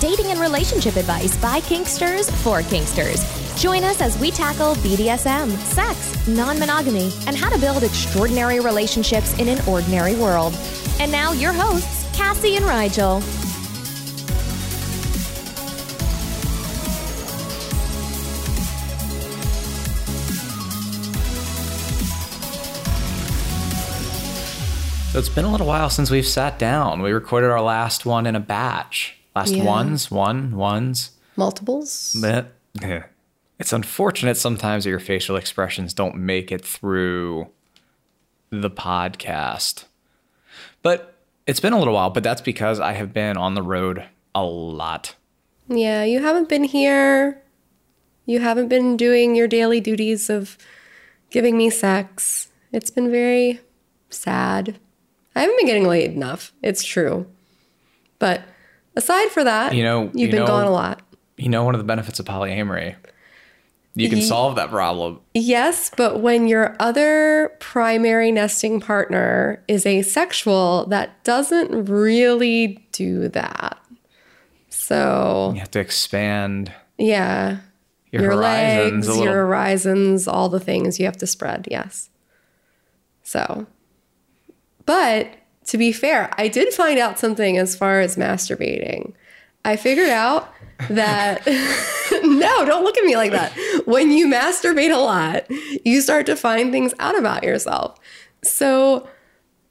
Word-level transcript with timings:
dating 0.00 0.26
and 0.26 0.38
relationship 0.38 0.96
advice 0.96 1.36
by 1.38 1.60
Kinksters 1.60 2.30
for 2.42 2.60
Kinksters. 2.60 3.24
Join 3.58 3.82
us 3.84 4.00
as 4.00 4.18
we 4.18 4.30
tackle 4.30 4.74
BDSM, 4.76 5.50
sex, 5.58 6.28
non 6.28 6.58
monogamy, 6.58 7.10
and 7.26 7.34
how 7.34 7.48
to 7.48 7.58
build 7.58 7.82
extraordinary 7.82 8.60
relationships 8.60 9.36
in 9.38 9.48
an 9.48 9.58
ordinary 9.66 10.14
world. 10.14 10.54
And 11.00 11.10
now, 11.10 11.32
your 11.32 11.52
hosts, 11.52 12.06
Cassie 12.16 12.56
and 12.56 12.66
Rigel. 12.66 13.20
So 25.10 25.18
it's 25.18 25.28
been 25.28 25.46
a 25.46 25.50
little 25.50 25.66
while 25.66 25.90
since 25.90 26.10
we've 26.10 26.26
sat 26.26 26.60
down. 26.60 27.02
We 27.02 27.10
recorded 27.10 27.50
our 27.50 27.62
last 27.62 28.06
one 28.06 28.26
in 28.26 28.36
a 28.36 28.40
batch. 28.40 29.17
Last 29.38 29.54
Yeah. 29.54 29.62
ones, 29.62 30.10
one, 30.10 30.56
ones. 30.56 31.12
Multiples? 31.36 32.16
Yeah. 32.20 33.04
it's 33.60 33.72
unfortunate 33.72 34.36
sometimes 34.36 34.82
that 34.82 34.90
your 34.90 34.98
facial 34.98 35.36
expressions 35.36 35.94
don't 35.94 36.16
make 36.16 36.50
it 36.50 36.64
through 36.64 37.46
the 38.50 38.68
podcast. 38.70 39.84
But 40.82 41.14
it's 41.46 41.60
been 41.60 41.72
a 41.72 41.78
little 41.78 41.94
while, 41.94 42.10
but 42.10 42.24
that's 42.24 42.40
because 42.40 42.80
I 42.80 42.94
have 42.94 43.12
been 43.12 43.36
on 43.36 43.54
the 43.54 43.62
road 43.62 44.04
a 44.34 44.42
lot. 44.44 45.14
Yeah, 45.68 46.02
you 46.02 46.20
haven't 46.20 46.48
been 46.48 46.64
here. 46.64 47.40
You 48.26 48.40
haven't 48.40 48.66
been 48.68 48.96
doing 48.96 49.36
your 49.36 49.46
daily 49.48 49.80
duties 49.80 50.28
of 50.28 50.58
giving 51.30 51.56
me 51.56 51.70
sex. 51.70 52.48
It's 52.72 52.90
been 52.90 53.08
very 53.10 53.60
sad. 54.10 54.78
I 55.36 55.40
haven't 55.42 55.56
been 55.58 55.66
getting 55.66 55.86
laid 55.86 56.10
enough. 56.12 56.52
It's 56.60 56.82
true. 56.84 57.26
But 58.18 58.42
aside 58.98 59.28
for 59.30 59.42
that, 59.44 59.74
You 59.74 59.82
know- 59.84 60.04
you've 60.12 60.16
you 60.16 60.28
been 60.28 60.40
know- 60.40 60.46
gone 60.46 60.66
a 60.66 60.70
lot. 60.70 61.00
You 61.38 61.48
know, 61.48 61.62
one 61.64 61.74
of 61.74 61.78
the 61.78 61.84
benefits 61.84 62.18
of 62.18 62.26
polyamory, 62.26 62.96
you 63.94 64.08
can 64.08 64.18
Ye- 64.18 64.24
solve 64.24 64.56
that 64.56 64.70
problem. 64.70 65.20
Yes, 65.34 65.90
but 65.96 66.20
when 66.20 66.48
your 66.48 66.76
other 66.80 67.52
primary 67.60 68.30
nesting 68.32 68.80
partner 68.80 69.62
is 69.68 69.86
asexual, 69.86 70.86
that 70.88 71.22
doesn't 71.24 71.84
really 71.86 72.84
do 72.92 73.28
that. 73.28 73.78
So, 74.68 75.52
You 75.54 75.60
have 75.60 75.70
to 75.72 75.80
expand 75.80 76.72
yeah. 76.98 77.58
your, 78.10 78.22
your 78.22 78.32
horizons 78.32 79.08
legs, 79.08 79.20
your 79.20 79.34
horizons, 79.34 80.26
all 80.28 80.48
the 80.48 80.60
things 80.60 80.98
you 80.98 81.04
have 81.06 81.16
to 81.18 81.26
spread. 81.26 81.68
Yes. 81.70 82.10
So, 83.22 83.66
but 84.86 85.28
to 85.68 85.78
be 85.78 85.92
fair, 85.92 86.30
I 86.38 86.48
did 86.48 86.72
find 86.72 86.98
out 86.98 87.18
something 87.18 87.58
as 87.58 87.76
far 87.76 88.00
as 88.00 88.16
masturbating. 88.16 89.12
I 89.64 89.76
figured 89.76 90.08
out 90.08 90.52
that 90.88 91.46
no, 92.22 92.64
don't 92.64 92.84
look 92.84 92.96
at 92.96 93.04
me 93.04 93.16
like 93.16 93.32
that. 93.32 93.52
When 93.84 94.10
you 94.10 94.26
masturbate 94.28 94.94
a 94.94 94.98
lot, 94.98 95.44
you 95.84 96.00
start 96.00 96.24
to 96.26 96.36
find 96.36 96.72
things 96.72 96.94
out 96.98 97.18
about 97.18 97.44
yourself. 97.44 97.98
So, 98.42 99.06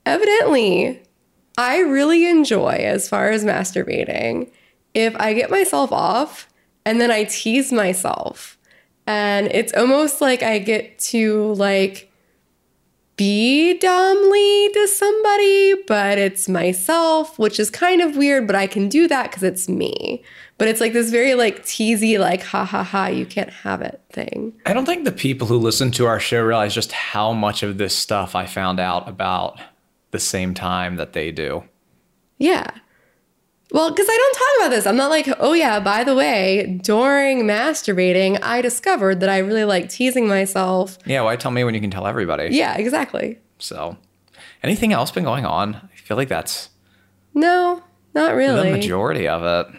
evidently, 0.06 1.02
I 1.58 1.80
really 1.80 2.30
enjoy 2.30 2.74
as 2.74 3.10
far 3.10 3.32
as 3.32 3.44
masturbating 3.44 4.52
if 4.94 5.16
I 5.16 5.34
get 5.34 5.50
myself 5.50 5.92
off 5.92 6.48
and 6.86 7.02
then 7.02 7.10
I 7.10 7.24
tease 7.24 7.72
myself. 7.72 8.60
And 9.08 9.48
it's 9.48 9.74
almost 9.74 10.22
like 10.22 10.44
I 10.44 10.60
get 10.60 11.00
to 11.00 11.54
like 11.54 12.12
be 13.18 13.78
dumbly 13.80 14.70
to 14.74 14.88
somebody, 14.88 15.74
but 15.88 16.20
it's 16.20 16.48
myself, 16.48 17.38
which 17.40 17.60
is 17.60 17.70
kind 17.72 18.02
of 18.02 18.16
weird, 18.16 18.46
but 18.46 18.56
I 18.56 18.68
can 18.68 18.88
do 18.88 19.08
that 19.08 19.24
because 19.24 19.44
it's 19.44 19.68
me. 19.68 20.24
But 20.60 20.68
it's 20.68 20.80
like 20.80 20.94
this 20.94 21.10
very 21.10 21.34
like 21.34 21.64
teasy, 21.64 22.20
like 22.20 22.44
ha 22.44 22.64
ha 22.64 22.84
ha, 22.84 23.08
you 23.08 23.26
can't 23.26 23.50
have 23.50 23.82
it 23.82 24.02
thing. 24.12 24.54
I 24.66 24.74
don't 24.74 24.86
think 24.86 25.04
the 25.04 25.12
people 25.12 25.48
who 25.48 25.58
listen 25.58 25.92
to 25.92 26.06
our 26.06 26.20
show 26.20 26.44
realize 26.44 26.74
just 26.74 26.92
how 26.92 27.34
much 27.34 27.64
of 27.64 27.78
this 27.78 27.96
stuff 27.96 28.36
I 28.36 28.46
found 28.46 28.80
out 28.80 29.10
about 29.10 29.60
the 30.12 30.20
same 30.20 30.54
time 30.54 30.96
that 30.96 31.14
they 31.14 31.32
do. 31.32 31.64
Yeah. 32.38 32.70
Well, 33.72 33.90
because 33.92 34.08
I 34.10 34.16
don't 34.18 34.34
talk 34.34 34.48
about 34.68 34.76
this. 34.76 34.86
I'm 34.88 34.96
not 34.96 35.10
like, 35.10 35.28
oh 35.40 35.54
yeah, 35.54 35.80
by 35.82 36.04
the 36.06 36.16
way, 36.16 36.80
during 36.84 37.44
masturbating, 37.44 38.40
I 38.42 38.62
discovered 38.62 39.20
that 39.20 39.30
I 39.30 39.40
really 39.40 39.66
like 39.66 39.90
teasing 39.90 40.28
myself. 40.28 40.98
Yeah, 41.06 41.22
why 41.22 41.36
tell 41.36 41.52
me 41.52 41.64
when 41.66 41.74
you 41.74 41.82
can 41.82 41.92
tell 41.92 42.08
everybody? 42.08 42.50
Yeah, 42.52 42.76
exactly. 42.78 43.40
So, 43.60 43.98
anything 44.64 44.94
else 44.94 45.12
been 45.12 45.26
going 45.26 45.46
on? 45.46 45.76
I 45.76 45.96
feel 45.98 46.16
like 46.16 46.30
that's 46.30 46.70
No, 47.34 47.84
not 48.16 48.36
really. 48.36 48.70
the 48.72 48.78
majority 48.78 49.28
of 49.28 49.44
it. 49.44 49.76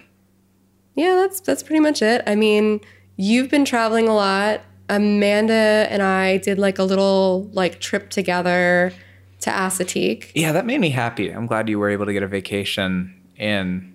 Yeah, 0.95 1.15
that's 1.15 1.41
that's 1.41 1.63
pretty 1.63 1.81
much 1.81 2.03
it. 2.03 2.23
I 2.27 2.35
mean, 2.35 2.81
you've 3.17 3.49
been 3.51 3.65
traveling 3.65 4.07
a 4.09 4.15
lot. 4.15 4.61
Amanda 4.91 5.87
and 5.91 6.03
I 6.03 6.39
did 6.39 6.59
like 6.59 6.79
a 6.79 6.83
little 6.85 7.49
like 7.53 7.79
trip 7.81 8.11
together 8.11 8.93
to 9.41 9.51
Assateague. 9.51 10.31
Yeah, 10.35 10.53
that 10.53 10.67
made 10.67 10.81
me 10.81 10.91
happy. 10.91 11.31
I'm 11.31 11.47
glad 11.47 11.69
you 11.69 11.79
were 11.79 11.89
able 11.91 12.07
to 12.07 12.13
get 12.13 12.23
a 12.23 12.27
vacation 12.27 13.15
in. 13.39 13.95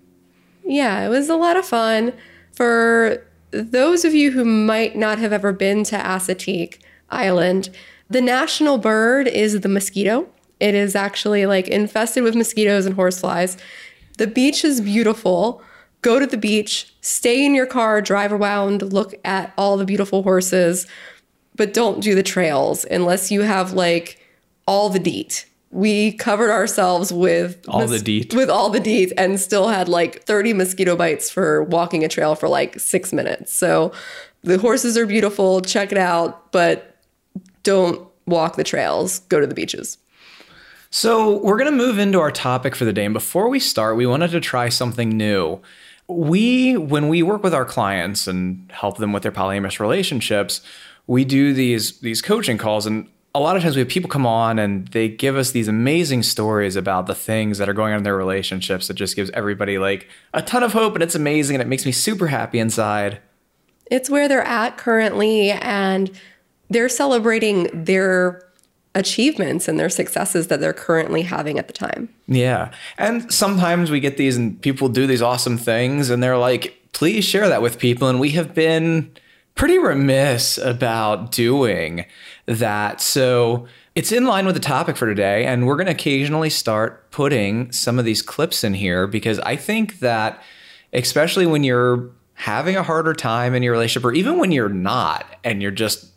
Yeah, 0.64 1.06
it 1.06 1.10
was 1.10 1.30
a 1.30 1.36
lot 1.36 1.58
of 1.58 1.66
fun. 1.66 2.14
For 2.54 3.26
those 3.52 4.06
of 4.06 4.14
you 4.14 4.32
who 4.32 4.46
might 4.46 4.96
not 4.96 5.20
have 5.20 5.34
ever 5.34 5.52
been 5.52 5.84
to 5.86 5.98
Assateague 5.98 6.80
Island, 7.10 7.70
the 8.10 8.22
national 8.22 8.78
bird 8.78 9.28
is 9.28 9.60
the 9.60 9.70
mosquito. 9.70 10.28
It 10.60 10.76
is 10.76 10.96
actually 10.96 11.46
like 11.46 11.68
infested 11.68 12.24
with 12.24 12.36
mosquitoes 12.36 12.86
and 12.86 12.96
horseflies. 12.96 13.58
The 14.18 14.28
beach 14.28 14.64
is 14.64 14.82
beautiful. 14.82 15.62
Go 16.02 16.20
to 16.20 16.28
the 16.28 16.38
beach, 16.38 16.94
stay 17.02 17.46
in 17.46 17.56
your 17.56 17.66
car, 17.66 18.02
drive 18.02 18.34
around, 18.34 18.82
look 18.94 19.14
at 19.24 19.54
all 19.58 19.78
the 19.78 19.86
beautiful 19.86 20.24
horses, 20.24 20.86
but 21.56 21.74
don't 21.74 22.02
do 22.02 22.14
the 22.14 22.24
trails 22.24 22.86
unless 22.86 23.32
you 23.32 23.42
have 23.42 23.74
like 23.74 24.20
all 24.68 24.90
the 24.90 25.00
deet. 25.00 25.46
We 25.74 26.14
covered 26.14 26.52
ourselves 26.52 27.12
with 27.12 27.66
All 27.68 27.88
the 27.88 28.00
deet. 28.00 28.34
with 28.34 28.50
all 28.50 28.70
the 28.70 28.80
deet 28.80 29.12
and 29.18 29.40
still 29.40 29.68
had 29.70 29.90
like 29.90 30.24
30 30.24 30.54
mosquito 30.54 30.96
bites 30.96 31.32
for 31.32 31.64
walking 31.64 32.04
a 32.04 32.08
trail 32.08 32.36
for 32.36 32.48
like 32.48 32.80
six 32.80 33.12
minutes. 33.12 33.54
So 33.54 33.92
the 34.44 34.60
horses 34.60 34.98
are 34.98 35.06
beautiful. 35.08 35.62
Check 35.62 35.92
it 35.92 35.98
out, 35.98 36.52
but 36.52 36.98
don't 37.64 38.08
walk 38.28 38.56
the 38.56 38.64
trails. 38.64 39.20
Go 39.30 39.40
to 39.40 39.48
the 39.48 39.56
beaches. 39.56 39.98
So, 40.92 41.40
we're 41.40 41.58
going 41.58 41.72
to 41.72 41.76
move 41.76 41.98
into 41.98 42.20
our 42.20 42.30
topic 42.30 42.76
for 42.76 42.86
the 42.86 42.94
day. 42.94 43.04
And 43.06 43.16
before 43.16 43.50
we 43.50 43.60
start, 43.60 43.98
we 43.98 44.06
wanted 44.06 44.30
to 44.30 44.40
try 44.40 44.70
something 44.70 45.10
new. 45.10 45.60
We, 46.08 46.78
when 46.78 47.10
we 47.10 47.24
work 47.24 47.42
with 47.42 47.56
our 47.56 47.66
clients 47.66 48.28
and 48.28 48.72
help 48.72 48.98
them 49.00 49.12
with 49.12 49.24
their 49.24 49.32
polyamorous 49.32 49.80
relationships, 49.80 50.62
we 51.08 51.26
do 51.26 51.52
these 51.52 52.00
these 52.02 52.22
coaching 52.22 52.60
calls 52.60 52.86
and 52.86 53.10
a 53.36 53.40
lot 53.40 53.56
of 53.56 53.64
times 53.64 53.76
we 53.76 53.80
have 53.80 53.90
people 53.90 54.10
come 54.10 54.28
on 54.28 54.60
and 54.60 54.88
they 54.90 55.10
give 55.10 55.36
us 55.36 55.52
these 55.52 55.68
amazing 55.68 56.22
stories 56.22 56.76
about 56.76 57.08
the 57.08 57.16
things 57.16 57.58
that 57.58 57.68
are 57.68 57.74
going 57.74 57.92
on 57.92 57.98
in 57.98 58.04
their 58.04 58.16
relationships 58.16 58.88
that 58.88 58.94
just 58.94 59.16
gives 59.16 59.32
everybody 59.32 59.80
like 59.80 60.08
a 60.34 60.42
ton 60.42 60.62
of 60.62 60.74
hope 60.74 60.94
and 60.94 61.02
it's 61.02 61.16
amazing 61.16 61.56
and 61.56 61.62
it 61.62 61.68
makes 61.68 61.86
me 61.86 61.92
super 61.92 62.28
happy 62.28 62.60
inside. 62.60 63.20
It's 63.88 64.10
where 64.10 64.28
they're 64.28 64.48
at 64.48 64.78
currently, 64.78 65.52
and 65.52 66.10
they're 66.70 66.90
celebrating 66.90 67.70
their 67.74 68.42
achievements 68.96 69.68
and 69.68 69.80
their 69.80 69.90
successes 69.90 70.48
that 70.48 70.60
they're 70.60 70.74
currently 70.74 71.24
having 71.24 71.60
at 71.60 71.68
the 71.68 71.74
time. 71.74 72.10
Yeah. 72.28 72.72
And 72.98 73.32
sometimes 73.32 73.92
we 73.92 74.00
get 74.00 74.18
these 74.18 74.38
and 74.38 74.62
people 74.62 74.88
do 74.90 75.08
these 75.08 75.22
awesome 75.22 75.58
things 75.58 76.10
and 76.10 76.22
they're 76.22 76.38
like, 76.38 76.80
please 76.94 77.26
share 77.26 77.50
that 77.50 77.62
with 77.62 77.80
people. 77.80 78.08
And 78.08 78.20
we 78.20 78.32
have 78.32 78.54
been 78.54 79.12
pretty 79.56 79.78
remiss 79.78 80.58
about 80.58 81.32
doing 81.32 82.06
that. 82.46 83.02
So 83.02 83.68
it's 83.96 84.12
in 84.12 84.26
line 84.26 84.46
with 84.46 84.56
the 84.56 84.62
topic 84.62 84.98
for 84.98 85.06
today. 85.06 85.46
And 85.46 85.68
we're 85.68 85.76
going 85.76 85.88
to 85.88 85.94
occasionally 85.94 86.50
start 86.50 87.12
putting 87.12 87.72
some 87.72 88.00
of 88.00 88.06
these 88.06 88.22
clips 88.22 88.64
in 88.64 88.74
here 88.74 89.06
because 89.06 89.40
I 89.40 89.56
think 89.56 90.00
that, 90.00 90.42
especially 90.92 91.46
when 91.46 91.64
you're 91.64 92.10
having 92.34 92.76
a 92.76 92.84
harder 92.84 93.14
time 93.14 93.54
in 93.54 93.62
your 93.62 93.74
relationship, 93.74 94.06
or 94.06 94.14
even 94.14 94.40
when 94.40 94.52
you're 94.52 94.70
not 94.70 95.26
and 95.44 95.62
you're 95.62 95.72
just 95.72 96.12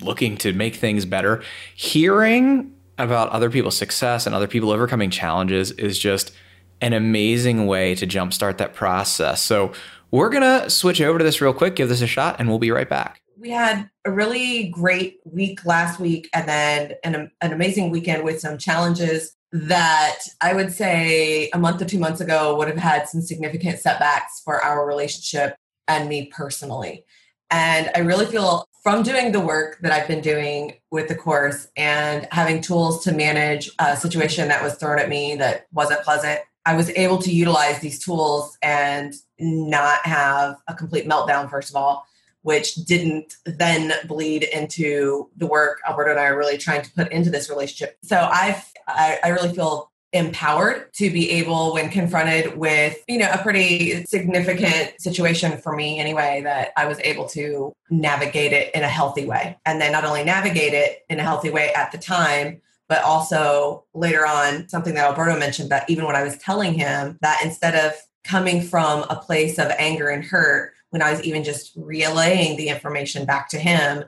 looking 0.00 0.36
to 0.38 0.52
make 0.52 0.74
things 0.74 1.04
better, 1.04 1.42
hearing 1.76 2.72
about 2.98 3.28
other 3.30 3.50
people's 3.50 3.76
success 3.76 4.26
and 4.26 4.34
other 4.34 4.46
people 4.46 4.70
overcoming 4.70 5.10
challenges 5.10 5.70
is 5.72 5.98
just 5.98 6.32
an 6.80 6.92
amazing 6.92 7.66
way 7.66 7.94
to 7.94 8.06
jumpstart 8.06 8.58
that 8.58 8.74
process. 8.74 9.40
So, 9.40 9.72
we're 10.14 10.28
going 10.28 10.42
to 10.42 10.70
switch 10.70 11.00
over 11.00 11.18
to 11.18 11.24
this 11.24 11.40
real 11.40 11.52
quick, 11.52 11.74
give 11.74 11.88
this 11.88 12.00
a 12.00 12.06
shot, 12.06 12.36
and 12.38 12.48
we'll 12.48 12.60
be 12.60 12.70
right 12.70 12.88
back. 12.88 13.20
We 13.36 13.50
had 13.50 13.90
a 14.04 14.12
really 14.12 14.68
great 14.68 15.18
week 15.24 15.66
last 15.66 15.98
week 15.98 16.30
and 16.32 16.48
then 16.48 16.92
an, 17.02 17.32
an 17.40 17.52
amazing 17.52 17.90
weekend 17.90 18.22
with 18.22 18.38
some 18.38 18.56
challenges 18.56 19.34
that 19.50 20.20
I 20.40 20.54
would 20.54 20.72
say 20.72 21.50
a 21.52 21.58
month 21.58 21.82
or 21.82 21.84
two 21.84 21.98
months 21.98 22.20
ago 22.20 22.56
would 22.56 22.68
have 22.68 22.76
had 22.76 23.08
some 23.08 23.22
significant 23.22 23.80
setbacks 23.80 24.40
for 24.44 24.62
our 24.62 24.86
relationship 24.86 25.56
and 25.88 26.08
me 26.08 26.26
personally. 26.26 27.04
And 27.50 27.90
I 27.96 27.98
really 27.98 28.26
feel 28.26 28.66
from 28.84 29.02
doing 29.02 29.32
the 29.32 29.40
work 29.40 29.78
that 29.80 29.90
I've 29.90 30.06
been 30.06 30.20
doing 30.20 30.74
with 30.92 31.08
the 31.08 31.16
course 31.16 31.66
and 31.76 32.28
having 32.30 32.60
tools 32.60 33.02
to 33.02 33.12
manage 33.12 33.68
a 33.80 33.96
situation 33.96 34.46
that 34.46 34.62
was 34.62 34.76
thrown 34.76 35.00
at 35.00 35.08
me 35.08 35.34
that 35.36 35.66
wasn't 35.72 36.02
pleasant, 36.02 36.40
I 36.66 36.74
was 36.74 36.90
able 36.90 37.18
to 37.18 37.30
utilize 37.30 37.80
these 37.80 38.02
tools 38.02 38.56
and 38.62 39.14
not 39.38 40.04
have 40.06 40.56
a 40.68 40.74
complete 40.74 41.06
meltdown, 41.06 41.50
first 41.50 41.70
of 41.70 41.76
all, 41.76 42.06
which 42.42 42.74
didn't 42.74 43.36
then 43.44 43.92
bleed 44.06 44.44
into 44.44 45.28
the 45.36 45.46
work 45.46 45.80
Alberto 45.86 46.10
and 46.10 46.20
I 46.20 46.26
are 46.26 46.38
really 46.38 46.58
trying 46.58 46.82
to 46.82 46.90
put 46.92 47.10
into 47.12 47.30
this 47.30 47.48
relationship. 47.50 47.96
So 48.02 48.18
I've, 48.18 48.64
I, 48.86 49.18
I 49.22 49.28
really 49.30 49.54
feel 49.54 49.90
empowered 50.14 50.92
to 50.94 51.10
be 51.10 51.28
able 51.32 51.74
when 51.74 51.90
confronted 51.90 52.56
with 52.56 52.96
you 53.08 53.18
know 53.18 53.28
a 53.32 53.38
pretty 53.38 54.04
significant 54.04 54.92
situation 55.00 55.58
for 55.58 55.74
me 55.74 55.98
anyway 55.98 56.40
that 56.44 56.70
i 56.76 56.86
was 56.86 57.00
able 57.00 57.28
to 57.28 57.74
navigate 57.90 58.52
it 58.52 58.72
in 58.76 58.84
a 58.84 58.88
healthy 58.88 59.26
way 59.26 59.58
and 59.66 59.80
then 59.80 59.90
not 59.90 60.04
only 60.04 60.22
navigate 60.22 60.72
it 60.72 61.00
in 61.10 61.18
a 61.18 61.22
healthy 61.24 61.50
way 61.50 61.72
at 61.74 61.90
the 61.90 61.98
time 61.98 62.62
but 62.94 63.02
also 63.02 63.84
later 63.92 64.24
on 64.24 64.68
something 64.68 64.94
that 64.94 65.04
alberto 65.04 65.36
mentioned 65.36 65.68
that 65.68 65.88
even 65.90 66.04
when 66.04 66.14
i 66.14 66.22
was 66.22 66.38
telling 66.38 66.72
him 66.72 67.18
that 67.22 67.40
instead 67.42 67.74
of 67.74 67.92
coming 68.22 68.62
from 68.62 69.04
a 69.10 69.16
place 69.16 69.58
of 69.58 69.66
anger 69.78 70.10
and 70.10 70.24
hurt 70.24 70.72
when 70.90 71.02
i 71.02 71.10
was 71.10 71.20
even 71.24 71.42
just 71.42 71.72
relaying 71.76 72.56
the 72.56 72.68
information 72.68 73.26
back 73.26 73.48
to 73.48 73.58
him 73.58 74.04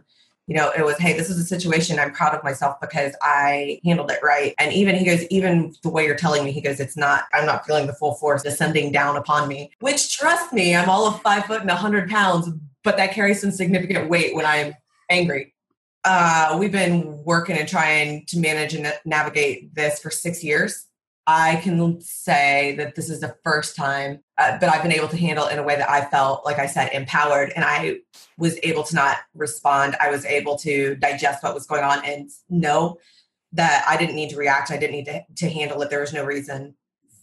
you 0.49 0.55
know, 0.55 0.71
it 0.79 0.85
was, 0.85 0.97
hey, 0.99 1.12
this 1.12 1.29
is 1.29 1.41
a 1.41 1.44
situation 1.44 1.99
I'm 1.99 2.12
proud 2.12 2.33
of 2.33 2.44
myself 2.44 2.77
because 2.81 3.17
I 3.21 3.81
handled 3.85 4.12
it 4.12 4.21
right. 4.23 4.55
And 4.61 4.73
even 4.73 4.94
he 4.94 5.05
goes, 5.05 5.25
even 5.25 5.75
the 5.82 5.89
way 5.89 6.06
you're 6.06 6.15
telling 6.15 6.44
me, 6.44 6.53
he 6.53 6.61
goes, 6.61 6.79
it's 6.79 6.97
not, 6.97 7.25
I'm 7.32 7.47
not 7.47 7.67
feeling 7.67 7.89
the 7.89 7.93
full 7.93 8.15
force 8.15 8.44
descending 8.44 8.93
down 8.93 9.17
upon 9.17 9.49
me, 9.49 9.73
which 9.81 10.17
trust 10.17 10.53
me, 10.53 10.77
I'm 10.77 10.89
all 10.89 11.09
of 11.09 11.21
five 11.21 11.47
foot 11.47 11.62
and 11.62 11.71
a 11.71 11.75
hundred 11.75 12.09
pounds, 12.09 12.49
but 12.85 12.97
that 12.97 13.12
carries 13.12 13.41
some 13.41 13.50
significant 13.50 14.09
weight 14.09 14.37
when 14.37 14.47
I'm 14.47 14.75
angry. 15.11 15.53
Uh, 16.08 16.56
we've 16.61 16.70
been 16.70 17.20
working 17.25 17.58
and 17.58 17.69
trying 17.69 18.25
to 18.26 18.38
manage 18.38 18.75
and 18.75 18.94
navigate 19.05 19.75
this 19.75 19.99
for 20.00 20.08
six 20.08 20.44
years. 20.44 20.87
I 21.26 21.56
can 21.56 22.00
say 22.00 22.76
that 22.79 22.94
this 22.94 23.11
is 23.11 23.19
the 23.19 23.35
first 23.43 23.75
time 23.75 24.20
uh, 24.38 24.56
that 24.58 24.73
I've 24.73 24.85
been 24.85 24.93
able 24.93 25.08
to 25.08 25.17
handle 25.17 25.49
in 25.49 25.58
a 25.58 25.64
way 25.64 25.75
that 25.75 25.91
I 25.91 26.05
felt, 26.05 26.44
like 26.44 26.61
I 26.61 26.67
said, 26.67 26.91
empowered. 26.93 27.53
And 27.56 27.64
I 27.64 28.03
was 28.38 28.56
able 28.62 28.85
to 28.85 28.94
not 28.94 29.17
respond. 29.35 29.97
I 30.00 30.08
was 30.08 30.25
able 30.25 30.56
to 30.58 30.94
digest 30.94 31.43
what 31.43 31.55
was 31.55 31.67
going 31.67 31.82
on 31.82 32.05
and 32.05 32.31
know 32.49 32.99
that 33.55 33.85
I 33.88 33.97
didn't 33.97 34.14
need 34.14 34.31
to 34.31 34.37
react. 34.37 34.70
I 34.70 34.76
didn't 34.76 34.94
need 34.94 35.06
to, 35.06 35.25
to 35.38 35.50
handle 35.50 35.82
it. 35.82 35.91
There 35.91 36.00
was 36.00 36.12
no 36.12 36.25
reason. 36.25 36.76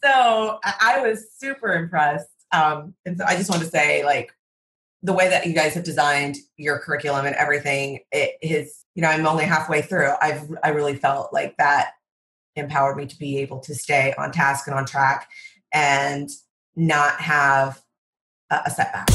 So 0.04 0.60
I, 0.62 0.98
I 0.98 1.08
was 1.08 1.32
super 1.38 1.72
impressed. 1.72 2.28
Um, 2.52 2.96
and 3.06 3.18
so 3.18 3.24
I 3.26 3.38
just 3.38 3.50
want 3.50 3.62
to 3.62 3.70
say, 3.70 4.04
like, 4.04 4.34
the 5.04 5.14
way 5.14 5.28
that 5.28 5.46
you 5.46 5.54
guys 5.54 5.74
have 5.74 5.84
designed 5.84 6.38
your 6.56 6.80
curriculum 6.80 7.26
and 7.26 7.36
everything, 7.36 8.00
it 8.12 8.38
is, 8.42 8.86
you 8.96 9.02
know, 9.02 9.10
I'm 9.10 9.28
only 9.28 9.44
halfway 9.44 9.82
through. 9.82 10.12
I've, 10.22 10.50
I 10.64 10.70
really 10.70 10.96
felt 10.96 11.34
like 11.34 11.58
that 11.58 11.92
empowered 12.56 12.96
me 12.96 13.06
to 13.06 13.20
be 13.20 13.40
able 13.40 13.60
to 13.60 13.76
stay 13.76 14.14
on 14.18 14.32
task 14.32 14.66
and 14.66 14.76
on 14.76 14.86
track 14.86 15.28
and 15.74 16.30
not 16.78 17.20
have 17.20 17.82
a, 18.50 18.62
a 18.66 18.72
setback. 18.72 19.10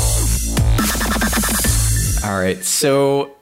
All 2.24 2.38
right. 2.38 2.62
So 2.62 3.34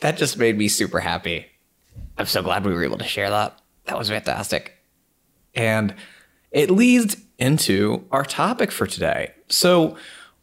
that 0.00 0.16
just 0.16 0.36
made 0.36 0.58
me 0.58 0.66
super 0.66 0.98
happy. 0.98 1.46
I'm 2.18 2.26
so 2.26 2.42
glad 2.42 2.64
we 2.64 2.72
were 2.72 2.82
able 2.82 2.98
to 2.98 3.04
share 3.04 3.30
that. 3.30 3.60
That 3.84 3.96
was 3.96 4.08
fantastic. 4.08 4.72
And 5.54 5.94
it 6.50 6.68
leads 6.70 7.16
into 7.38 8.06
our 8.10 8.24
topic 8.24 8.72
for 8.72 8.86
today. 8.86 9.32
So 9.48 9.96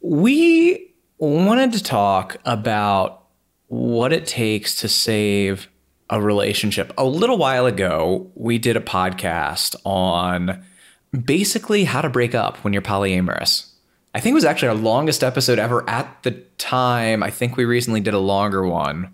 we 0.04 0.94
wanted 1.16 1.72
to 1.72 1.82
talk 1.82 2.36
about 2.44 3.24
what 3.68 4.12
it 4.12 4.26
takes 4.26 4.76
to 4.76 4.88
save 4.88 5.66
a 6.10 6.20
relationship. 6.20 6.92
A 6.98 7.04
little 7.04 7.38
while 7.38 7.64
ago, 7.64 8.30
we 8.34 8.58
did 8.58 8.76
a 8.76 8.80
podcast 8.80 9.74
on 9.86 10.62
basically 11.24 11.84
how 11.84 12.02
to 12.02 12.10
break 12.10 12.34
up 12.34 12.58
when 12.58 12.74
you're 12.74 12.82
polyamorous. 12.82 13.70
I 14.14 14.20
think 14.20 14.32
it 14.32 14.34
was 14.34 14.44
actually 14.44 14.68
our 14.68 14.74
longest 14.74 15.24
episode 15.24 15.58
ever 15.58 15.88
at 15.88 16.22
the 16.22 16.32
time. 16.58 17.22
I 17.22 17.30
think 17.30 17.56
we 17.56 17.64
recently 17.64 18.00
did 18.00 18.12
a 18.12 18.18
longer 18.18 18.66
one 18.66 19.04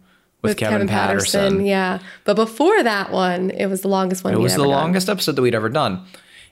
with, 0.43 0.51
with 0.51 0.57
Kevin, 0.57 0.73
Kevin 0.75 0.89
Patterson. 0.89 1.41
Patterson. 1.41 1.67
Yeah. 1.67 2.01
But 2.25 2.35
before 2.35 2.83
that 2.83 3.13
one, 3.13 3.51
it 3.51 3.67
was 3.67 3.83
the 3.83 3.89
longest 3.89 4.25
one. 4.25 4.35
It 4.35 4.39
was 4.39 4.55
the 4.57 4.63
done. 4.65 4.71
longest 4.71 5.09
episode 5.09 5.37
that 5.37 5.43
we'd 5.43 5.55
ever 5.55 5.69
done. 5.69 6.05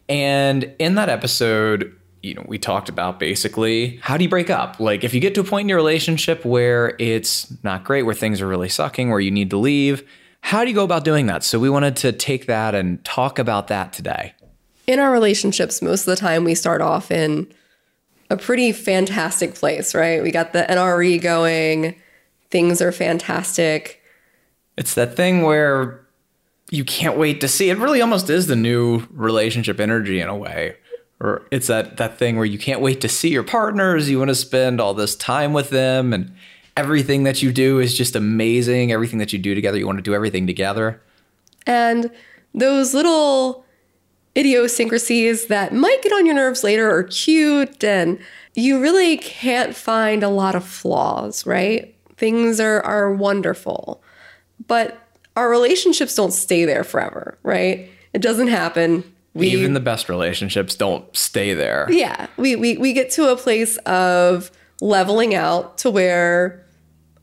And 0.09 0.73
in 0.79 0.95
that 0.95 1.09
episode, 1.09 1.98
you 2.23 2.35
know, 2.35 2.45
we 2.47 2.59
talked 2.59 2.89
about 2.89 3.19
basically 3.19 3.99
how 4.03 4.17
do 4.17 4.25
you 4.25 4.31
break 4.31 4.51
up? 4.51 4.81
Like 4.81 5.05
if 5.05 5.15
you 5.15 5.21
get 5.21 5.35
to 5.35 5.41
a 5.41 5.45
point 5.45 5.67
in 5.67 5.69
your 5.69 5.79
relationship 5.79 6.45
where 6.45 6.97
it's 6.99 7.53
not 7.63 7.85
great, 7.85 8.03
where 8.03 8.15
things 8.15 8.41
are 8.41 8.47
really 8.47 8.69
sucking, 8.69 9.11
where 9.11 9.21
you 9.21 9.31
need 9.31 9.51
to 9.51 9.57
leave, 9.57 10.09
how 10.41 10.63
do 10.63 10.71
you 10.71 10.75
go 10.75 10.85
about 10.85 11.05
doing 11.05 11.27
that? 11.27 11.45
So 11.45 11.59
we 11.59 11.71
wanted 11.71 11.97
to 11.97 12.13
take 12.13 12.47
that 12.47 12.75
and 12.75 13.05
talk 13.05 13.39
about 13.39 13.69
that 13.69 13.93
today. 13.93 14.35
In 14.87 14.99
our 14.99 15.13
relationships, 15.13 15.83
most 15.83 16.03
of 16.03 16.07
the 16.07 16.17
time 16.17 16.45
we 16.45 16.55
start 16.55 16.81
off 16.81 17.11
in 17.11 17.53
a 18.31 18.37
pretty 18.37 18.73
fantastic 18.73 19.55
place, 19.55 19.95
right? 19.95 20.23
We 20.23 20.31
got 20.31 20.53
the 20.53 20.67
NRE 20.69 21.21
going, 21.21 21.95
things 22.51 22.81
are 22.81 22.93
fantastic. 22.93 24.01
It's 24.77 24.95
that 24.95 25.17
thing 25.17 25.43
where 25.43 26.07
you 26.71 26.85
can't 26.85 27.17
wait 27.19 27.41
to 27.41 27.49
see. 27.49 27.71
It 27.71 27.79
really 27.79 28.01
almost 28.01 28.31
is 28.31 28.47
the 28.47 28.57
new 28.57 29.07
relationship 29.11 29.81
energy 29.81 30.21
in 30.21 30.29
a 30.29 30.37
way. 30.37 30.77
Or 31.21 31.43
it's 31.51 31.67
that 31.67 31.97
that 31.97 32.19
thing 32.19 32.37
where 32.37 32.45
you 32.45 32.59
can't 32.59 32.81
wait 32.81 33.01
to 33.01 33.09
see 33.09 33.31
your 33.31 33.43
partners, 33.43 34.09
you 34.09 34.19
want 34.19 34.29
to 34.29 34.35
spend 34.35 34.81
all 34.81 34.95
this 34.95 35.17
time 35.17 35.53
with 35.53 35.71
them 35.71 36.13
and 36.13 36.33
everything 36.77 37.25
that 37.25 37.43
you 37.43 37.53
do 37.53 37.81
is 37.81 37.97
just 37.97 38.15
amazing. 38.15 38.93
Everything 38.93 39.19
that 39.19 39.33
you 39.33 39.39
do 39.39 39.55
together, 39.55 39.79
you 39.79 39.87
want 39.87 39.99
to 39.99 40.03
do 40.03 40.15
everything 40.15 40.47
together. 40.47 41.01
And 41.67 42.11
those 42.55 42.95
little 42.95 43.65
idiosyncrasies 44.37 45.47
that 45.47 45.75
might 45.75 46.01
get 46.03 46.13
on 46.13 46.25
your 46.25 46.37
nerves 46.37 46.63
later 46.63 46.89
are 46.89 47.03
cute 47.03 47.83
and 47.83 48.21
you 48.55 48.81
really 48.81 49.17
can't 49.17 49.75
find 49.75 50.23
a 50.23 50.29
lot 50.29 50.55
of 50.55 50.65
flaws, 50.65 51.45
right? 51.45 51.95
Things 52.17 52.61
are 52.61 52.81
are 52.83 53.13
wonderful. 53.13 54.03
But 54.67 54.99
our 55.37 55.51
relationships 55.51 56.15
don't 56.15 56.33
stay 56.33 56.65
there 56.65 56.85
forever, 56.85 57.39
right? 57.43 57.91
It 58.13 58.23
doesn't 58.23 58.49
happen. 58.49 59.05
We, 59.39 59.49
Even 59.51 59.75
the 59.75 59.81
best 59.81 60.09
relationships 60.09 60.75
don't 60.75 61.17
stay 61.17 61.55
there. 61.55 61.87
Yeah. 61.91 62.27
We, 62.37 62.57
we 62.57 62.77
we 62.77 62.93
get 62.93 63.11
to 63.13 63.31
a 63.31 63.37
place 63.37 63.77
of 63.79 64.51
leveling 64.81 65.35
out 65.35 65.79
to 65.79 65.91
where 65.91 66.67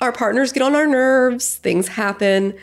our 0.01 0.11
partners 0.11 0.51
get 0.51 0.63
on 0.63 0.75
our 0.75 0.87
nerves, 0.87 1.55
things 1.55 1.87
happen. 1.89 2.53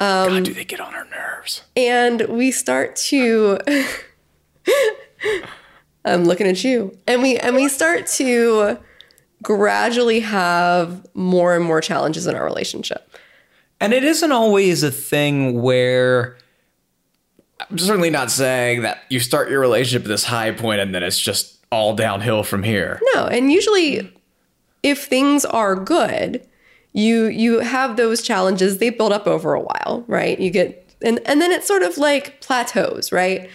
Um, 0.00 0.28
God, 0.28 0.44
do 0.44 0.54
they 0.54 0.64
get 0.64 0.80
on 0.80 0.94
our 0.94 1.06
nerves? 1.06 1.62
And 1.76 2.22
we 2.22 2.50
start 2.50 2.96
to. 2.96 3.58
I'm 6.04 6.24
looking 6.24 6.48
at 6.48 6.64
you, 6.64 6.98
and 7.06 7.22
we 7.22 7.38
and 7.38 7.54
we 7.54 7.68
start 7.68 8.06
to 8.08 8.78
gradually 9.42 10.20
have 10.20 11.06
more 11.14 11.54
and 11.54 11.64
more 11.64 11.80
challenges 11.80 12.26
in 12.26 12.34
our 12.34 12.44
relationship. 12.44 13.16
And 13.80 13.92
it 13.92 14.04
isn't 14.04 14.32
always 14.32 14.82
a 14.82 14.90
thing 14.90 15.62
where 15.62 16.36
I'm 17.72 17.78
certainly 17.78 18.10
not 18.10 18.30
saying 18.30 18.82
that 18.82 19.02
you 19.08 19.18
start 19.18 19.48
your 19.48 19.58
relationship 19.58 20.04
at 20.04 20.08
this 20.08 20.24
high 20.24 20.52
point 20.52 20.82
and 20.82 20.94
then 20.94 21.02
it's 21.02 21.18
just 21.18 21.58
all 21.72 21.96
downhill 21.96 22.42
from 22.42 22.62
here. 22.62 23.00
No, 23.14 23.26
and 23.26 23.50
usually 23.50 24.12
if 24.82 25.06
things 25.06 25.46
are 25.46 25.74
good, 25.74 26.46
you 26.92 27.26
you 27.28 27.60
have 27.60 27.96
those 27.96 28.20
challenges. 28.20 28.76
They 28.76 28.90
build 28.90 29.10
up 29.10 29.26
over 29.26 29.54
a 29.54 29.60
while 29.60 30.04
right? 30.06 30.38
You 30.38 30.50
get 30.50 30.94
and 31.00 31.18
and 31.24 31.40
then 31.40 31.50
it 31.50 31.64
sort 31.64 31.82
of 31.82 31.96
like 31.96 32.42
plateaus 32.42 33.10
right? 33.10 33.48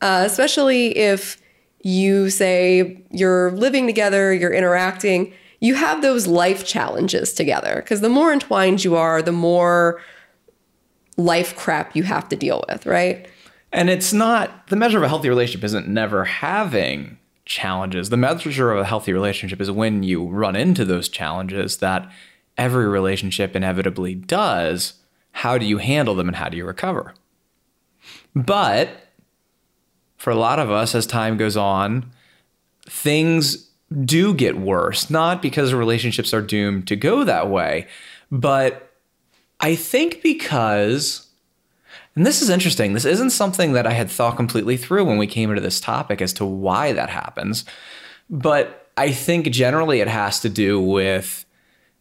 Uh, 0.00 0.22
especially 0.24 0.96
if 0.96 1.36
you 1.82 2.30
say 2.30 3.02
you're 3.10 3.52
living 3.52 3.86
together 3.86 4.32
you're 4.32 4.52
interacting 4.52 5.32
you 5.60 5.74
have 5.74 6.02
those 6.02 6.26
life 6.26 6.64
challenges 6.64 7.32
together. 7.34 7.76
Because 7.76 8.00
the 8.00 8.08
more 8.08 8.32
entwined 8.32 8.82
you 8.82 8.96
are 8.96 9.20
the 9.20 9.32
more 9.32 10.00
life 11.18 11.54
crap 11.54 11.94
you 11.94 12.04
have 12.04 12.28
to 12.30 12.36
deal 12.36 12.64
with 12.68 12.86
right 12.86 13.28
and 13.72 13.90
it's 13.90 14.12
not 14.12 14.66
the 14.68 14.76
measure 14.76 14.98
of 14.98 15.04
a 15.04 15.08
healthy 15.08 15.28
relationship 15.28 15.64
isn't 15.64 15.88
never 15.88 16.24
having 16.24 17.18
challenges 17.44 18.10
the 18.10 18.16
measure 18.16 18.72
of 18.72 18.78
a 18.78 18.84
healthy 18.84 19.12
relationship 19.12 19.60
is 19.60 19.70
when 19.70 20.02
you 20.02 20.26
run 20.26 20.54
into 20.54 20.84
those 20.84 21.08
challenges 21.08 21.78
that 21.78 22.10
every 22.58 22.86
relationship 22.88 23.54
inevitably 23.54 24.14
does, 24.14 24.94
how 25.30 25.56
do 25.56 25.64
you 25.64 25.78
handle 25.78 26.14
them 26.14 26.28
and 26.28 26.36
how 26.36 26.48
do 26.48 26.56
you 26.56 26.66
recover? 26.66 27.14
But 28.34 28.90
for 30.16 30.30
a 30.30 30.36
lot 30.36 30.58
of 30.58 30.70
us, 30.70 30.94
as 30.94 31.06
time 31.06 31.36
goes 31.36 31.56
on, 31.56 32.10
things 32.86 33.70
do 34.04 34.34
get 34.34 34.58
worse, 34.58 35.08
not 35.08 35.40
because 35.40 35.72
relationships 35.72 36.34
are 36.34 36.42
doomed 36.42 36.88
to 36.88 36.96
go 36.96 37.24
that 37.24 37.48
way, 37.48 37.86
but 38.30 38.92
I 39.60 39.74
think 39.74 40.22
because, 40.22 41.27
and 42.18 42.26
this 42.26 42.42
is 42.42 42.50
interesting, 42.50 42.94
this 42.94 43.04
isn't 43.04 43.30
something 43.30 43.74
that 43.74 43.86
I 43.86 43.92
had 43.92 44.10
thought 44.10 44.34
completely 44.34 44.76
through 44.76 45.04
when 45.04 45.18
we 45.18 45.28
came 45.28 45.50
into 45.50 45.62
this 45.62 45.78
topic 45.78 46.20
as 46.20 46.32
to 46.32 46.44
why 46.44 46.90
that 46.90 47.10
happens, 47.10 47.64
but 48.28 48.90
I 48.96 49.12
think 49.12 49.46
generally 49.52 50.00
it 50.00 50.08
has 50.08 50.40
to 50.40 50.48
do 50.48 50.80
with 50.80 51.44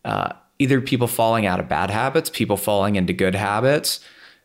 uh, 0.04 0.34
either 0.58 0.82
people 0.82 1.06
falling 1.06 1.46
out 1.46 1.60
of 1.60 1.70
bad 1.70 1.92
habits, 1.92 2.32
people 2.32 2.58
falling 2.58 2.96
into 2.96 3.14
good 3.14 3.36
habits, 3.36 4.00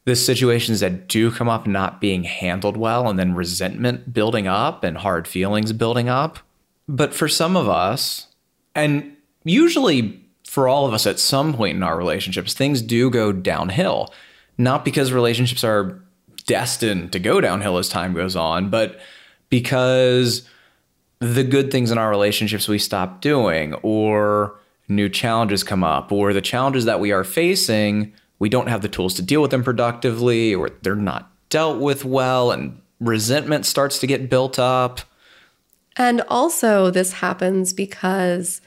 the 0.05 0.15
situations 0.15 0.81
that 0.81 1.09
do 1.09 1.31
come 1.31 1.49
up 1.49 1.67
not 1.67 2.03
being 2.03 2.25
handled 2.25 2.77
well, 2.77 3.09
and 3.09 3.19
then 3.19 3.35
resentment 3.35 4.13
building 4.13 4.47
up 4.47 4.85
and 4.85 4.99
hard 4.99 5.27
feelings 5.27 5.73
building 5.73 6.11
up. 6.11 6.39
But 6.87 7.15
for 7.15 7.29
some 7.29 7.57
of 7.57 7.67
us, 7.67 8.27
and 8.75 9.17
usually 9.43 10.23
for 10.47 10.69
all 10.69 10.85
of 10.85 10.93
us 10.93 11.07
at 11.07 11.19
some 11.19 11.55
point 11.55 11.79
in 11.79 11.83
our 11.83 11.97
relationships, 11.97 12.53
things 12.53 12.83
do 12.83 13.09
go 13.09 13.33
downhill. 13.33 14.13
Not 14.59 14.85
because 14.85 15.13
relationships 15.13 15.65
are 15.65 16.03
destined 16.47 17.13
to 17.13 17.19
go 17.19 17.41
downhill 17.41 17.79
as 17.79 17.89
time 17.89 18.15
goes 18.15 18.37
on, 18.37 18.71
but 18.71 19.01
because 19.49 20.49
the 21.21 21.45
good 21.45 21.71
things 21.71 21.91
in 21.91 21.99
our 21.99 22.11
relationships 22.11 22.69
we 22.69 22.79
stop 22.79 23.21
doing, 23.21 23.75
or 23.83 24.59
new 24.89 25.09
challenges 25.09 25.63
come 25.63 25.85
up, 25.85 26.11
or 26.11 26.33
the 26.33 26.41
challenges 26.41 26.85
that 26.85 27.01
we 27.01 27.13
are 27.13 27.25
facing, 27.25 28.13
we 28.39 28.49
don't 28.49 28.69
have 28.69 28.83
the 28.83 28.89
tools 28.89 29.15
to 29.15 29.23
deal 29.23 29.41
with 29.41 29.51
them 29.53 29.63
productively, 29.63 30.55
or 30.55 30.71
they're 30.83 30.97
not 30.97 31.31
dealt 31.49 31.79
with 31.79 32.05
well, 32.05 32.51
and 32.51 32.81
resentment 32.99 33.67
starts 33.67 33.99
to 34.01 34.07
get 34.07 34.29
built 34.29 34.59
up. 34.59 35.01
And 35.97 36.23
also, 36.29 36.91
this 36.91 37.13
happens 37.13 37.73
because 37.73 38.61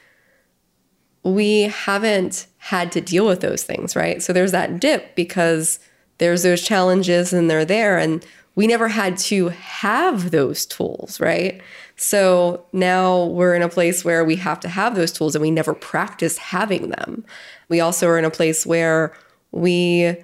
we 1.24 1.62
haven't 1.64 2.46
had 2.66 2.92
to 2.92 3.00
deal 3.00 3.28
with 3.28 3.42
those 3.42 3.62
things, 3.62 3.96
right? 3.96 4.24
So 4.24 4.34
there's 4.34 4.52
that 4.52 4.80
dip 4.80 5.14
because 5.14 5.80
there's 6.18 6.42
those 6.42 6.64
challenges 6.64 7.32
and 7.32 7.48
they're 7.48 7.64
there. 7.64 8.00
And 8.00 8.26
we 8.56 8.66
never 8.66 8.88
had 8.88 9.20
to 9.20 9.50
have 9.50 10.32
those 10.32 10.66
tools, 10.66 11.20
right? 11.20 11.62
So 11.96 12.66
now 12.74 13.26
we're 13.26 13.54
in 13.54 13.62
a 13.62 13.70
place 13.70 14.04
where 14.04 14.26
we 14.26 14.36
have 14.38 14.60
to 14.62 14.68
have 14.68 14.96
those 14.96 15.12
tools 15.12 15.36
and 15.36 15.44
we 15.44 15.52
never 15.52 15.76
practice 15.76 16.40
having 16.40 16.90
them. 16.90 17.24
We 17.70 17.82
also 17.82 18.08
are 18.08 18.18
in 18.18 18.26
a 18.26 18.32
place 18.32 18.66
where 18.66 19.14
we 19.52 20.16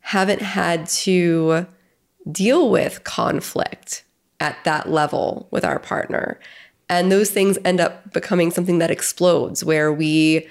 haven't 0.00 0.42
had 0.42 0.86
to 0.88 1.66
deal 2.30 2.68
with 2.68 3.02
conflict 3.04 4.04
at 4.40 4.62
that 4.64 4.90
level 4.90 5.48
with 5.50 5.64
our 5.64 5.78
partner. 5.78 6.38
And 6.90 7.10
those 7.10 7.30
things 7.30 7.56
end 7.64 7.80
up 7.80 8.12
becoming 8.12 8.50
something 8.50 8.78
that 8.78 8.90
explodes, 8.90 9.64
where 9.64 9.90
we 9.90 10.46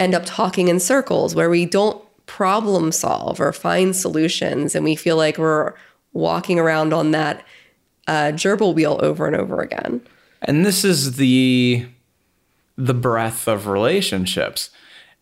end 0.00 0.14
up 0.14 0.22
talking 0.24 0.68
in 0.68 0.80
circles, 0.80 1.34
where 1.34 1.50
we 1.50 1.66
don't 1.66 2.02
problem 2.26 2.92
solve 2.92 3.40
or 3.40 3.52
find 3.52 3.96
solutions. 3.96 4.74
And 4.74 4.84
we 4.84 4.94
feel 4.94 5.16
like 5.16 5.38
we're 5.38 5.74
walking 6.12 6.58
around 6.58 6.92
on 6.92 7.10
that 7.12 7.44
uh, 8.06 8.32
gerbil 8.32 8.74
wheel 8.74 8.98
over 9.02 9.26
and 9.26 9.36
over 9.36 9.60
again. 9.60 10.00
And 10.42 10.64
this 10.64 10.84
is 10.84 11.16
the 11.16 11.86
the 12.76 12.94
breadth 12.94 13.48
of 13.48 13.66
relationships. 13.66 14.70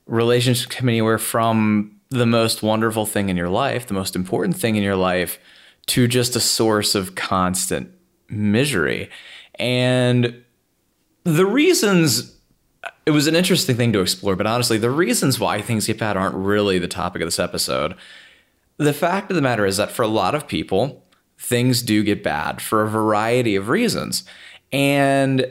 Relationships 0.06 0.75
come 0.75 0.90
anywhere 0.90 1.18
from 1.18 1.99
the 2.11 2.26
most 2.26 2.62
wonderful 2.62 3.06
thing 3.06 3.30
in 3.30 3.37
your 3.37 3.49
life, 3.49 3.87
the 3.87 3.95
most 3.95 4.14
important 4.14 4.56
thing 4.56 4.76
in 4.76 4.83
your 4.83 4.97
life, 4.97 5.38
to 5.87 6.06
just 6.06 6.37
a 6.37 6.40
source 6.40 6.95
of 6.95 7.14
constant 7.14 7.90
misery. 8.28 9.09
And 9.59 10.42
the 11.25 11.47
reasons 11.47 12.35
it 13.06 13.12
was 13.12 13.28
an 13.28 13.36
interesting 13.36 13.76
thing 13.76 13.92
to 13.92 14.00
explore, 14.00 14.34
but 14.34 14.48
honestly, 14.48 14.78
the 14.78 14.90
reasons 14.90 15.38
why 15.38 15.62
things 15.62 15.86
get 15.86 15.98
bad 15.98 16.16
aren't 16.16 16.34
really 16.34 16.80
the 16.80 16.88
topic 16.88 17.22
of 17.22 17.26
this 17.26 17.38
episode. 17.38 17.94
The 18.78 18.92
fact 18.92 19.30
of 19.30 19.36
the 19.36 19.42
matter 19.42 19.64
is 19.64 19.76
that 19.76 19.92
for 19.92 20.02
a 20.02 20.08
lot 20.08 20.34
of 20.34 20.48
people, 20.48 21.04
things 21.38 21.82
do 21.82 22.02
get 22.02 22.25
bad 22.25 22.60
for 22.60 22.82
a 22.82 22.88
variety 22.88 23.54
of 23.54 23.68
reasons. 23.68 24.25
And 24.72 25.46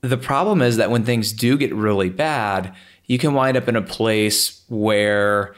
the 0.00 0.16
problem 0.16 0.62
is 0.62 0.76
that 0.76 0.90
when 0.90 1.04
things 1.04 1.32
do 1.32 1.58
get 1.58 1.74
really 1.74 2.08
bad, 2.08 2.74
you 3.06 3.18
can 3.18 3.34
wind 3.34 3.56
up 3.56 3.68
in 3.68 3.74
a 3.74 3.82
place 3.82 4.62
where 4.68 5.56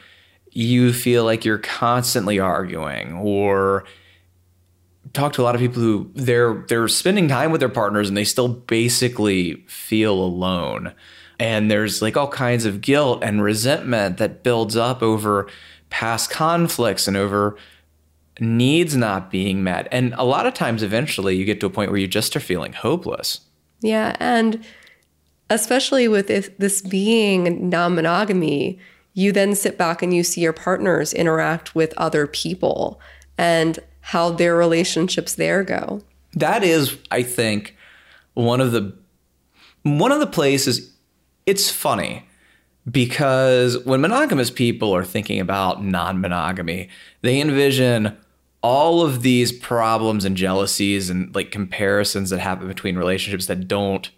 you 0.51 0.93
feel 0.93 1.23
like 1.23 1.45
you're 1.45 1.59
constantly 1.59 2.39
arguing 2.39 3.13
or 3.13 3.83
talk 5.13 5.33
to 5.33 5.41
a 5.41 5.43
lot 5.43 5.55
of 5.55 5.61
people 5.61 5.81
who 5.81 6.11
they're 6.15 6.65
they're 6.67 6.87
spending 6.87 7.27
time 7.27 7.51
with 7.51 7.59
their 7.59 7.69
partners 7.69 8.07
and 8.07 8.17
they 8.17 8.23
still 8.23 8.47
basically 8.47 9.55
feel 9.67 10.13
alone. 10.13 10.93
And 11.39 11.69
there's 11.69 12.01
like 12.01 12.17
all 12.17 12.27
kinds 12.27 12.65
of 12.65 12.81
guilt 12.81 13.23
and 13.23 13.43
resentment 13.43 14.17
that 14.17 14.43
builds 14.43 14.75
up 14.75 15.03
over 15.03 15.47
past 15.89 16.29
conflicts 16.29 17.07
and 17.07 17.15
over 17.15 17.57
needs 18.39 18.95
not 18.95 19.31
being 19.31 19.63
met. 19.63 19.87
And 19.91 20.13
a 20.15 20.23
lot 20.23 20.45
of 20.45 20.53
times 20.53 20.83
eventually 20.83 21.35
you 21.35 21.45
get 21.45 21.59
to 21.61 21.65
a 21.65 21.71
point 21.71 21.91
where 21.91 21.99
you 21.99 22.07
just 22.07 22.35
are 22.35 22.39
feeling 22.39 22.73
hopeless. 22.73 23.41
Yeah, 23.81 24.15
and 24.19 24.65
especially 25.49 26.07
with 26.07 26.27
this 26.27 26.81
being 26.81 27.69
non-monogamy, 27.69 28.79
you 29.13 29.31
then 29.31 29.55
sit 29.55 29.77
back 29.77 30.01
and 30.01 30.13
you 30.13 30.23
see 30.23 30.41
your 30.41 30.53
partners 30.53 31.13
interact 31.13 31.73
with 31.73 31.93
other 31.97 32.27
people 32.27 32.99
and 33.37 33.79
how 34.07 34.29
their 34.29 34.55
relationships 34.55 35.35
there 35.35 35.65
go. 35.65 36.01
That 36.31 36.63
is, 36.63 36.97
I 37.11 37.23
think, 37.23 37.75
one 38.35 38.61
of 38.61 38.71
the 38.71 38.95
one 39.83 40.13
of 40.13 40.21
the 40.21 40.27
places 40.27 40.93
it's 41.45 41.69
funny 41.69 42.25
because 42.89 43.77
when 43.83 43.99
monogamous 43.99 44.49
people 44.49 44.95
are 44.95 45.03
thinking 45.03 45.41
about 45.41 45.83
non-monogamy, 45.83 46.87
they 47.21 47.41
envision 47.41 48.15
all 48.61 49.01
of 49.01 49.23
these 49.23 49.51
problems 49.51 50.23
and 50.23 50.37
jealousies 50.37 51.09
and 51.09 51.35
like 51.35 51.51
comparisons 51.51 52.29
that 52.29 52.39
happen 52.39 52.69
between 52.69 52.95
relationships 52.97 53.47
that 53.47 53.67
don't 53.67 54.09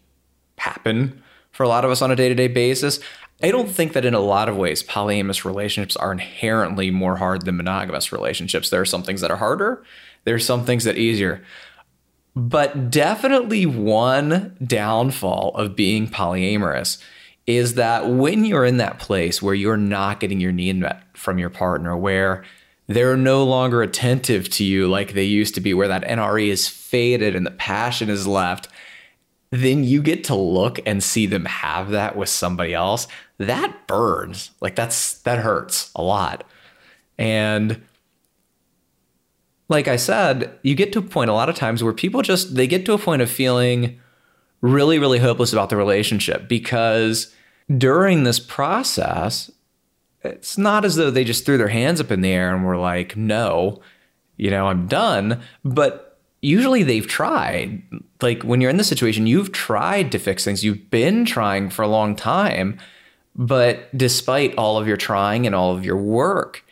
happen 0.59 1.19
for 1.51 1.63
a 1.63 1.67
lot 1.67 1.83
of 1.83 1.89
us 1.89 2.03
on 2.03 2.11
a 2.11 2.15
day-to-day 2.15 2.47
basis. 2.47 2.99
I 3.41 3.51
don't 3.51 3.69
think 3.69 3.93
that 3.93 4.05
in 4.05 4.13
a 4.13 4.19
lot 4.19 4.49
of 4.49 4.57
ways 4.57 4.83
polyamorous 4.83 5.45
relationships 5.45 5.95
are 5.95 6.11
inherently 6.11 6.91
more 6.91 7.17
hard 7.17 7.45
than 7.45 7.57
monogamous 7.57 8.11
relationships. 8.11 8.69
There 8.69 8.81
are 8.81 8.85
some 8.85 9.03
things 9.03 9.21
that 9.21 9.31
are 9.31 9.37
harder, 9.37 9.83
there 10.25 10.35
are 10.35 10.39
some 10.39 10.65
things 10.65 10.83
that 10.83 10.95
are 10.95 10.99
easier. 10.99 11.43
But 12.35 12.91
definitely 12.91 13.65
one 13.65 14.55
downfall 14.63 15.51
of 15.55 15.75
being 15.75 16.07
polyamorous 16.07 17.01
is 17.47 17.73
that 17.73 18.07
when 18.07 18.45
you're 18.45 18.65
in 18.65 18.77
that 18.77 18.99
place 18.99 19.41
where 19.41 19.55
you're 19.55 19.77
not 19.77 20.19
getting 20.19 20.39
your 20.39 20.51
need 20.51 20.75
met 20.75 21.01
from 21.17 21.39
your 21.39 21.49
partner, 21.49 21.97
where 21.97 22.43
they're 22.87 23.17
no 23.17 23.43
longer 23.43 23.81
attentive 23.81 24.49
to 24.49 24.63
you 24.63 24.87
like 24.87 25.13
they 25.13 25.23
used 25.23 25.55
to 25.55 25.61
be, 25.61 25.73
where 25.73 25.87
that 25.87 26.03
NRE 26.03 26.47
is 26.47 26.67
faded 26.67 27.35
and 27.35 27.45
the 27.45 27.51
passion 27.51 28.09
is 28.09 28.27
left, 28.27 28.67
then 29.51 29.83
you 29.83 30.01
get 30.01 30.23
to 30.25 30.35
look 30.35 30.79
and 30.85 31.03
see 31.03 31.25
them 31.25 31.45
have 31.45 31.89
that 31.89 32.15
with 32.15 32.29
somebody 32.29 32.73
else 32.73 33.07
that 33.37 33.87
burns. 33.87 34.51
Like 34.61 34.75
that's 34.75 35.19
that 35.19 35.39
hurts 35.39 35.91
a 35.95 36.03
lot. 36.03 36.43
And 37.17 37.81
like 39.69 39.87
i 39.87 39.95
said 39.95 40.51
you 40.63 40.75
get 40.75 40.91
to 40.91 40.99
a 40.99 41.03
point 41.03 41.29
a 41.29 41.33
lot 41.33 41.47
of 41.47 41.55
times 41.55 41.83
where 41.83 41.93
people 41.93 42.21
just 42.21 42.55
they 42.55 42.67
get 42.67 42.85
to 42.85 42.93
a 42.93 42.97
point 42.97 43.21
of 43.21 43.29
feeling 43.29 43.99
really 44.61 44.99
really 44.99 45.19
hopeless 45.19 45.53
about 45.53 45.69
the 45.69 45.77
relationship 45.77 46.49
because 46.49 47.33
during 47.77 48.23
this 48.23 48.39
process 48.39 49.51
it's 50.23 50.57
not 50.57 50.83
as 50.83 50.95
though 50.95 51.11
they 51.11 51.23
just 51.23 51.45
threw 51.45 51.57
their 51.57 51.69
hands 51.69 52.01
up 52.01 52.11
in 52.11 52.21
the 52.21 52.31
air 52.31 52.53
and 52.53 52.65
were 52.65 52.77
like 52.77 53.15
no 53.15 53.79
you 54.37 54.49
know 54.49 54.67
i'm 54.67 54.87
done. 54.87 55.41
But 55.63 56.08
usually 56.41 56.83
they've 56.83 57.07
tried. 57.07 57.81
Like 58.21 58.43
when 58.43 58.61
you're 58.61 58.69
in 58.69 58.77
this 58.77 58.87
situation, 58.87 59.27
you've 59.27 59.51
tried 59.51 60.11
to 60.11 60.19
fix 60.19 60.43
things. 60.43 60.63
You've 60.63 60.89
been 60.89 61.25
trying 61.25 61.69
for 61.69 61.83
a 61.83 61.87
long 61.87 62.15
time. 62.15 62.77
But 63.35 63.95
despite 63.97 64.55
all 64.55 64.77
of 64.77 64.87
your 64.87 64.97
trying 64.97 65.45
and 65.45 65.55
all 65.55 65.75
of 65.75 65.85
your 65.85 65.97
work, 65.97 66.65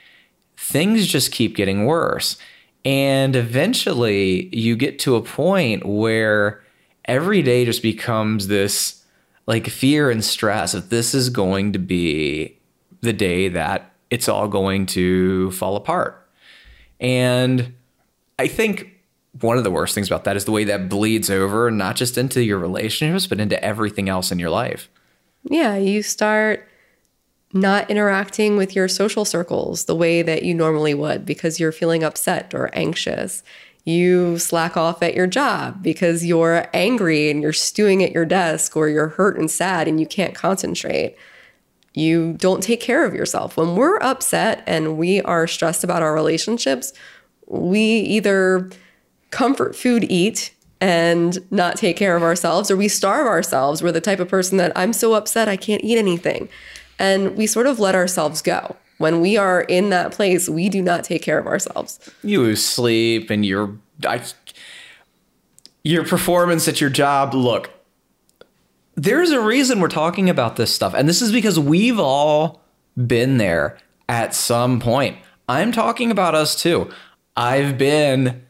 things 0.57 1.07
just 1.07 1.31
keep 1.31 1.55
getting 1.55 1.85
worse. 1.85 2.37
And 2.83 3.35
eventually 3.35 4.55
you 4.55 4.75
get 4.75 4.99
to 4.99 5.15
a 5.15 5.21
point 5.21 5.85
where 5.85 6.63
every 7.05 7.41
day 7.41 7.65
just 7.65 7.81
becomes 7.81 8.47
this 8.47 9.03
like 9.45 9.67
fear 9.67 10.11
and 10.11 10.23
stress 10.23 10.73
that 10.73 10.89
this 10.89 11.13
is 11.13 11.29
going 11.29 11.71
to 11.73 11.79
be 11.79 12.57
the 13.01 13.13
day 13.13 13.47
that 13.49 13.93
it's 14.09 14.27
all 14.27 14.47
going 14.47 14.85
to 14.87 15.51
fall 15.51 15.75
apart. 15.75 16.29
And 16.99 17.73
I 18.39 18.47
think 18.47 18.96
one 19.41 19.57
of 19.57 19.63
the 19.63 19.71
worst 19.71 19.93
things 19.95 20.07
about 20.07 20.23
that 20.23 20.35
is 20.35 20.45
the 20.45 20.51
way 20.51 20.63
that 20.65 20.89
bleeds 20.89 21.29
over, 21.29 21.69
not 21.71 21.95
just 21.95 22.17
into 22.17 22.43
your 22.43 22.57
relationships, 22.57 23.27
but 23.27 23.39
into 23.39 23.61
everything 23.63 24.09
else 24.09 24.31
in 24.31 24.39
your 24.39 24.49
life. 24.49 24.89
Yeah, 25.43 25.77
you 25.77 26.03
start 26.03 26.67
not 27.53 27.89
interacting 27.89 28.57
with 28.57 28.75
your 28.75 28.87
social 28.87 29.25
circles 29.25 29.85
the 29.85 29.95
way 29.95 30.21
that 30.21 30.43
you 30.43 30.53
normally 30.53 30.93
would 30.93 31.25
because 31.25 31.59
you're 31.59 31.71
feeling 31.71 32.03
upset 32.03 32.53
or 32.53 32.69
anxious. 32.73 33.43
You 33.85 34.37
slack 34.37 34.75
off 34.75 35.01
at 35.01 35.13
your 35.15 35.27
job 35.27 35.81
because 35.81 36.25
you're 36.25 36.67
angry 36.73 37.29
and 37.29 37.41
you're 37.41 37.53
stewing 37.53 38.03
at 38.03 38.11
your 38.11 38.25
desk 38.25 38.75
or 38.75 38.89
you're 38.89 39.07
hurt 39.09 39.37
and 39.37 39.49
sad 39.49 39.87
and 39.87 39.99
you 39.99 40.05
can't 40.05 40.35
concentrate. 40.35 41.15
You 41.93 42.33
don't 42.33 42.61
take 42.61 42.81
care 42.81 43.05
of 43.05 43.13
yourself. 43.13 43.55
When 43.55 43.75
we're 43.75 43.97
upset 43.99 44.61
and 44.67 44.97
we 44.97 45.21
are 45.21 45.47
stressed 45.47 45.85
about 45.85 46.03
our 46.03 46.13
relationships, 46.13 46.91
we 47.47 47.79
either 47.79 48.69
comfort 49.31 49.75
food 49.75 50.05
eat 50.09 50.53
and 50.79 51.39
not 51.51 51.75
take 51.75 51.97
care 51.97 52.15
of 52.15 52.23
ourselves 52.23 52.69
or 52.69 52.77
we 52.77 52.87
starve 52.87 53.25
ourselves. 53.25 53.81
We're 53.81 53.91
the 53.91 54.01
type 54.01 54.19
of 54.19 54.29
person 54.29 54.57
that 54.57 54.71
I'm 54.75 54.93
so 54.93 55.13
upset 55.13 55.47
I 55.47 55.57
can't 55.57 55.83
eat 55.83 55.97
anything. 55.97 56.49
And 56.99 57.35
we 57.35 57.47
sort 57.47 57.67
of 57.67 57.79
let 57.79 57.95
ourselves 57.95 58.41
go 58.41 58.75
when 58.97 59.21
we 59.21 59.37
are 59.37 59.61
in 59.61 59.89
that 59.89 60.11
place, 60.11 60.49
we 60.49 60.69
do 60.69 60.81
not 60.81 61.03
take 61.03 61.21
care 61.21 61.37
of 61.37 61.47
ourselves. 61.47 61.99
You 62.23 62.41
lose 62.41 62.65
sleep 62.65 63.29
and 63.29 63.45
your 63.45 63.77
I, 64.05 64.23
your 65.83 66.03
performance 66.03 66.67
at 66.67 66.81
your 66.81 66.89
job. 66.89 67.33
Look, 67.33 67.71
there's 68.95 69.31
a 69.31 69.39
reason 69.39 69.79
we're 69.79 69.87
talking 69.87 70.29
about 70.29 70.55
this 70.55 70.73
stuff, 70.73 70.93
and 70.93 71.07
this 71.07 71.21
is 71.21 71.31
because 71.31 71.59
we've 71.59 71.99
all 71.99 72.61
been 73.05 73.37
there 73.37 73.77
at 74.09 74.33
some 74.33 74.79
point. 74.79 75.17
I'm 75.47 75.71
talking 75.71 76.11
about 76.11 76.35
us 76.35 76.59
too. 76.59 76.89
I've 77.35 77.77
been 77.77 78.46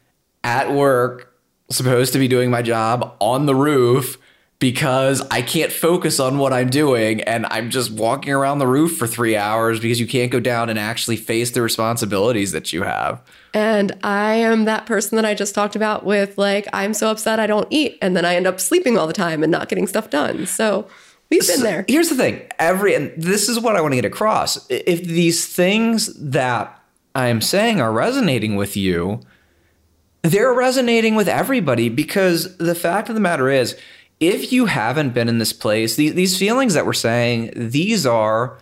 at 0.47 0.71
work, 0.71 1.33
supposed 1.69 2.13
to 2.13 2.19
be 2.19 2.29
doing 2.29 2.49
my 2.49 2.61
job 2.61 3.17
on 3.19 3.47
the 3.47 3.53
roof 3.53 4.17
because 4.59 5.21
I 5.29 5.41
can't 5.41 5.73
focus 5.73 6.21
on 6.21 6.37
what 6.37 6.53
I'm 6.53 6.69
doing 6.69 7.19
and 7.21 7.45
I'm 7.47 7.69
just 7.69 7.91
walking 7.91 8.31
around 8.31 8.59
the 8.59 8.65
roof 8.65 8.97
for 8.97 9.07
three 9.07 9.35
hours 9.35 9.81
because 9.81 9.99
you 9.99 10.07
can't 10.07 10.31
go 10.31 10.39
down 10.39 10.69
and 10.69 10.79
actually 10.79 11.17
face 11.17 11.51
the 11.51 11.61
responsibilities 11.61 12.53
that 12.53 12.71
you 12.71 12.83
have. 12.83 13.21
And 13.53 13.91
I 14.03 14.35
am 14.35 14.63
that 14.63 14.85
person 14.85 15.17
that 15.17 15.25
I 15.25 15.33
just 15.33 15.53
talked 15.53 15.75
about 15.75 16.05
with 16.05 16.37
like, 16.37 16.65
I'm 16.71 16.93
so 16.93 17.11
upset 17.11 17.41
I 17.41 17.45
don't 17.45 17.67
eat. 17.69 17.97
And 18.01 18.15
then 18.15 18.23
I 18.23 18.35
end 18.35 18.47
up 18.47 18.61
sleeping 18.61 18.97
all 18.97 19.05
the 19.05 19.13
time 19.13 19.43
and 19.43 19.51
not 19.51 19.67
getting 19.67 19.85
stuff 19.85 20.09
done. 20.09 20.47
So 20.47 20.87
we've 21.29 21.45
been 21.45 21.57
So, 21.57 21.63
there. 21.63 21.85
Here's 21.89 22.07
the 22.07 22.15
thing 22.15 22.41
every, 22.57 22.95
and 22.95 23.11
this 23.17 23.49
is 23.49 23.59
what 23.59 23.75
I 23.75 23.81
want 23.81 23.91
to 23.91 23.97
get 23.97 24.05
across. 24.05 24.65
If 24.69 25.03
these 25.03 25.45
things 25.45 26.13
that 26.15 26.81
I'm 27.15 27.41
saying 27.41 27.81
are 27.81 27.91
resonating 27.91 28.55
with 28.55 28.77
you, 28.77 29.19
they're 30.21 30.53
resonating 30.53 31.15
with 31.15 31.27
everybody 31.27 31.89
because 31.89 32.57
the 32.57 32.75
fact 32.75 33.09
of 33.09 33.15
the 33.15 33.21
matter 33.21 33.49
is, 33.49 33.77
if 34.19 34.51
you 34.51 34.65
haven't 34.65 35.13
been 35.13 35.29
in 35.29 35.37
this 35.37 35.53
place, 35.53 35.95
these, 35.95 36.15
these 36.15 36.37
feelings 36.37 36.73
that 36.73 36.85
we're 36.85 36.93
saying, 36.93 37.51
these 37.55 38.05
are 38.05 38.57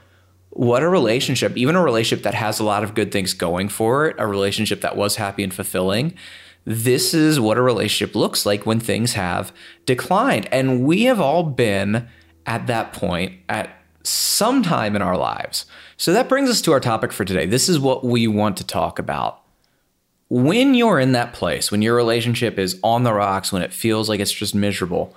what 0.50 0.84
a 0.84 0.90
relationship, 0.90 1.56
even 1.58 1.76
a 1.76 1.84
relationship 1.84 2.24
that 2.24 2.34
has 2.34 2.60
a 2.60 2.64
lot 2.64 2.84
of 2.84 2.94
good 2.94 3.12
things 3.12 3.34
going 3.34 3.70
for 3.70 4.08
it, 4.08 4.16
a 4.20 4.28
relationship 4.28 4.82
that 4.82 4.98
was 4.98 5.16
happy 5.16 5.44
and 5.44 5.54
fulfilling, 5.54 6.14
this 6.66 7.14
is 7.14 7.40
what 7.40 7.58
a 7.58 7.62
relationship 7.62 8.16
looks 8.16 8.46
like 8.46 8.66
when 8.66 8.80
things 8.80 9.14
have 9.14 9.54
declined. 9.86 10.48
And 10.52 10.84
we 10.84 11.04
have 11.04 11.22
all 11.22 11.44
been 11.44 12.08
at 12.46 12.68
that 12.68 12.92
point 12.92 13.34
at 13.48 13.70
some 14.04 14.64
time 14.64 14.96
in 14.96 15.02
our 15.02 15.18
lives. 15.18 15.66
So 15.98 16.12
that 16.14 16.30
brings 16.30 16.50
us 16.50 16.62
to 16.62 16.72
our 16.72 16.80
topic 16.80 17.12
for 17.12 17.26
today. 17.26 17.46
This 17.46 17.70
is 17.70 17.80
what 17.80 18.04
we 18.04 18.28
want 18.28 18.58
to 18.58 18.66
talk 18.66 19.00
about 19.00 19.42
when 20.44 20.74
you're 20.74 21.00
in 21.00 21.14
that 21.14 21.32
place, 21.32 21.72
when 21.72 21.82
your 21.82 21.96
relationship 21.96 22.60
is 22.60 22.78
on 22.84 23.04
the 23.04 23.14
rocks, 23.14 23.54
when 23.54 23.62
it 23.62 23.72
feels 23.72 24.10
like 24.10 24.20
it's 24.20 24.34
just 24.34 24.54
miserable, 24.54 25.16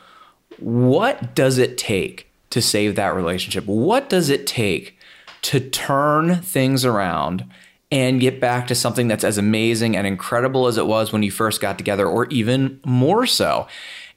what 0.61 1.35
does 1.35 1.59
it 1.59 1.77
take 1.77 2.31
to 2.51 2.63
save 2.63 2.95
that 2.95 3.17
relationship? 3.17 3.67
What 3.67 4.09
does 4.09 4.31
it 4.31 4.47
take 4.47 4.97
to 5.43 5.59
turn 5.59 6.37
things 6.37 6.85
around 6.85 7.45
and 7.91 8.21
get 8.21 8.41
back 8.41 8.69
to 8.69 8.77
something 8.77 9.09
that's 9.09 9.25
as 9.25 9.39
amazing 9.39 9.97
and 9.97 10.07
incredible 10.07 10.69
as 10.69 10.79
it 10.79 10.87
was 10.87 11.13
when 11.13 11.25
you 11.25 11.33
first 11.33 11.61
got 11.61 11.79
together, 11.79 12.07
or 12.07 12.27
even 12.27 12.79
more 12.85 13.27
so? 13.27 13.67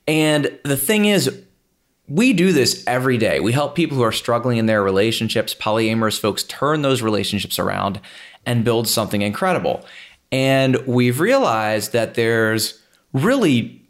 And 0.07 0.55
the 0.63 0.77
thing 0.77 1.05
is, 1.05 1.43
we 2.07 2.31
do 2.31 2.53
this 2.53 2.83
every 2.85 3.17
day. 3.17 3.39
We 3.39 3.53
help 3.53 3.73
people 3.73 3.97
who 3.97 4.03
are 4.03 4.11
struggling 4.11 4.59
in 4.59 4.67
their 4.67 4.83
relationships, 4.83 5.55
polyamorous 5.55 6.19
folks, 6.19 6.43
turn 6.43 6.83
those 6.83 7.01
relationships 7.01 7.57
around 7.57 7.99
and 8.45 8.63
build 8.63 8.87
something 8.87 9.23
incredible. 9.23 9.83
And 10.31 10.77
we've 10.87 11.19
realized 11.19 11.93
that 11.93 12.13
there's 12.13 12.81
really 13.13 13.81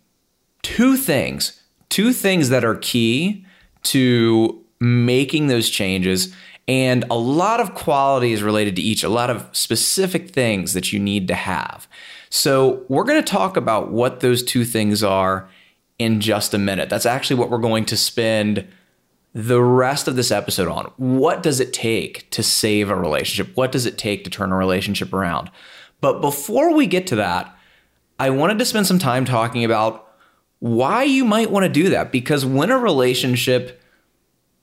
two 0.64 0.98
things, 0.98 1.62
two 1.90 2.14
things 2.14 2.50
that 2.50 2.66
are 2.66 2.76
key 2.76 3.46
to 3.84 4.64
making 4.80 5.48
those 5.48 5.70
changes. 5.70 6.34
And 6.68 7.06
a 7.10 7.18
lot 7.18 7.60
of 7.60 7.76
qualities 7.76 8.42
related 8.42 8.76
to 8.78 8.82
each, 8.82 9.04
a 9.04 9.10
lot 9.10 9.30
of 9.30 9.48
specific 9.52 10.30
things 10.30 10.74
that 10.74 10.94
you 10.94 11.00
need 11.00 11.28
to 11.28 11.36
have. 11.36 11.88
So, 12.30 12.86
we're 12.88 13.04
going 13.04 13.22
to 13.22 13.30
talk 13.30 13.58
about 13.58 13.92
what 13.92 14.22
those 14.22 14.42
two 14.42 14.64
things 14.64 15.04
are 15.04 15.50
in 16.00 16.22
just 16.22 16.54
a 16.54 16.58
minute. 16.58 16.90
That's 16.90 17.06
actually 17.06 17.36
what 17.36 17.50
we're 17.50 17.58
going 17.58 17.86
to 17.86 17.98
spend 17.98 18.68
the 19.34 19.62
rest 19.62 20.08
of 20.08 20.16
this 20.16 20.32
episode 20.32 20.68
on. 20.68 20.92
What 20.98 21.44
does 21.44 21.60
it 21.60 21.74
take 21.74 22.30
to 22.32 22.44
save 22.44 22.90
a 22.90 22.96
relationship? 22.96 23.56
What 23.56 23.72
does 23.72 23.86
it 23.86 23.98
take 23.98 24.24
to 24.24 24.30
turn 24.30 24.52
a 24.52 24.58
relationship 24.58 25.14
around? 25.14 25.52
But 26.02 26.20
before 26.20 26.74
we 26.74 26.88
get 26.88 27.08
to 27.08 27.16
that, 27.18 27.56
I 28.20 28.32
wanted 28.32 28.60
to 28.60 28.66
spend 28.66 28.88
some 28.88 29.00
time 29.00 29.24
talking 29.24 29.64
about 29.64 30.08
why 30.60 31.04
you 31.04 31.24
might 31.24 31.52
want 31.52 31.64
to 31.64 31.70
do 31.70 31.90
that. 31.90 32.12
Because 32.12 32.46
when 32.46 32.72
a 32.72 32.78
relationship 32.78 33.82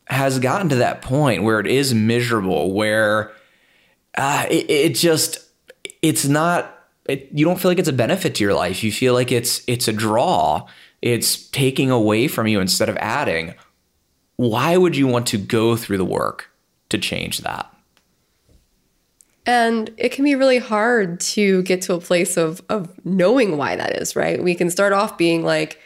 has 0.06 0.38
gotten 0.38 0.68
to 0.70 0.76
that 0.76 1.02
point 1.02 1.42
where 1.42 1.60
it 1.60 1.66
is 1.66 1.94
miserable, 1.94 2.72
where 2.72 3.32
uh, 4.16 4.46
it, 4.50 4.70
it 4.70 4.94
just, 4.94 5.38
it's 6.02 6.24
not, 6.24 6.74
it, 7.08 7.28
you 7.32 7.44
don't 7.44 7.58
feel 7.60 7.70
like 7.70 7.78
it's 7.78 7.88
a 7.88 7.92
benefit 7.92 8.34
to 8.36 8.44
your 8.44 8.54
life. 8.54 8.82
You 8.82 8.92
feel 8.92 9.14
like 9.14 9.32
it's, 9.32 9.62
it's 9.66 9.88
a 9.88 9.92
draw. 9.92 10.66
It's 11.02 11.48
taking 11.50 11.90
away 11.90 12.26
from 12.26 12.46
you 12.46 12.60
instead 12.60 12.88
of 12.88 12.96
adding. 12.96 13.54
Why 14.36 14.76
would 14.76 14.96
you 14.96 15.06
want 15.06 15.26
to 15.28 15.38
go 15.38 15.76
through 15.76 15.98
the 15.98 16.04
work 16.04 16.50
to 16.88 16.98
change 16.98 17.38
that? 17.38 17.72
And 19.48 19.90
it 19.96 20.10
can 20.10 20.24
be 20.24 20.34
really 20.34 20.58
hard 20.58 21.20
to 21.20 21.62
get 21.62 21.80
to 21.82 21.94
a 21.94 22.00
place 22.00 22.36
of 22.36 22.60
of 22.68 22.94
knowing 23.06 23.56
why 23.56 23.76
that 23.76 23.96
is, 23.96 24.14
right? 24.14 24.44
We 24.44 24.54
can 24.54 24.68
start 24.68 24.92
off 24.92 25.16
being 25.16 25.42
like, 25.42 25.80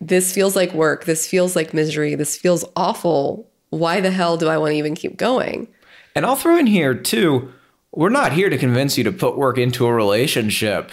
this 0.00 0.32
feels 0.32 0.56
like 0.56 0.72
work, 0.72 1.04
this 1.04 1.26
feels 1.26 1.54
like 1.54 1.74
misery, 1.74 2.14
this 2.14 2.34
feels 2.34 2.64
awful. 2.76 3.46
Why 3.68 4.00
the 4.00 4.10
hell 4.10 4.38
do 4.38 4.48
I 4.48 4.56
want 4.56 4.70
to 4.70 4.76
even 4.76 4.94
keep 4.94 5.18
going? 5.18 5.68
And 6.16 6.24
I'll 6.24 6.34
throw 6.34 6.56
in 6.56 6.66
here 6.66 6.94
too, 6.94 7.52
we're 7.92 8.08
not 8.08 8.32
here 8.32 8.48
to 8.48 8.56
convince 8.56 8.96
you 8.96 9.04
to 9.04 9.12
put 9.12 9.36
work 9.36 9.58
into 9.58 9.84
a 9.84 9.92
relationship 9.92 10.92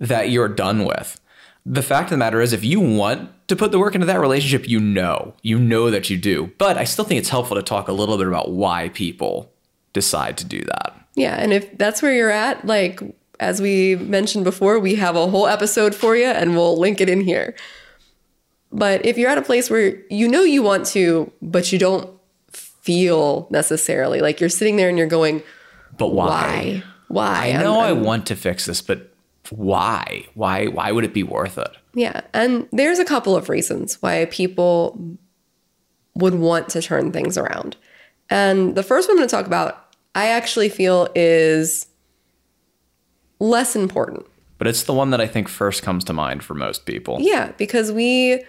that 0.00 0.30
you're 0.30 0.48
done 0.48 0.84
with. 0.84 1.20
The 1.64 1.82
fact 1.82 2.06
of 2.06 2.10
the 2.10 2.16
matter 2.16 2.40
is, 2.40 2.52
if 2.52 2.64
you 2.64 2.80
want 2.80 3.30
to 3.46 3.54
put 3.54 3.70
the 3.70 3.78
work 3.78 3.94
into 3.94 4.08
that 4.08 4.20
relationship, 4.20 4.68
you 4.68 4.80
know, 4.80 5.34
you 5.42 5.60
know 5.60 5.88
that 5.92 6.10
you 6.10 6.18
do. 6.18 6.52
But 6.58 6.76
I 6.76 6.84
still 6.84 7.04
think 7.04 7.20
it's 7.20 7.28
helpful 7.28 7.56
to 7.56 7.62
talk 7.62 7.86
a 7.86 7.92
little 7.92 8.18
bit 8.18 8.26
about 8.26 8.50
why 8.50 8.88
people 8.88 9.52
decide 9.92 10.36
to 10.38 10.44
do 10.44 10.60
that. 10.62 10.93
Yeah, 11.14 11.36
and 11.36 11.52
if 11.52 11.76
that's 11.78 12.02
where 12.02 12.12
you're 12.12 12.30
at, 12.30 12.66
like 12.66 13.00
as 13.40 13.60
we 13.60 13.96
mentioned 13.96 14.44
before, 14.44 14.78
we 14.78 14.94
have 14.96 15.16
a 15.16 15.26
whole 15.28 15.46
episode 15.46 15.94
for 15.94 16.16
you 16.16 16.26
and 16.26 16.54
we'll 16.56 16.78
link 16.78 17.00
it 17.00 17.08
in 17.08 17.20
here. 17.20 17.54
But 18.72 19.04
if 19.06 19.18
you're 19.18 19.30
at 19.30 19.38
a 19.38 19.42
place 19.42 19.70
where 19.70 20.00
you 20.10 20.28
know 20.28 20.42
you 20.42 20.62
want 20.62 20.86
to, 20.86 21.32
but 21.42 21.72
you 21.72 21.78
don't 21.78 22.10
feel 22.50 23.46
necessarily 23.50 24.20
like 24.20 24.40
you're 24.40 24.48
sitting 24.48 24.76
there 24.76 24.88
and 24.88 24.98
you're 24.98 25.06
going, 25.06 25.42
But 25.96 26.08
why? 26.12 26.82
why? 27.08 27.52
I 27.54 27.62
know 27.62 27.78
i 27.80 27.86
I'm- 27.88 28.02
want 28.02 28.26
to 28.26 28.36
fix 28.36 28.66
this, 28.66 28.82
but 28.82 29.12
why? 29.50 30.26
Why 30.34 30.66
why 30.66 30.90
would 30.90 31.04
it 31.04 31.12
be 31.14 31.22
worth 31.22 31.58
it? 31.58 31.70
Yeah. 31.94 32.22
And 32.32 32.66
there's 32.72 32.98
a 32.98 33.04
couple 33.04 33.36
of 33.36 33.48
reasons 33.48 34.00
why 34.02 34.24
people 34.26 35.16
would 36.14 36.34
want 36.34 36.68
to 36.70 36.82
turn 36.82 37.12
things 37.12 37.36
around. 37.36 37.76
And 38.30 38.74
the 38.74 38.82
first 38.82 39.08
one 39.08 39.14
I'm 39.14 39.18
going 39.18 39.28
to 39.28 39.36
talk 39.36 39.46
about, 39.46 39.83
I 40.14 40.28
actually 40.28 40.68
feel 40.68 41.08
is 41.14 41.86
less 43.40 43.74
important. 43.74 44.26
But 44.58 44.68
it's 44.68 44.84
the 44.84 44.94
one 44.94 45.10
that 45.10 45.20
I 45.20 45.26
think 45.26 45.48
first 45.48 45.82
comes 45.82 46.04
to 46.04 46.12
mind 46.12 46.42
for 46.42 46.54
most 46.54 46.86
people. 46.86 47.18
Yeah, 47.20 47.52
because 47.58 47.90
we, 47.90 48.44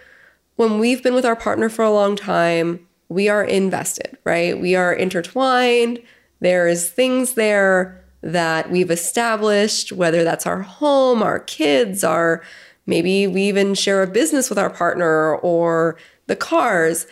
when 0.56 0.80
we've 0.80 1.02
been 1.02 1.16
with 1.16 1.26
our 1.26 1.36
partner 1.36 1.70
for 1.70 1.84
a 1.84 1.92
long 1.92 2.16
time, 2.16 2.88
we 3.10 3.30
are 3.30 3.44
invested, 3.44 4.18
right? 4.24 4.60
We 4.60 4.76
are 4.76 4.94
intertwined. 4.94 6.02
There's 6.40 6.90
things 6.90 7.34
there 7.34 8.04
that 8.22 8.72
we've 8.72 8.92
established, 8.92 9.92
whether 9.92 10.24
that's 10.24 10.46
our 10.46 10.62
home, 10.62 11.22
our 11.22 11.40
kids, 11.40 12.04
our 12.04 12.44
maybe 12.86 13.28
we 13.28 13.44
even 13.44 13.74
share 13.74 14.04
a 14.04 14.08
business 14.08 14.50
with 14.50 14.60
our 14.60 14.70
partner 14.70 15.36
or 15.38 15.98
the 16.28 16.36
cars. 16.36 17.08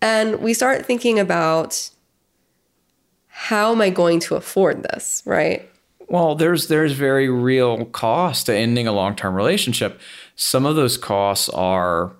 And 0.00 0.40
we 0.40 0.54
start 0.54 0.84
thinking 0.84 1.18
about 1.18 1.90
how 3.42 3.72
am 3.72 3.80
I 3.80 3.90
going 3.90 4.20
to 4.20 4.36
afford 4.36 4.84
this, 4.84 5.20
right? 5.26 5.68
Well, 6.06 6.36
there's 6.36 6.68
there's 6.68 6.92
very 6.92 7.28
real 7.28 7.86
cost 7.86 8.46
to 8.46 8.54
ending 8.54 8.86
a 8.86 8.92
long-term 8.92 9.34
relationship. 9.34 10.00
Some 10.36 10.64
of 10.64 10.76
those 10.76 10.96
costs 10.96 11.48
are 11.48 12.12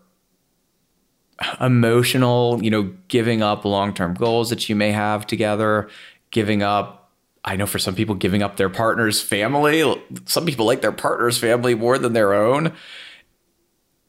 emotional, 1.60 2.58
you 2.60 2.70
know, 2.70 2.92
giving 3.06 3.40
up 3.40 3.64
long-term 3.64 4.14
goals 4.14 4.50
that 4.50 4.68
you 4.68 4.74
may 4.74 4.90
have 4.90 5.24
together, 5.24 5.88
giving 6.32 6.60
up 6.60 7.12
I 7.44 7.54
know 7.54 7.66
for 7.66 7.78
some 7.78 7.94
people 7.94 8.16
giving 8.16 8.42
up 8.42 8.56
their 8.56 8.68
partner's 8.68 9.20
family, 9.20 9.84
some 10.26 10.44
people 10.44 10.66
like 10.66 10.80
their 10.80 10.90
partner's 10.90 11.38
family 11.38 11.76
more 11.76 11.98
than 11.98 12.14
their 12.14 12.34
own. 12.34 12.72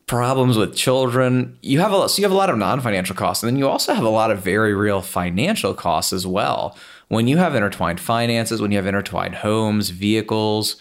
Problems 0.07 0.57
with 0.57 0.75
children. 0.75 1.59
You 1.61 1.79
have 1.79 1.93
a 1.93 2.09
so 2.09 2.19
you 2.19 2.25
have 2.25 2.31
a 2.31 2.35
lot 2.35 2.49
of 2.49 2.57
non-financial 2.57 3.15
costs, 3.15 3.43
and 3.43 3.51
then 3.51 3.59
you 3.59 3.67
also 3.67 3.93
have 3.93 4.03
a 4.03 4.09
lot 4.09 4.31
of 4.31 4.39
very 4.39 4.73
real 4.73 5.01
financial 5.01 5.75
costs 5.75 6.11
as 6.11 6.25
well. 6.25 6.75
When 7.07 7.27
you 7.27 7.37
have 7.37 7.55
intertwined 7.55 7.99
finances, 7.99 8.61
when 8.61 8.71
you 8.71 8.77
have 8.77 8.87
intertwined 8.87 9.35
homes, 9.35 9.89
vehicles, 9.89 10.77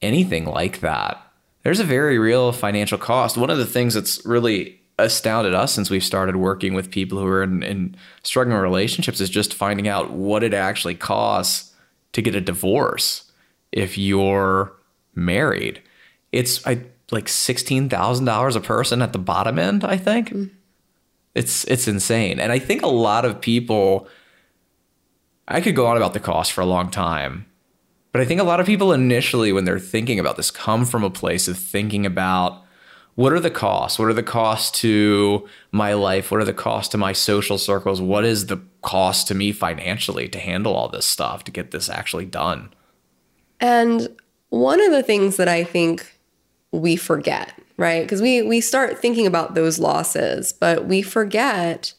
anything 0.00 0.46
like 0.46 0.80
that, 0.80 1.20
there's 1.62 1.80
a 1.80 1.84
very 1.84 2.18
real 2.18 2.52
financial 2.52 2.98
cost. 2.98 3.36
One 3.36 3.50
of 3.50 3.58
the 3.58 3.66
things 3.66 3.94
that's 3.94 4.24
really 4.24 4.80
astounded 4.98 5.54
us 5.54 5.72
since 5.72 5.90
we've 5.90 6.04
started 6.04 6.36
working 6.36 6.74
with 6.74 6.90
people 6.90 7.18
who 7.18 7.26
are 7.26 7.42
in, 7.42 7.62
in 7.62 7.96
struggling 8.22 8.56
relationships 8.56 9.20
is 9.20 9.30
just 9.30 9.54
finding 9.54 9.86
out 9.86 10.10
what 10.10 10.42
it 10.42 10.54
actually 10.54 10.94
costs 10.94 11.72
to 12.12 12.22
get 12.22 12.34
a 12.34 12.40
divorce 12.40 13.30
if 13.70 13.98
you're 13.98 14.72
married. 15.14 15.82
It's 16.32 16.66
I, 16.66 16.82
like 17.10 17.28
sixteen 17.28 17.88
thousand 17.88 18.24
dollars 18.24 18.56
a 18.56 18.60
person 18.60 19.02
at 19.02 19.12
the 19.12 19.18
bottom 19.18 19.58
end. 19.58 19.84
I 19.84 19.96
think 19.96 20.30
mm. 20.30 20.50
it's 21.34 21.64
it's 21.64 21.88
insane, 21.88 22.40
and 22.40 22.52
I 22.52 22.58
think 22.58 22.82
a 22.82 22.88
lot 22.88 23.24
of 23.24 23.40
people. 23.40 24.08
I 25.48 25.60
could 25.62 25.74
go 25.74 25.86
on 25.86 25.96
about 25.96 26.12
the 26.12 26.20
cost 26.20 26.52
for 26.52 26.60
a 26.60 26.66
long 26.66 26.90
time, 26.90 27.46
but 28.12 28.20
I 28.20 28.26
think 28.26 28.40
a 28.40 28.44
lot 28.44 28.60
of 28.60 28.66
people 28.66 28.92
initially, 28.92 29.52
when 29.52 29.64
they're 29.64 29.78
thinking 29.78 30.18
about 30.18 30.36
this, 30.36 30.50
come 30.50 30.84
from 30.84 31.02
a 31.02 31.10
place 31.10 31.48
of 31.48 31.58
thinking 31.58 32.04
about 32.04 32.62
what 33.14 33.32
are 33.32 33.40
the 33.40 33.50
costs? 33.50 33.98
What 33.98 34.06
are 34.06 34.14
the 34.14 34.22
costs 34.22 34.80
to 34.82 35.48
my 35.72 35.94
life? 35.94 36.30
What 36.30 36.40
are 36.40 36.44
the 36.44 36.52
costs 36.52 36.92
to 36.92 36.98
my 36.98 37.12
social 37.12 37.58
circles? 37.58 38.00
What 38.00 38.24
is 38.24 38.46
the 38.46 38.62
cost 38.82 39.26
to 39.28 39.34
me 39.34 39.50
financially 39.50 40.28
to 40.28 40.38
handle 40.38 40.74
all 40.74 40.88
this 40.88 41.06
stuff, 41.06 41.42
to 41.44 41.50
get 41.50 41.72
this 41.72 41.88
actually 41.88 42.26
done? 42.26 42.72
And 43.58 44.08
one 44.50 44.80
of 44.80 44.92
the 44.92 45.02
things 45.02 45.36
that 45.36 45.48
I 45.48 45.64
think 45.64 46.20
we 46.70 46.94
forget, 46.94 47.54
right? 47.76 48.02
Because 48.02 48.22
we 48.22 48.42
we 48.42 48.60
start 48.60 48.98
thinking 48.98 49.26
about 49.26 49.54
those 49.54 49.78
losses, 49.78 50.52
but 50.52 50.84
we 50.84 51.02
forget 51.02 51.94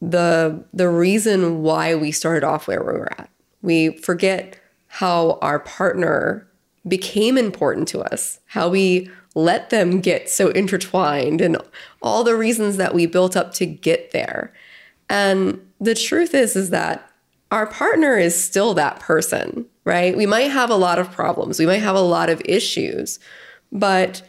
the 0.00 0.64
the 0.72 0.88
reason 0.88 1.62
why 1.62 1.94
we 1.94 2.12
started 2.12 2.44
off 2.44 2.66
where 2.68 2.82
we 2.82 2.92
were 2.92 3.12
at. 3.12 3.30
We 3.62 3.96
forget 3.98 4.58
how 4.88 5.38
our 5.42 5.58
partner 5.60 6.46
became 6.88 7.36
important 7.36 7.88
to 7.88 8.00
us, 8.00 8.40
how 8.46 8.68
we 8.68 9.10
let 9.34 9.70
them 9.70 10.00
get 10.00 10.28
so 10.28 10.48
intertwined 10.48 11.40
and 11.40 11.56
all 12.02 12.24
the 12.24 12.34
reasons 12.34 12.78
that 12.78 12.94
we 12.94 13.06
built 13.06 13.36
up 13.36 13.52
to 13.54 13.66
get 13.66 14.10
there. 14.10 14.52
And 15.08 15.60
the 15.80 15.94
truth 15.94 16.34
is 16.34 16.56
is 16.56 16.70
that 16.70 17.08
our 17.50 17.66
partner 17.66 18.16
is 18.16 18.40
still 18.40 18.74
that 18.74 19.00
person, 19.00 19.66
right? 19.84 20.16
We 20.16 20.26
might 20.26 20.50
have 20.50 20.70
a 20.70 20.76
lot 20.76 20.98
of 20.98 21.12
problems. 21.12 21.58
We 21.58 21.66
might 21.66 21.82
have 21.82 21.96
a 21.96 22.00
lot 22.00 22.30
of 22.30 22.40
issues 22.44 23.18
but 23.72 24.22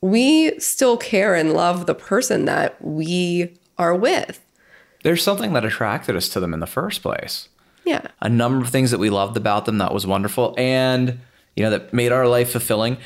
we 0.00 0.58
still 0.58 0.96
care 0.96 1.34
and 1.34 1.52
love 1.52 1.86
the 1.86 1.94
person 1.94 2.44
that 2.46 2.82
we 2.82 3.54
are 3.78 3.94
with. 3.94 4.42
There's 5.06 5.22
something 5.22 5.52
that 5.52 5.64
attracted 5.64 6.16
us 6.16 6.28
to 6.30 6.40
them 6.40 6.52
in 6.52 6.58
the 6.58 6.66
first 6.66 7.00
place. 7.00 7.48
Yeah. 7.84 8.08
A 8.20 8.28
number 8.28 8.64
of 8.64 8.70
things 8.70 8.90
that 8.90 8.98
we 8.98 9.08
loved 9.08 9.36
about 9.36 9.64
them 9.64 9.78
that 9.78 9.94
was 9.94 10.04
wonderful 10.04 10.52
and, 10.58 11.20
you 11.54 11.62
know, 11.62 11.70
that 11.70 11.94
made 11.94 12.10
our 12.10 12.26
life 12.26 12.50
fulfilling. 12.50 12.96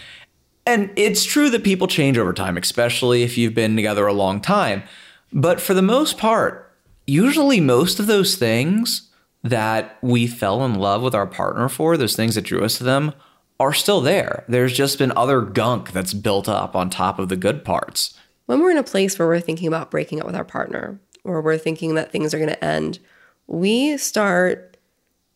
And 0.64 0.90
it's 0.96 1.26
true 1.26 1.50
that 1.50 1.62
people 1.62 1.86
change 1.86 2.16
over 2.16 2.32
time, 2.32 2.56
especially 2.56 3.22
if 3.22 3.36
you've 3.36 3.52
been 3.52 3.76
together 3.76 4.06
a 4.06 4.14
long 4.14 4.40
time. 4.40 4.82
But 5.30 5.60
for 5.60 5.74
the 5.74 5.82
most 5.82 6.16
part, 6.16 6.74
usually 7.06 7.60
most 7.60 8.00
of 8.00 8.06
those 8.06 8.34
things 8.34 9.10
that 9.44 9.98
we 10.00 10.26
fell 10.26 10.64
in 10.64 10.76
love 10.76 11.02
with 11.02 11.14
our 11.14 11.26
partner 11.26 11.68
for, 11.68 11.98
those 11.98 12.16
things 12.16 12.34
that 12.34 12.46
drew 12.46 12.64
us 12.64 12.78
to 12.78 12.84
them, 12.84 13.12
are 13.58 13.74
still 13.74 14.00
there. 14.00 14.46
There's 14.48 14.72
just 14.72 14.98
been 14.98 15.12
other 15.14 15.42
gunk 15.42 15.92
that's 15.92 16.14
built 16.14 16.48
up 16.48 16.74
on 16.74 16.88
top 16.88 17.18
of 17.18 17.28
the 17.28 17.36
good 17.36 17.62
parts. 17.62 18.18
When 18.46 18.60
we're 18.60 18.70
in 18.70 18.78
a 18.78 18.82
place 18.82 19.18
where 19.18 19.28
we're 19.28 19.40
thinking 19.40 19.68
about 19.68 19.90
breaking 19.90 20.18
up 20.18 20.24
with 20.24 20.34
our 20.34 20.46
partner 20.46 20.98
or 21.24 21.40
we're 21.40 21.58
thinking 21.58 21.94
that 21.94 22.10
things 22.10 22.32
are 22.32 22.38
going 22.38 22.50
to 22.50 22.64
end, 22.64 22.98
we 23.46 23.96
start 23.96 24.76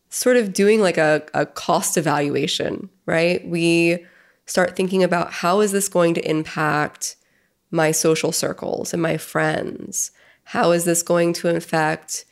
sort 0.09 0.37
of 0.37 0.53
doing 0.53 0.81
like 0.81 0.97
a, 0.99 1.23
a 1.35 1.45
cost 1.45 1.97
evaluation, 1.97 2.89
right? 3.07 3.47
We 3.47 4.05
start 4.47 4.77
thinking 4.77 5.03
about 5.03 5.33
how 5.33 5.61
is 5.61 5.73
this 5.73 5.89
going 5.89 6.15
to 6.15 6.31
impact 6.31 7.17
my 7.71 7.91
social 7.91 8.31
circles 8.31 8.93
and 8.93 9.03
my 9.03 9.17
friends? 9.17 10.13
How 10.45 10.71
is 10.71 10.85
this 10.85 11.03
going 11.03 11.33
to 11.35 11.49
affect 11.49 12.25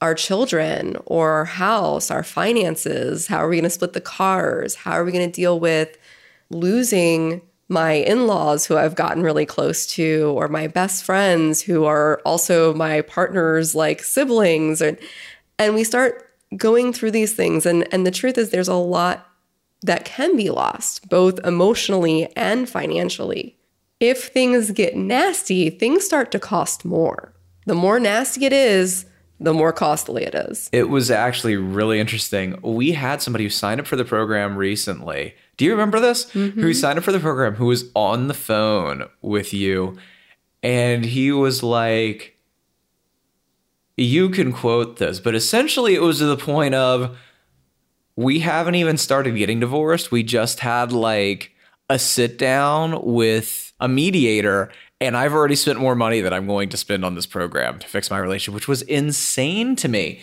our 0.00 0.14
children 0.14 0.96
or 1.06 1.30
our 1.30 1.44
house, 1.44 2.10
our 2.10 2.24
finances? 2.24 3.28
How 3.28 3.38
are 3.38 3.48
we 3.48 3.56
going 3.56 3.64
to 3.64 3.70
split 3.70 3.92
the 3.92 4.00
cars? 4.00 4.74
How 4.74 4.92
are 4.92 5.04
we 5.04 5.12
going 5.12 5.30
to 5.30 5.32
deal 5.32 5.60
with 5.60 5.96
losing 6.48 7.42
my 7.70 7.92
in 7.92 8.26
laws 8.26 8.66
who 8.66 8.76
I've 8.76 8.96
gotten 8.96 9.22
really 9.22 9.46
close 9.46 9.86
to, 9.94 10.34
or 10.36 10.48
my 10.48 10.66
best 10.66 11.04
friends 11.04 11.62
who 11.62 11.84
are 11.84 12.20
also 12.24 12.74
my 12.74 13.00
partner's 13.02 13.74
like 13.74 14.02
siblings? 14.02 14.82
And, 14.82 14.98
and 15.58 15.74
we 15.74 15.84
start 15.84 16.28
going 16.56 16.92
through 16.92 17.12
these 17.12 17.32
things. 17.32 17.64
And, 17.64 17.86
and 17.92 18.04
the 18.06 18.10
truth 18.10 18.36
is, 18.36 18.50
there's 18.50 18.68
a 18.68 18.74
lot 18.74 19.26
that 19.82 20.04
can 20.04 20.36
be 20.36 20.50
lost, 20.50 21.08
both 21.08 21.38
emotionally 21.44 22.28
and 22.36 22.68
financially. 22.68 23.56
If 24.00 24.28
things 24.28 24.70
get 24.72 24.96
nasty, 24.96 25.70
things 25.70 26.04
start 26.04 26.32
to 26.32 26.38
cost 26.38 26.84
more. 26.84 27.34
The 27.66 27.74
more 27.74 28.00
nasty 28.00 28.44
it 28.46 28.52
is, 28.52 29.06
the 29.38 29.54
more 29.54 29.72
costly 29.72 30.24
it 30.24 30.34
is. 30.34 30.68
It 30.72 30.90
was 30.90 31.10
actually 31.10 31.56
really 31.56 31.98
interesting. 31.98 32.58
We 32.62 32.92
had 32.92 33.22
somebody 33.22 33.44
who 33.44 33.50
signed 33.50 33.80
up 33.80 33.86
for 33.86 33.96
the 33.96 34.04
program 34.04 34.56
recently. 34.56 35.34
Do 35.60 35.66
you 35.66 35.72
remember 35.72 36.00
this? 36.00 36.24
Mm-hmm. 36.30 36.58
Who 36.58 36.72
signed 36.72 36.98
up 36.98 37.04
for 37.04 37.12
the 37.12 37.20
program 37.20 37.56
who 37.56 37.66
was 37.66 37.90
on 37.94 38.28
the 38.28 38.34
phone 38.34 39.10
with 39.20 39.52
you 39.52 39.98
and 40.62 41.04
he 41.04 41.32
was 41.32 41.62
like 41.62 42.38
you 43.94 44.30
can 44.30 44.54
quote 44.54 44.96
this, 44.96 45.20
but 45.20 45.34
essentially 45.34 45.94
it 45.94 46.00
was 46.00 46.16
to 46.20 46.24
the 46.24 46.38
point 46.38 46.74
of 46.74 47.14
we 48.16 48.38
haven't 48.38 48.76
even 48.76 48.96
started 48.96 49.36
getting 49.36 49.60
divorced. 49.60 50.10
We 50.10 50.22
just 50.22 50.60
had 50.60 50.92
like 50.92 51.52
a 51.90 51.98
sit 51.98 52.38
down 52.38 53.04
with 53.04 53.74
a 53.80 53.86
mediator 53.86 54.72
and 54.98 55.14
I've 55.14 55.34
already 55.34 55.56
spent 55.56 55.78
more 55.78 55.94
money 55.94 56.22
than 56.22 56.32
I'm 56.32 56.46
going 56.46 56.70
to 56.70 56.78
spend 56.78 57.04
on 57.04 57.16
this 57.16 57.26
program 57.26 57.80
to 57.80 57.86
fix 57.86 58.10
my 58.10 58.16
relationship, 58.16 58.54
which 58.54 58.66
was 58.66 58.80
insane 58.80 59.76
to 59.76 59.88
me. 59.88 60.22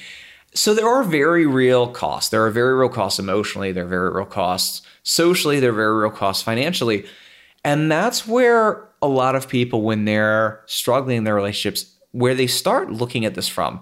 So 0.58 0.74
there 0.74 0.90
are 0.90 1.04
very 1.04 1.46
real 1.46 1.88
costs. 1.88 2.32
There 2.32 2.44
are 2.44 2.50
very 2.50 2.74
real 2.74 2.90
costs 2.90 3.20
emotionally, 3.20 3.72
there 3.72 3.86
are 3.86 3.88
very 3.88 4.12
real 4.12 4.26
costs 4.26 4.82
socially, 5.04 5.60
there 5.60 5.70
are 5.70 5.74
very 5.74 5.96
real 5.96 6.10
costs 6.10 6.42
financially. 6.42 7.06
And 7.64 7.92
that's 7.92 8.28
where 8.28 8.90
a 9.02 9.08
lot 9.08 9.36
of 9.36 9.48
people, 9.48 9.84
when 9.84 10.06
they're 10.06 10.64
struggling 10.66 11.18
in 11.18 11.24
their 11.26 11.36
relationships, 11.36 11.96
where 12.12 12.34
they 12.34 12.48
start 12.48 12.92
looking 12.92 13.24
at 13.24 13.36
this 13.36 13.48
from. 13.48 13.82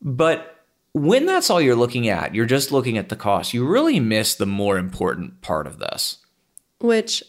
But 0.00 0.64
when 0.92 1.26
that's 1.26 1.50
all 1.50 1.60
you're 1.60 1.76
looking 1.76 2.08
at, 2.08 2.34
you're 2.34 2.46
just 2.46 2.72
looking 2.72 2.96
at 2.96 3.10
the 3.10 3.16
cost, 3.16 3.52
you 3.52 3.66
really 3.66 4.00
miss 4.00 4.36
the 4.36 4.46
more 4.46 4.78
important 4.78 5.42
part 5.42 5.66
of 5.66 5.78
this. 5.78 6.16
Which 6.80 7.22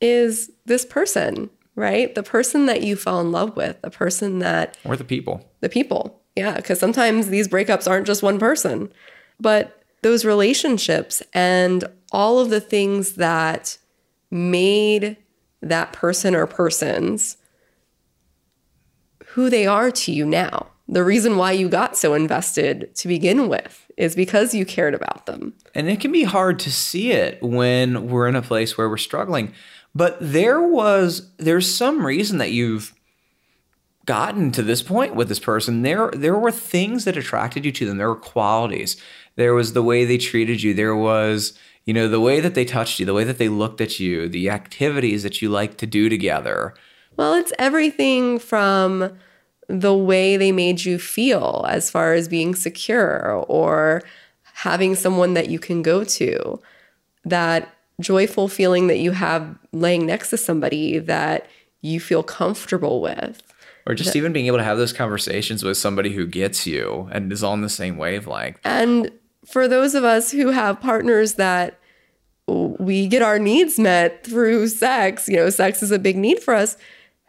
is 0.00 0.52
this 0.66 0.84
person 0.84 1.50
right? 1.78 2.12
The 2.16 2.24
person 2.24 2.66
that 2.66 2.82
you 2.82 2.96
fell 2.96 3.20
in 3.20 3.30
love 3.30 3.56
with, 3.56 3.80
the 3.82 3.90
person 3.90 4.40
that. 4.40 4.76
Or 4.84 4.96
the 4.96 5.04
people. 5.04 5.48
The 5.60 5.68
people. 5.68 6.20
Yeah. 6.38 6.56
Because 6.56 6.78
sometimes 6.78 7.28
these 7.28 7.48
breakups 7.48 7.90
aren't 7.90 8.06
just 8.06 8.22
one 8.22 8.38
person, 8.38 8.92
but 9.40 9.82
those 10.02 10.24
relationships 10.24 11.22
and 11.34 11.84
all 12.12 12.38
of 12.38 12.50
the 12.50 12.60
things 12.60 13.14
that 13.14 13.76
made 14.30 15.16
that 15.60 15.92
person 15.92 16.34
or 16.34 16.46
persons 16.46 17.36
who 19.26 19.50
they 19.50 19.66
are 19.66 19.90
to 19.90 20.12
you 20.12 20.24
now. 20.24 20.68
The 20.86 21.04
reason 21.04 21.36
why 21.36 21.52
you 21.52 21.68
got 21.68 21.96
so 21.96 22.14
invested 22.14 22.94
to 22.96 23.08
begin 23.08 23.48
with 23.48 23.90
is 23.96 24.14
because 24.14 24.54
you 24.54 24.64
cared 24.64 24.94
about 24.94 25.26
them. 25.26 25.52
And 25.74 25.88
it 25.88 26.00
can 26.00 26.12
be 26.12 26.24
hard 26.24 26.58
to 26.60 26.72
see 26.72 27.10
it 27.10 27.42
when 27.42 28.08
we're 28.08 28.28
in 28.28 28.36
a 28.36 28.42
place 28.42 28.78
where 28.78 28.88
we're 28.88 28.96
struggling. 28.96 29.52
But 29.94 30.16
there 30.20 30.62
was 30.62 31.30
there's 31.38 31.74
some 31.74 32.06
reason 32.06 32.38
that 32.38 32.52
you've 32.52 32.94
gotten 34.08 34.50
to 34.50 34.62
this 34.62 34.82
point 34.82 35.14
with 35.14 35.28
this 35.28 35.38
person. 35.38 35.82
There 35.82 36.10
there 36.12 36.36
were 36.36 36.50
things 36.50 37.04
that 37.04 37.18
attracted 37.18 37.66
you 37.66 37.72
to 37.72 37.84
them. 37.84 37.98
There 37.98 38.08
were 38.08 38.16
qualities. 38.16 38.96
There 39.36 39.52
was 39.52 39.74
the 39.74 39.82
way 39.82 40.06
they 40.06 40.16
treated 40.16 40.62
you. 40.62 40.72
There 40.72 40.96
was 40.96 41.56
you 41.84 41.92
know 41.92 42.08
the 42.08 42.18
way 42.18 42.40
that 42.40 42.54
they 42.54 42.64
touched 42.64 42.98
you, 42.98 43.04
the 43.04 43.12
way 43.12 43.24
that 43.24 43.36
they 43.36 43.50
looked 43.50 43.82
at 43.82 44.00
you, 44.00 44.26
the 44.26 44.48
activities 44.48 45.22
that 45.24 45.42
you 45.42 45.50
like 45.50 45.76
to 45.76 45.86
do 45.86 46.08
together. 46.08 46.74
Well, 47.18 47.34
it's 47.34 47.52
everything 47.58 48.38
from 48.38 49.18
the 49.68 49.94
way 49.94 50.38
they 50.38 50.52
made 50.52 50.86
you 50.86 50.98
feel 50.98 51.66
as 51.68 51.90
far 51.90 52.14
as 52.14 52.28
being 52.28 52.54
secure 52.54 53.44
or 53.46 54.02
having 54.54 54.94
someone 54.94 55.34
that 55.34 55.50
you 55.50 55.58
can 55.58 55.82
go 55.82 56.02
to 56.02 56.58
that 57.26 57.68
joyful 58.00 58.48
feeling 58.48 58.86
that 58.86 58.98
you 59.00 59.10
have 59.10 59.58
laying 59.72 60.06
next 60.06 60.30
to 60.30 60.38
somebody 60.38 60.98
that 60.98 61.46
you 61.82 62.00
feel 62.00 62.22
comfortable 62.22 63.02
with. 63.02 63.47
Or 63.88 63.94
just 63.94 64.14
even 64.14 64.34
being 64.34 64.46
able 64.46 64.58
to 64.58 64.64
have 64.64 64.76
those 64.76 64.92
conversations 64.92 65.64
with 65.64 65.78
somebody 65.78 66.12
who 66.12 66.26
gets 66.26 66.66
you 66.66 67.08
and 67.10 67.32
is 67.32 67.42
on 67.42 67.62
the 67.62 67.70
same 67.70 67.96
wavelength. 67.96 68.60
And 68.62 69.10
for 69.46 69.66
those 69.66 69.94
of 69.94 70.04
us 70.04 70.30
who 70.30 70.48
have 70.48 70.78
partners 70.78 71.34
that 71.34 71.80
we 72.46 73.06
get 73.06 73.22
our 73.22 73.38
needs 73.38 73.78
met 73.78 74.24
through 74.24 74.68
sex, 74.68 75.26
you 75.26 75.36
know, 75.36 75.48
sex 75.48 75.82
is 75.82 75.90
a 75.90 75.98
big 75.98 76.18
need 76.18 76.42
for 76.42 76.54
us. 76.54 76.76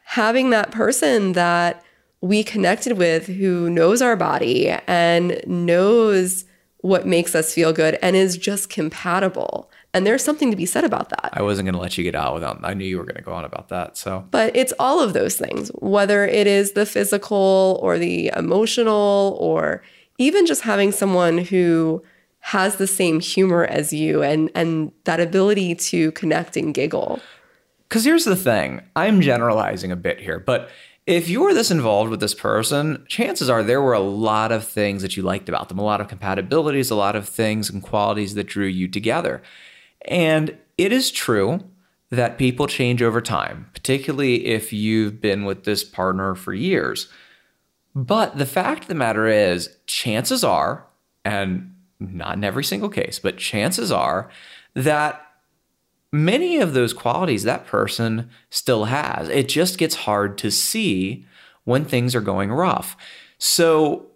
Having 0.04 0.50
that 0.50 0.72
person 0.72 1.32
that 1.32 1.82
we 2.20 2.44
connected 2.44 2.98
with 2.98 3.28
who 3.28 3.70
knows 3.70 4.02
our 4.02 4.18
body 4.18 4.70
and 4.86 5.42
knows 5.48 6.44
what 6.82 7.08
makes 7.08 7.36
us 7.36 7.54
feel 7.54 7.72
good 7.72 7.98
and 8.02 8.18
is 8.18 8.38
just 8.38 8.70
compatible. 8.70 9.72
And 9.94 10.06
there's 10.06 10.24
something 10.24 10.52
to 10.52 10.58
be 10.58 10.68
said 10.68 10.84
about 10.84 11.10
that. 11.10 11.30
I 11.34 11.42
wasn't 11.42 11.66
going 11.66 11.74
to 11.74 11.82
let 11.82 11.98
you 11.98 12.04
get 12.04 12.14
out 12.14 12.36
without, 12.36 12.60
I 12.64 12.76
knew 12.76 12.86
you 12.86 12.98
were 12.98 13.06
going 13.06 13.16
to 13.16 13.24
go 13.24 13.34
on 13.34 13.44
about 13.44 13.70
that. 13.70 13.98
So, 13.98 14.26
But 14.30 14.56
it's 14.56 14.74
all 14.78 15.00
of 15.00 15.14
those 15.14 15.36
things, 15.36 15.70
whether 15.76 16.26
it 16.26 16.46
is 16.46 16.74
the 16.74 16.86
physical 16.86 17.80
or 17.82 17.98
the 17.98 18.32
emotional 18.36 19.36
or 19.40 19.82
even 20.20 20.46
just 20.46 20.62
having 20.62 20.92
someone 20.92 21.40
who 21.40 22.04
has 22.42 22.76
the 22.76 22.88
same 22.88 23.20
humor 23.20 23.66
as 23.66 23.92
you 23.92 24.24
and 24.24 24.50
and 24.56 24.92
that 25.04 25.20
ability 25.20 25.76
to 25.76 26.12
connect 26.14 26.56
and 26.56 26.74
giggle. 26.74 27.20
Cuz 27.90 28.06
here's 28.06 28.26
the 28.26 28.36
thing, 28.36 28.82
I'm 28.96 29.22
generalizing 29.22 29.92
a 29.92 29.96
bit 29.96 30.20
here, 30.20 30.40
but 30.40 30.70
if 31.06 31.28
you 31.28 31.42
were 31.42 31.56
this 31.56 31.72
involved 31.72 32.12
with 32.12 32.20
this 32.20 32.36
person, 32.36 33.04
chances 33.08 33.50
are 33.50 33.64
there 33.64 33.82
were 33.82 33.94
a 33.94 34.00
lot 34.00 34.52
of 34.52 34.64
things 34.64 35.02
that 35.02 35.18
you 35.18 35.24
liked 35.24 35.50
about 35.50 35.68
them, 35.68 35.80
a 35.80 35.84
lot 35.84 36.00
of 36.00 36.08
compatibilities, 36.08 36.92
a 36.92 36.96
lot 36.96 37.16
of 37.16 37.28
things 37.28 37.70
and 37.70 37.82
qualities 37.82 38.36
that 38.36 38.46
drew 38.46 38.68
you 38.68 38.88
together. 38.88 39.42
And 40.08 40.58
it 40.78 40.92
is 40.92 41.12
true 41.12 41.60
that 42.10 42.38
people 42.38 42.68
change 42.68 43.02
over 43.02 43.22
time, 43.22 43.70
particularly 43.74 44.48
if 44.48 44.74
you've 44.74 45.22
been 45.22 45.46
with 45.46 45.64
this 45.64 45.84
partner 45.84 46.36
for 46.36 46.54
years. 46.54 47.08
But 47.96 48.38
the 48.38 48.46
fact 48.46 48.84
of 48.84 48.88
the 48.88 48.96
matter 48.96 49.28
is, 49.28 49.76
chances 49.86 50.44
are, 50.44 50.86
and 51.24 51.76
not 52.00 52.38
in 52.38 52.44
every 52.44 52.64
single 52.64 52.90
case, 52.90 53.20
but 53.20 53.38
chances 53.38 53.92
are 53.92 54.30
that 54.74 55.26
many 56.12 56.58
of 56.58 56.74
those 56.74 56.94
qualities 56.94 57.44
that 57.44 57.68
person 57.68 58.30
still 58.50 58.86
has. 58.86 59.30
It 59.30 59.50
just 59.50 59.78
gets 59.78 59.96
hard 59.96 60.38
to 60.40 60.50
see 60.50 61.26
when 61.66 61.86
things 61.86 62.16
are 62.16 62.22
going 62.22 62.52
rough. 62.52 62.98
So, 63.38 64.08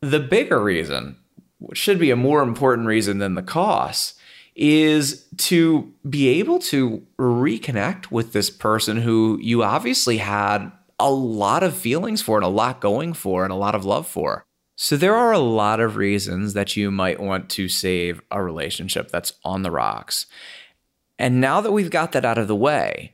the 0.00 0.20
bigger 0.20 0.60
reason, 0.60 1.16
which 1.58 1.78
should 1.78 1.98
be 1.98 2.10
a 2.10 2.16
more 2.16 2.42
important 2.42 2.88
reason 2.88 3.18
than 3.18 3.34
the 3.34 3.42
cost, 3.42 4.18
is 4.54 5.26
to 5.38 5.92
be 6.08 6.28
able 6.28 6.58
to 6.58 7.04
reconnect 7.18 8.10
with 8.10 8.32
this 8.32 8.50
person 8.50 8.98
who 8.98 9.38
you 9.40 9.62
obviously 9.62 10.18
had 10.18 10.70
a 10.98 11.10
lot 11.10 11.62
of 11.62 11.74
feelings 11.74 12.22
for 12.22 12.36
and 12.36 12.44
a 12.44 12.48
lot 12.48 12.80
going 12.80 13.12
for 13.12 13.44
and 13.44 13.52
a 13.52 13.56
lot 13.56 13.74
of 13.74 13.84
love 13.84 14.06
for. 14.06 14.44
So, 14.76 14.96
there 14.96 15.14
are 15.14 15.32
a 15.32 15.38
lot 15.38 15.80
of 15.80 15.96
reasons 15.96 16.54
that 16.54 16.76
you 16.76 16.90
might 16.90 17.20
want 17.20 17.50
to 17.50 17.68
save 17.68 18.20
a 18.30 18.42
relationship 18.42 19.10
that's 19.10 19.34
on 19.44 19.62
the 19.62 19.70
rocks. 19.70 20.26
And 21.18 21.40
now 21.40 21.60
that 21.60 21.72
we've 21.72 21.90
got 21.90 22.12
that 22.12 22.24
out 22.24 22.38
of 22.38 22.48
the 22.48 22.56
way, 22.56 23.12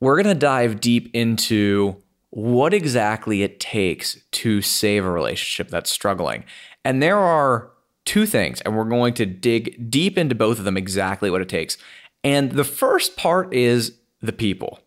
we're 0.00 0.22
going 0.22 0.34
to 0.34 0.38
dive 0.38 0.80
deep 0.80 1.10
into 1.14 1.96
what 2.30 2.74
exactly 2.74 3.42
it 3.42 3.60
takes 3.60 4.18
to 4.32 4.60
save 4.60 5.04
a 5.04 5.10
relationship 5.10 5.68
that's 5.68 5.90
struggling. 5.90 6.44
And 6.84 7.02
there 7.02 7.18
are 7.18 7.70
two 8.04 8.26
things, 8.26 8.60
and 8.60 8.76
we're 8.76 8.84
going 8.84 9.14
to 9.14 9.26
dig 9.26 9.90
deep 9.90 10.18
into 10.18 10.34
both 10.34 10.58
of 10.58 10.64
them 10.64 10.76
exactly 10.76 11.30
what 11.30 11.40
it 11.40 11.48
takes. 11.48 11.76
And 12.22 12.52
the 12.52 12.64
first 12.64 13.16
part 13.16 13.52
is 13.52 13.98
the 14.20 14.32
people. 14.32 14.80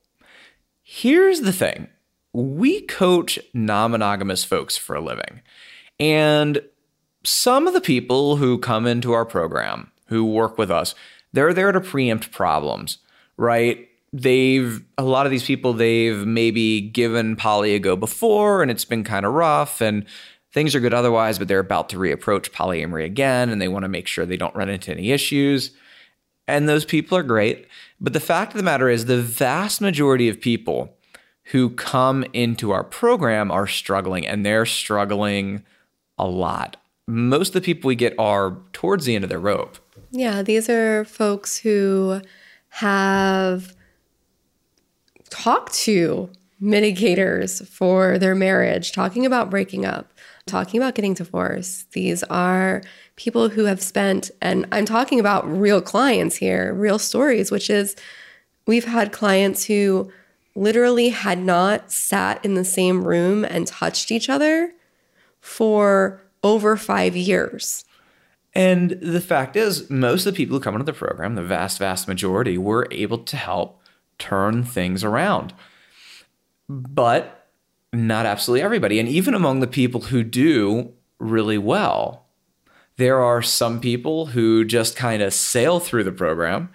Here's 0.82 1.42
the 1.42 1.54
thing 1.54 1.88
we 2.34 2.82
coach 2.82 3.40
non 3.54 3.92
monogamous 3.92 4.44
folks 4.44 4.78
for 4.78 4.96
a 4.96 5.02
living. 5.02 5.42
And 6.00 6.62
some 7.24 7.68
of 7.68 7.74
the 7.74 7.82
people 7.82 8.38
who 8.38 8.58
come 8.58 8.86
into 8.86 9.14
our 9.14 9.26
program, 9.26 9.92
who 10.08 10.26
work 10.26 10.58
with 10.58 10.72
us, 10.72 10.96
they're 11.34 11.54
there 11.54 11.72
to 11.72 11.82
preempt 11.82 12.32
problems, 12.32 13.00
right? 13.38 13.88
They've, 14.14 14.82
a 14.98 15.04
lot 15.04 15.26
of 15.26 15.32
these 15.32 15.44
people, 15.44 15.74
they've 15.74 16.26
maybe 16.26 16.80
given 16.80 17.36
poly 17.36 17.76
a 17.76 17.80
go 17.80 17.96
before 17.96 18.62
and 18.62 18.72
it's 18.72 18.86
been 18.86 19.04
kind 19.04 19.26
of 19.26 19.34
rough 19.34 19.82
and 19.82 20.06
things 20.58 20.74
are 20.74 20.80
good 20.80 20.94
otherwise, 20.94 21.38
but 21.38 21.48
they're 21.48 21.60
about 21.60 21.88
to 21.88 21.98
reapproach 21.98 22.50
polyamory 22.50 23.06
again 23.06 23.52
and 23.52 23.62
they 23.62 23.68
want 23.68 23.84
to 23.84 23.90
make 23.90 24.08
sure 24.08 24.26
they 24.26 24.38
don't 24.38 24.56
run 24.56 24.70
into 24.70 24.92
any 24.92 25.12
issues. 25.12 25.70
And 26.48 26.68
those 26.68 26.84
people 26.84 27.16
are 27.16 27.22
great. 27.22 27.68
But 28.02 28.14
the 28.14 28.20
fact 28.20 28.54
of 28.54 28.58
the 28.58 28.64
matter 28.64 28.90
is, 28.90 29.06
the 29.06 29.22
vast 29.22 29.82
majority 29.82 30.30
of 30.30 30.42
people 30.42 30.98
who 31.52 31.70
come 31.70 32.26
into 32.34 32.72
our 32.72 32.84
program 32.84 33.52
are 33.52 33.68
struggling 33.68 34.26
and 34.26 34.44
they're 34.44 34.66
struggling 34.66 35.64
a 36.18 36.26
lot. 36.26 36.78
Most 37.08 37.50
of 37.50 37.62
the 37.62 37.62
people 37.62 37.88
we 37.88 37.96
get 37.96 38.16
are 38.18 38.58
towards 38.74 39.06
the 39.06 39.14
end 39.14 39.24
of 39.24 39.30
their 39.30 39.40
rope. 39.40 39.78
Yeah, 40.10 40.42
these 40.42 40.70
are 40.70 41.06
folks 41.06 41.60
who 41.60 42.20
have 42.70 43.76
talked 45.30 45.76
to 45.76 46.32
mitigators 46.60 47.68
for 47.68 48.18
their 48.18 48.34
marriage, 48.34 48.92
talking 48.92 49.24
about 49.24 49.52
breaking 49.52 49.86
up, 49.86 50.12
talking 50.48 50.80
about 50.80 50.96
getting 50.96 51.14
divorced. 51.14 51.92
These 51.92 52.24
are 52.24 52.82
people 53.16 53.50
who 53.50 53.66
have 53.66 53.82
spent, 53.82 54.32
and 54.42 54.66
I'm 54.72 54.86
talking 54.86 55.20
about 55.20 55.48
real 55.48 55.82
clients 55.82 56.36
here, 56.36 56.74
real 56.74 56.98
stories, 56.98 57.52
which 57.52 57.70
is 57.70 57.96
we've 58.66 58.86
had 58.86 59.12
clients 59.12 59.66
who 59.66 60.12
literally 60.56 61.10
had 61.10 61.38
not 61.38 61.92
sat 61.92 62.44
in 62.44 62.56
the 62.56 62.66
same 62.66 63.04
room 63.04 63.46
and 63.46 63.68
touched 63.68 64.12
each 64.12 64.28
other 64.30 64.74
for 65.40 66.22
over 66.44 66.76
five 66.76 67.16
years. 67.16 67.86
And 68.54 68.92
the 69.02 69.22
fact 69.22 69.56
is, 69.56 69.88
most 69.90 70.26
of 70.26 70.34
the 70.34 70.38
people 70.38 70.58
who 70.58 70.64
come 70.64 70.74
into 70.74 70.86
the 70.86 70.94
program, 70.94 71.36
the 71.36 71.44
vast, 71.44 71.78
vast 71.78 72.08
majority, 72.08 72.58
were 72.58 72.88
able 72.90 73.20
to 73.20 73.38
help 73.38 73.80
turn 74.18 74.64
things 74.64 75.04
around. 75.04 75.54
But 76.68 77.37
not 77.94 78.26
absolutely 78.26 78.64
everybody. 78.64 79.00
And 79.00 79.08
even 79.10 79.34
among 79.34 79.60
the 79.60 79.68
people 79.68 80.02
who 80.02 80.24
do 80.24 80.94
really 81.20 81.58
well, 81.58 82.26
there 82.98 83.22
are 83.22 83.42
some 83.42 83.80
people 83.80 84.28
who 84.28 84.66
just 84.66 84.96
kind 84.96 85.22
of 85.22 85.34
sail 85.34 85.80
through 85.80 86.04
the 86.04 86.12
program, 86.12 86.70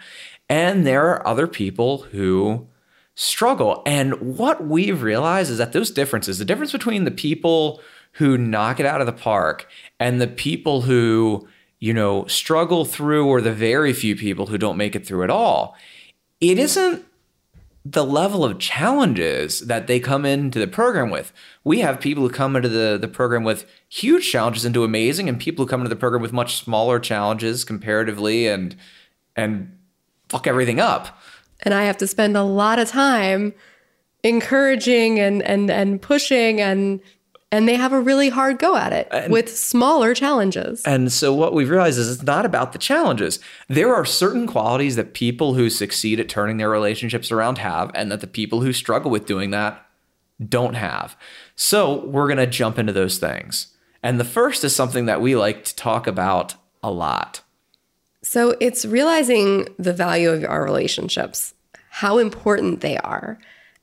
and 0.48 0.87
there 0.87 1.09
are 1.09 1.27
other 1.27 1.46
people 1.46 1.98
who 1.98 2.66
struggle. 3.14 3.83
And 3.85 4.14
what 4.37 4.66
we've 4.66 5.03
realized 5.03 5.51
is 5.51 5.59
that 5.59 5.72
those 5.72 5.90
differences, 5.90 6.38
the 6.38 6.44
difference 6.44 6.72
between 6.72 7.05
the 7.05 7.11
people 7.11 7.81
who 8.12 8.38
knock 8.38 8.79
it 8.79 8.87
out 8.87 9.01
of 9.01 9.07
the 9.07 9.12
park 9.12 9.66
and 9.98 10.20
the 10.20 10.27
people 10.27 10.83
who 10.83 11.46
you 11.83 11.92
know, 11.92 12.25
struggle 12.27 12.85
through 12.85 13.27
or 13.27 13.40
the 13.40 13.53
very 13.53 13.92
few 13.92 14.14
people 14.14 14.46
who 14.46 14.57
don't 14.57 14.77
make 14.77 14.94
it 14.94 15.05
through 15.05 15.25
at 15.25 15.31
all, 15.31 15.77
it 16.40 16.57
isn't 16.57 17.05
the 17.85 18.05
level 18.05 18.45
of 18.45 18.59
challenges 18.59 19.61
that 19.61 19.88
they 19.88 19.99
come 19.99 20.25
into 20.25 20.59
the 20.59 20.68
program 20.68 21.11
with. 21.11 21.33
We 21.64 21.81
have 21.81 22.01
people 22.01 22.23
who 22.23 22.31
come 22.31 22.55
into 22.55 22.68
the, 22.68 22.97
the 23.01 23.09
program 23.09 23.42
with 23.42 23.66
huge 23.88 24.31
challenges 24.31 24.64
and 24.64 24.73
do 24.73 24.85
amazing, 24.85 25.29
and 25.29 25.38
people 25.38 25.64
who 25.64 25.68
come 25.68 25.81
into 25.81 25.88
the 25.88 25.97
program 25.97 26.23
with 26.23 26.33
much 26.33 26.57
smaller 26.57 27.01
challenges 27.01 27.64
comparatively 27.64 28.47
and 28.47 28.77
and 29.35 29.77
fuck 30.29 30.47
everything 30.47 30.79
up. 30.79 31.18
And 31.61 31.75
I 31.75 31.85
have 31.85 31.97
to 31.99 32.07
spend 32.07 32.37
a 32.37 32.42
lot 32.42 32.79
of 32.79 32.88
time 32.88 33.55
encouraging 34.23 35.18
and 35.18 35.42
and 35.42 35.71
and 35.71 36.01
pushing 36.01 36.61
and 36.61 37.01
and 37.53 37.69
they 37.69 37.77
have 37.77 37.93
a 37.93 38.01
really 38.01 38.31
hard 38.31 38.59
go 38.59 38.77
at 38.77 38.93
it 38.93 39.07
and, 39.12 39.31
with 39.31 39.55
smaller 39.55 40.15
challenges. 40.15 40.83
And 40.85 41.12
so 41.12 41.35
what 41.35 41.53
we've 41.53 41.69
realized 41.69 41.99
is 41.99 42.11
it's 42.11 42.23
not 42.23 42.47
about 42.47 42.73
the 42.73 42.79
challenges. 42.79 43.38
There 43.69 43.95
are 43.95 44.07
certain 44.07 44.47
qualities 44.47 44.97
that 44.97 45.12
people 45.12 45.53
who 45.53 45.69
succeed 45.69 46.19
at 46.19 46.31
turning 46.31 46.57
their 46.57 46.71
relationships 46.71 47.31
around 47.31 47.59
have 47.59 47.91
and 47.95 48.11
that 48.11 48.23
the 48.23 48.27
people 48.27 48.62
who 48.62 48.73
struggle 48.73 49.11
with 49.11 49.27
doing 49.27 49.51
that 49.51 49.87
don't 50.49 50.75
have. 50.75 51.15
So 51.55 52.07
we're 52.07 52.27
going 52.27 52.38
to 52.38 52.47
jump 52.47 52.79
into 52.79 52.93
those 52.93 53.19
things. 53.19 53.69
And 54.03 54.19
the 54.19 54.25
first 54.25 54.65
is 54.65 54.75
something 54.75 55.05
that 55.05 55.21
we 55.21 55.37
like 55.37 55.65
to 55.65 55.77
talk 55.77 56.07
about 56.07 56.55
a 56.83 56.91
lot. 56.91 57.43
So 58.23 58.57
it's 58.61 58.85
realizing 58.85 59.69
the 59.79 59.93
value 59.93 60.31
of 60.31 60.45
our 60.45 60.65
relationships, 60.65 61.55
how 61.91 62.19
important 62.19 62.81
they 62.81 62.97
are, 62.99 63.38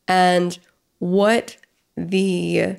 and 0.07 0.57
what 0.97 1.55
the 1.95 2.77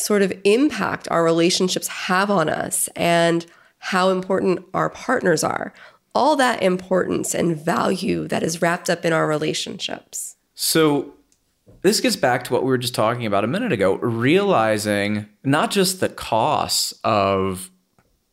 sort 0.00 0.22
of 0.22 0.32
impact 0.44 1.08
our 1.10 1.24
relationships 1.24 1.88
have 1.88 2.30
on 2.30 2.48
us 2.48 2.88
and 2.96 3.46
how 3.78 4.10
important 4.10 4.64
our 4.74 4.90
partners 4.90 5.42
are. 5.44 5.72
All 6.14 6.36
that 6.36 6.62
importance 6.62 7.34
and 7.34 7.56
value 7.56 8.26
that 8.28 8.42
is 8.42 8.60
wrapped 8.60 8.90
up 8.90 9.04
in 9.04 9.12
our 9.12 9.26
relationships. 9.26 10.36
So, 10.54 11.14
this 11.82 12.00
gets 12.00 12.16
back 12.16 12.44
to 12.44 12.52
what 12.52 12.62
we 12.62 12.68
were 12.68 12.78
just 12.78 12.94
talking 12.94 13.24
about 13.24 13.44
a 13.44 13.46
minute 13.46 13.72
ago 13.72 13.94
realizing 13.96 15.26
not 15.44 15.70
just 15.70 16.00
the 16.00 16.10
costs 16.10 16.92
of 17.04 17.70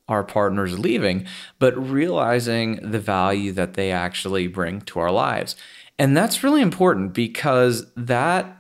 our 0.09 0.23
partners 0.23 0.77
leaving, 0.79 1.25
but 1.59 1.77
realizing 1.77 2.91
the 2.91 2.99
value 2.99 3.51
that 3.51 3.75
they 3.75 3.91
actually 3.91 4.47
bring 4.47 4.81
to 4.81 4.99
our 4.99 5.11
lives. 5.11 5.55
And 5.99 6.15
that's 6.15 6.43
really 6.43 6.61
important 6.61 7.13
because 7.13 7.91
that 7.95 8.56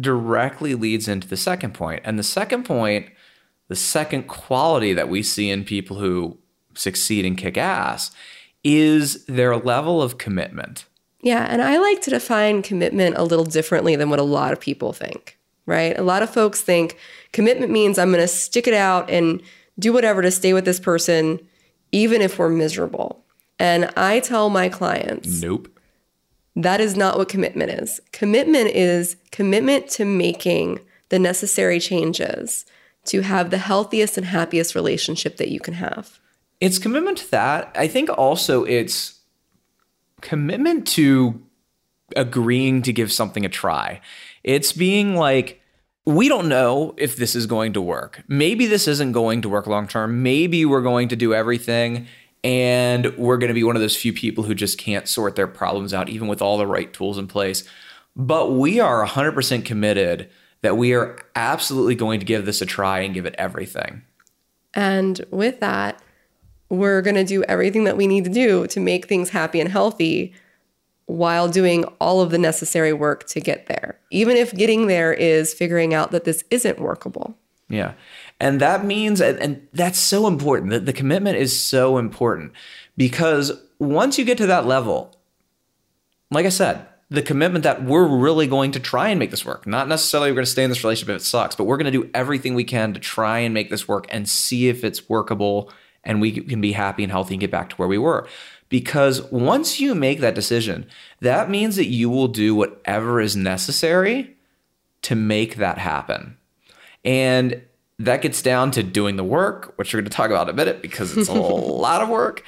directly 0.00 0.74
leads 0.74 1.08
into 1.08 1.28
the 1.28 1.36
second 1.36 1.74
point. 1.74 2.02
And 2.04 2.18
the 2.18 2.22
second 2.22 2.64
point, 2.64 3.10
the 3.68 3.76
second 3.76 4.24
quality 4.28 4.92
that 4.94 5.08
we 5.08 5.22
see 5.22 5.50
in 5.50 5.64
people 5.64 5.98
who 5.98 6.38
succeed 6.74 7.24
and 7.24 7.36
kick 7.36 7.56
ass 7.56 8.10
is 8.64 9.24
their 9.26 9.56
level 9.56 10.02
of 10.02 10.18
commitment. 10.18 10.86
Yeah, 11.20 11.46
and 11.50 11.60
I 11.62 11.78
like 11.78 12.00
to 12.02 12.10
define 12.10 12.62
commitment 12.62 13.16
a 13.16 13.24
little 13.24 13.44
differently 13.44 13.96
than 13.96 14.10
what 14.10 14.20
a 14.20 14.24
lot 14.24 14.52
of 14.52 14.60
people 14.60 14.92
think, 14.92 15.38
right? 15.66 15.98
A 15.98 16.02
lot 16.02 16.22
of 16.22 16.30
folks 16.30 16.60
think 16.60 16.96
commitment 17.32 17.72
means 17.72 17.98
I'm 17.98 18.10
going 18.10 18.20
to 18.22 18.28
stick 18.28 18.66
it 18.66 18.74
out 18.74 19.10
and 19.10 19.42
do 19.78 19.92
whatever 19.92 20.22
to 20.22 20.30
stay 20.30 20.52
with 20.52 20.64
this 20.64 20.80
person, 20.80 21.40
even 21.92 22.22
if 22.22 22.38
we're 22.38 22.48
miserable. 22.48 23.24
And 23.58 23.90
I 23.96 24.20
tell 24.20 24.50
my 24.50 24.68
clients, 24.68 25.42
Nope. 25.42 25.68
That 26.56 26.80
is 26.80 26.96
not 26.96 27.16
what 27.18 27.28
commitment 27.28 27.70
is. 27.70 28.00
Commitment 28.12 28.70
is 28.70 29.16
commitment 29.30 29.88
to 29.90 30.04
making 30.04 30.80
the 31.08 31.18
necessary 31.18 31.80
changes 31.80 32.64
to 33.04 33.22
have 33.22 33.50
the 33.50 33.58
healthiest 33.58 34.16
and 34.16 34.26
happiest 34.26 34.74
relationship 34.74 35.36
that 35.38 35.48
you 35.48 35.60
can 35.60 35.74
have. 35.74 36.18
It's 36.60 36.78
commitment 36.78 37.18
to 37.18 37.30
that. 37.30 37.72
I 37.74 37.88
think 37.88 38.10
also 38.10 38.64
it's 38.64 39.20
commitment 40.20 40.86
to 40.88 41.40
agreeing 42.16 42.82
to 42.82 42.92
give 42.92 43.12
something 43.12 43.44
a 43.44 43.48
try. 43.48 44.00
It's 44.42 44.72
being 44.72 45.14
like, 45.14 45.60
we 46.04 46.28
don't 46.28 46.48
know 46.48 46.94
if 46.96 47.16
this 47.16 47.36
is 47.36 47.46
going 47.46 47.74
to 47.74 47.82
work. 47.82 48.22
Maybe 48.28 48.66
this 48.66 48.88
isn't 48.88 49.12
going 49.12 49.42
to 49.42 49.48
work 49.48 49.66
long 49.66 49.86
term. 49.86 50.22
Maybe 50.22 50.64
we're 50.64 50.82
going 50.82 51.08
to 51.08 51.16
do 51.16 51.34
everything 51.34 52.06
and 52.44 53.16
we're 53.16 53.38
going 53.38 53.48
to 53.48 53.54
be 53.54 53.64
one 53.64 53.76
of 53.76 53.82
those 53.82 53.96
few 53.96 54.12
people 54.12 54.44
who 54.44 54.54
just 54.54 54.78
can't 54.78 55.08
sort 55.08 55.36
their 55.36 55.46
problems 55.46 55.92
out, 55.92 56.08
even 56.08 56.28
with 56.28 56.40
all 56.40 56.58
the 56.58 56.66
right 56.66 56.92
tools 56.92 57.18
in 57.18 57.26
place. 57.26 57.64
But 58.16 58.52
we 58.52 58.80
are 58.80 59.06
100% 59.06 59.64
committed 59.64 60.30
that 60.62 60.76
we 60.76 60.92
are 60.94 61.18
absolutely 61.36 61.94
going 61.94 62.20
to 62.20 62.26
give 62.26 62.46
this 62.46 62.60
a 62.60 62.66
try 62.66 63.00
and 63.00 63.14
give 63.14 63.26
it 63.26 63.34
everything. 63.38 64.02
And 64.74 65.24
with 65.30 65.60
that, 65.60 66.02
we're 66.68 67.02
going 67.02 67.16
to 67.16 67.24
do 67.24 67.42
everything 67.44 67.84
that 67.84 67.96
we 67.96 68.06
need 68.06 68.24
to 68.24 68.30
do 68.30 68.66
to 68.68 68.80
make 68.80 69.06
things 69.06 69.30
happy 69.30 69.60
and 69.60 69.70
healthy 69.70 70.34
while 71.06 71.48
doing 71.48 71.84
all 72.00 72.20
of 72.20 72.30
the 72.30 72.38
necessary 72.38 72.92
work 72.92 73.26
to 73.28 73.40
get 73.40 73.66
there. 73.66 73.98
Even 74.10 74.36
if 74.36 74.54
getting 74.54 74.88
there 74.88 75.12
is 75.12 75.54
figuring 75.54 75.94
out 75.94 76.10
that 76.10 76.24
this 76.24 76.44
isn't 76.50 76.78
workable. 76.78 77.34
Yeah. 77.70 77.94
And 78.40 78.60
that 78.60 78.84
means, 78.84 79.20
and, 79.20 79.38
and 79.38 79.68
that's 79.72 79.98
so 79.98 80.26
important, 80.26 80.70
that 80.70 80.86
the 80.86 80.92
commitment 80.92 81.38
is 81.38 81.60
so 81.60 81.98
important 81.98 82.52
because 82.96 83.52
once 83.78 84.18
you 84.18 84.24
get 84.24 84.38
to 84.38 84.46
that 84.46 84.66
level, 84.66 85.16
like 86.30 86.46
I 86.46 86.50
said, 86.50 86.86
the 87.10 87.22
commitment 87.22 87.64
that 87.64 87.82
we're 87.82 88.06
really 88.06 88.46
going 88.46 88.72
to 88.72 88.80
try 88.80 89.08
and 89.08 89.18
make 89.18 89.30
this 89.30 89.44
work. 89.44 89.66
Not 89.66 89.88
necessarily 89.88 90.30
we're 90.30 90.36
going 90.36 90.44
to 90.44 90.50
stay 90.50 90.64
in 90.64 90.70
this 90.70 90.84
relationship 90.84 91.16
if 91.16 91.22
it 91.22 91.24
sucks, 91.24 91.54
but 91.54 91.64
we're 91.64 91.78
going 91.78 91.90
to 91.90 92.02
do 92.02 92.10
everything 92.12 92.54
we 92.54 92.64
can 92.64 92.92
to 92.92 93.00
try 93.00 93.38
and 93.38 93.54
make 93.54 93.70
this 93.70 93.88
work 93.88 94.06
and 94.10 94.28
see 94.28 94.68
if 94.68 94.84
it's 94.84 95.08
workable 95.08 95.72
and 96.04 96.20
we 96.20 96.32
can 96.32 96.60
be 96.60 96.72
happy 96.72 97.02
and 97.02 97.10
healthy 97.10 97.34
and 97.34 97.40
get 97.40 97.50
back 97.50 97.70
to 97.70 97.76
where 97.76 97.88
we 97.88 97.98
were. 97.98 98.28
Because 98.68 99.22
once 99.32 99.80
you 99.80 99.94
make 99.94 100.20
that 100.20 100.34
decision, 100.34 100.86
that 101.20 101.48
means 101.48 101.76
that 101.76 101.86
you 101.86 102.10
will 102.10 102.28
do 102.28 102.54
whatever 102.54 103.20
is 103.20 103.34
necessary 103.34 104.36
to 105.02 105.14
make 105.14 105.56
that 105.56 105.78
happen. 105.78 106.36
And 107.04 107.62
that 107.98 108.22
gets 108.22 108.42
down 108.42 108.70
to 108.72 108.82
doing 108.82 109.16
the 109.16 109.24
work, 109.24 109.72
which 109.76 109.92
we're 109.92 110.00
going 110.00 110.10
to 110.10 110.16
talk 110.16 110.30
about 110.30 110.48
in 110.48 110.54
a 110.54 110.56
minute 110.56 110.82
because 110.82 111.16
it's 111.16 111.28
a 111.28 111.32
lot 111.34 112.02
of 112.02 112.08
work. 112.08 112.44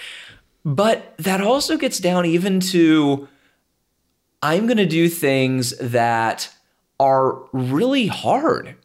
But 0.65 1.15
that 1.19 1.41
also 1.41 1.77
gets 1.77 1.99
down 1.99 2.27
even 2.27 2.61
to 2.61 3.29
I'm 4.43 4.67
going 4.67 4.79
to 4.79 4.87
do 4.87 5.09
things 5.09 5.77
that 5.79 6.53
are 6.99 7.43
really 7.53 8.07
hard. 8.07 8.77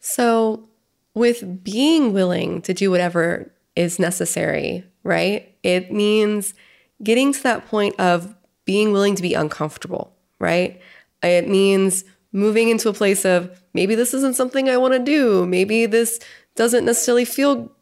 So, 0.00 0.68
with 1.14 1.62
being 1.62 2.12
willing 2.12 2.62
to 2.62 2.74
do 2.74 2.90
whatever 2.90 3.52
is 3.76 3.98
necessary, 3.98 4.84
right? 5.02 5.54
It 5.62 5.92
means 5.92 6.54
getting 7.02 7.32
to 7.32 7.42
that 7.44 7.66
point 7.66 7.98
of 8.00 8.34
being 8.64 8.92
willing 8.92 9.14
to 9.14 9.22
be 9.22 9.34
uncomfortable, 9.34 10.14
right? 10.38 10.80
It 11.22 11.48
means 11.48 12.04
moving 12.34 12.68
into 12.68 12.88
a 12.90 12.92
place 12.92 13.24
of 13.24 13.62
maybe 13.72 13.94
this 13.94 14.12
isn't 14.12 14.36
something 14.36 14.68
I 14.68 14.76
want 14.76 14.92
to 14.92 14.98
do. 14.98 15.46
Maybe 15.46 15.86
this 15.86 16.18
doesn't 16.56 16.84
necessarily 16.84 17.24
feel 17.24 17.72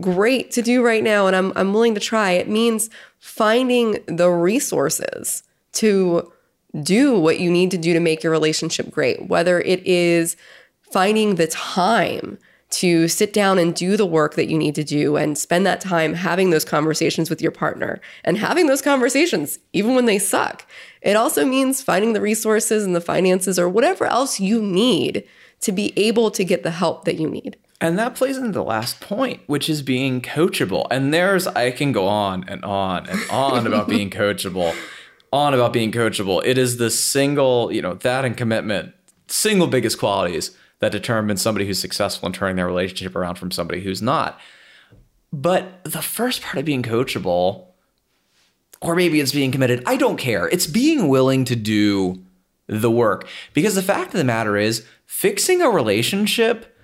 great 0.00 0.50
to 0.50 0.62
do 0.62 0.84
right 0.84 1.02
now 1.02 1.26
and 1.26 1.34
I'm 1.34 1.52
I'm 1.56 1.72
willing 1.72 1.94
to 1.94 2.00
try. 2.00 2.32
It 2.32 2.48
means 2.48 2.90
finding 3.18 3.98
the 4.06 4.30
resources 4.30 5.42
to 5.72 6.30
do 6.82 7.18
what 7.18 7.40
you 7.40 7.50
need 7.50 7.70
to 7.70 7.78
do 7.78 7.92
to 7.92 8.00
make 8.00 8.22
your 8.22 8.32
relationship 8.32 8.90
great, 8.90 9.28
whether 9.28 9.60
it 9.60 9.84
is 9.86 10.36
finding 10.92 11.36
the 11.36 11.46
time 11.46 12.38
to 12.74 13.06
sit 13.08 13.32
down 13.32 13.58
and 13.58 13.74
do 13.74 13.96
the 13.96 14.06
work 14.06 14.34
that 14.34 14.48
you 14.48 14.58
need 14.58 14.74
to 14.74 14.84
do 14.84 15.16
and 15.16 15.38
spend 15.38 15.64
that 15.66 15.80
time 15.80 16.14
having 16.14 16.50
those 16.50 16.64
conversations 16.64 17.30
with 17.30 17.40
your 17.40 17.52
partner 17.52 18.00
and 18.24 18.38
having 18.38 18.66
those 18.66 18.82
conversations 18.82 19.58
even 19.72 19.94
when 19.94 20.06
they 20.06 20.18
suck. 20.18 20.66
It 21.00 21.14
also 21.14 21.44
means 21.44 21.82
finding 21.82 22.14
the 22.14 22.20
resources 22.20 22.84
and 22.84 22.94
the 22.94 23.00
finances 23.00 23.58
or 23.58 23.68
whatever 23.68 24.06
else 24.06 24.40
you 24.40 24.60
need 24.60 25.24
to 25.60 25.72
be 25.72 25.92
able 25.96 26.30
to 26.32 26.44
get 26.44 26.62
the 26.62 26.72
help 26.72 27.04
that 27.04 27.16
you 27.16 27.28
need. 27.28 27.56
And 27.80 27.98
that 27.98 28.14
plays 28.14 28.38
into 28.38 28.52
the 28.52 28.64
last 28.64 29.00
point, 29.00 29.40
which 29.46 29.68
is 29.68 29.82
being 29.82 30.20
coachable. 30.20 30.86
And 30.90 31.12
there's, 31.12 31.46
I 31.46 31.70
can 31.70 31.92
go 31.92 32.06
on 32.08 32.44
and 32.48 32.64
on 32.64 33.06
and 33.06 33.20
on 33.30 33.66
about 33.68 33.88
being 33.88 34.10
coachable, 34.10 34.74
on 35.32 35.54
about 35.54 35.72
being 35.72 35.92
coachable. 35.92 36.42
It 36.44 36.58
is 36.58 36.78
the 36.78 36.90
single, 36.90 37.70
you 37.72 37.82
know, 37.82 37.94
that 37.94 38.24
and 38.24 38.36
commitment, 38.36 38.94
single 39.28 39.66
biggest 39.66 39.98
qualities 39.98 40.56
that 40.84 40.92
determine 40.92 41.38
somebody 41.38 41.66
who's 41.66 41.78
successful 41.78 42.26
in 42.26 42.32
turning 42.34 42.56
their 42.56 42.66
relationship 42.66 43.16
around 43.16 43.36
from 43.36 43.50
somebody 43.50 43.80
who's 43.80 44.02
not. 44.02 44.38
But 45.32 45.82
the 45.82 46.02
first 46.02 46.42
part 46.42 46.58
of 46.58 46.66
being 46.66 46.82
coachable, 46.82 47.68
or 48.82 48.94
maybe 48.94 49.18
it's 49.18 49.32
being 49.32 49.50
committed, 49.50 49.82
I 49.86 49.96
don't 49.96 50.18
care. 50.18 50.46
It's 50.46 50.66
being 50.66 51.08
willing 51.08 51.46
to 51.46 51.56
do 51.56 52.22
the 52.66 52.90
work. 52.90 53.26
Because 53.54 53.74
the 53.74 53.82
fact 53.82 54.08
of 54.08 54.18
the 54.18 54.24
matter 54.24 54.58
is, 54.58 54.84
fixing 55.06 55.62
a 55.62 55.70
relationship 55.70 56.76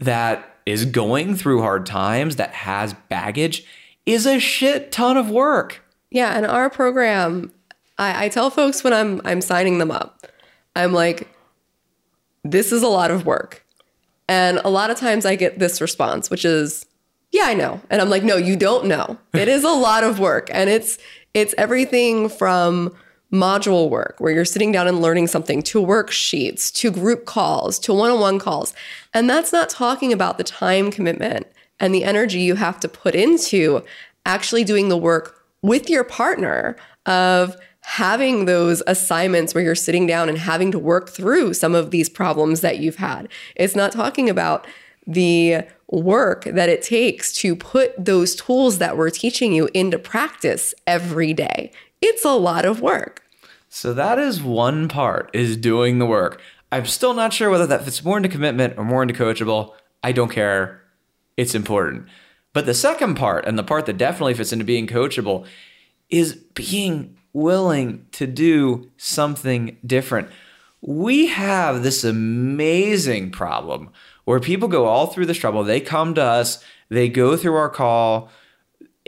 that 0.00 0.56
is 0.66 0.84
going 0.84 1.36
through 1.36 1.62
hard 1.62 1.86
times, 1.86 2.34
that 2.36 2.50
has 2.50 2.94
baggage, 3.08 3.64
is 4.06 4.26
a 4.26 4.40
shit 4.40 4.90
ton 4.90 5.16
of 5.16 5.30
work. 5.30 5.84
Yeah, 6.10 6.36
and 6.36 6.44
our 6.44 6.68
program, 6.68 7.52
I, 7.96 8.24
I 8.24 8.28
tell 8.28 8.50
folks 8.50 8.82
when 8.82 8.92
I'm 8.92 9.20
I'm 9.24 9.40
signing 9.40 9.78
them 9.78 9.92
up, 9.92 10.26
I'm 10.74 10.92
like, 10.92 11.28
this 12.52 12.72
is 12.72 12.82
a 12.82 12.88
lot 12.88 13.10
of 13.10 13.26
work. 13.26 13.64
And 14.28 14.58
a 14.64 14.68
lot 14.68 14.90
of 14.90 14.98
times 14.98 15.24
I 15.24 15.36
get 15.36 15.58
this 15.58 15.80
response, 15.80 16.30
which 16.30 16.44
is, 16.44 16.84
yeah, 17.30 17.44
I 17.44 17.54
know. 17.54 17.80
And 17.90 18.00
I'm 18.00 18.10
like, 18.10 18.24
no, 18.24 18.36
you 18.36 18.56
don't 18.56 18.86
know. 18.86 19.18
It 19.34 19.48
is 19.48 19.64
a 19.64 19.70
lot 19.70 20.02
of 20.02 20.18
work. 20.18 20.48
And 20.52 20.70
it's 20.70 20.98
it's 21.34 21.54
everything 21.58 22.30
from 22.30 22.94
module 23.32 23.90
work 23.90 24.16
where 24.18 24.32
you're 24.32 24.44
sitting 24.44 24.72
down 24.72 24.88
and 24.88 25.02
learning 25.02 25.26
something 25.26 25.62
to 25.62 25.80
worksheets, 25.84 26.72
to 26.72 26.90
group 26.90 27.26
calls, 27.26 27.78
to 27.80 27.92
one-on-one 27.92 28.38
calls. 28.38 28.72
And 29.12 29.28
that's 29.28 29.52
not 29.52 29.68
talking 29.68 30.12
about 30.12 30.38
the 30.38 30.44
time 30.44 30.90
commitment 30.90 31.46
and 31.78 31.94
the 31.94 32.04
energy 32.04 32.38
you 32.38 32.54
have 32.54 32.80
to 32.80 32.88
put 32.88 33.14
into 33.14 33.82
actually 34.24 34.64
doing 34.64 34.88
the 34.88 34.96
work 34.96 35.44
with 35.62 35.90
your 35.90 36.04
partner 36.04 36.76
of 37.04 37.56
having 37.86 38.46
those 38.46 38.82
assignments 38.88 39.54
where 39.54 39.62
you're 39.62 39.76
sitting 39.76 40.08
down 40.08 40.28
and 40.28 40.38
having 40.38 40.72
to 40.72 40.78
work 40.78 41.08
through 41.08 41.54
some 41.54 41.72
of 41.72 41.92
these 41.92 42.08
problems 42.08 42.60
that 42.60 42.80
you've 42.80 42.96
had. 42.96 43.28
It's 43.54 43.76
not 43.76 43.92
talking 43.92 44.28
about 44.28 44.66
the 45.06 45.58
work 45.88 46.42
that 46.46 46.68
it 46.68 46.82
takes 46.82 47.32
to 47.32 47.54
put 47.54 47.92
those 48.04 48.34
tools 48.34 48.78
that 48.78 48.96
we're 48.96 49.10
teaching 49.10 49.52
you 49.52 49.68
into 49.72 50.00
practice 50.00 50.74
every 50.84 51.32
day. 51.32 51.70
It's 52.02 52.24
a 52.24 52.30
lot 52.30 52.64
of 52.64 52.80
work. 52.80 53.22
So 53.68 53.94
that 53.94 54.18
is 54.18 54.42
one 54.42 54.88
part 54.88 55.30
is 55.32 55.56
doing 55.56 56.00
the 56.00 56.06
work. 56.06 56.42
I'm 56.72 56.86
still 56.86 57.14
not 57.14 57.32
sure 57.32 57.50
whether 57.50 57.68
that 57.68 57.84
fits 57.84 58.02
more 58.02 58.16
into 58.16 58.28
commitment 58.28 58.74
or 58.76 58.84
more 58.84 59.02
into 59.02 59.14
coachable. 59.14 59.74
I 60.02 60.10
don't 60.10 60.32
care. 60.32 60.82
It's 61.36 61.54
important. 61.54 62.08
But 62.52 62.66
the 62.66 62.74
second 62.74 63.14
part, 63.14 63.46
and 63.46 63.56
the 63.56 63.62
part 63.62 63.86
that 63.86 63.96
definitely 63.96 64.34
fits 64.34 64.52
into 64.52 64.64
being 64.64 64.88
coachable, 64.88 65.46
is 66.10 66.34
being 66.34 67.16
willing 67.36 68.06
to 68.12 68.26
do 68.26 68.90
something 68.96 69.76
different. 69.84 70.28
We 70.80 71.26
have 71.26 71.82
this 71.82 72.02
amazing 72.02 73.30
problem 73.30 73.90
where 74.24 74.40
people 74.40 74.68
go 74.68 74.86
all 74.86 75.08
through 75.08 75.26
this 75.26 75.36
trouble. 75.36 75.62
They 75.62 75.80
come 75.80 76.14
to 76.14 76.22
us, 76.22 76.64
they 76.88 77.10
go 77.10 77.36
through 77.36 77.54
our 77.54 77.68
call, 77.68 78.30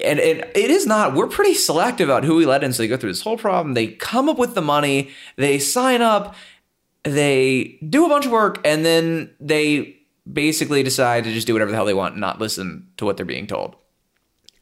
and 0.05 0.18
it, 0.18 0.53
it 0.55 0.70
is 0.70 0.87
not, 0.87 1.14
we're 1.14 1.26
pretty 1.26 1.55
selective 1.55 2.09
about 2.09 2.24
who 2.24 2.37
we 2.37 2.45
let 2.45 2.62
in. 2.62 2.72
So 2.72 2.83
they 2.83 2.89
go 2.89 2.99
through 2.99 3.12
this 3.12 3.22
whole 3.22 3.39
problem, 3.39 3.72
they 3.72 3.89
come 3.89 4.29
up 4.29 4.39
with 4.39 4.55
the 4.55 4.62
money, 4.62 5.11
they 5.37 5.59
sign 5.59 6.03
up, 6.03 6.35
they 7.05 7.79
do 7.89 8.05
a 8.05 8.09
bunch 8.11 8.26
of 8.26 8.33
work, 8.33 8.61
and 8.64 8.85
then 8.85 9.31
they 9.41 9.97
basically 10.31 10.83
decide 10.83 11.24
to 11.24 11.33
just 11.33 11.47
do 11.47 11.55
whatever 11.55 11.70
the 11.70 11.76
hell 11.76 11.87
they 11.87 11.95
want 11.95 12.12
and 12.12 12.20
not 12.20 12.39
listen 12.39 12.89
to 12.99 13.07
what 13.07 13.16
they're 13.16 13.24
being 13.24 13.47
told. 13.47 13.74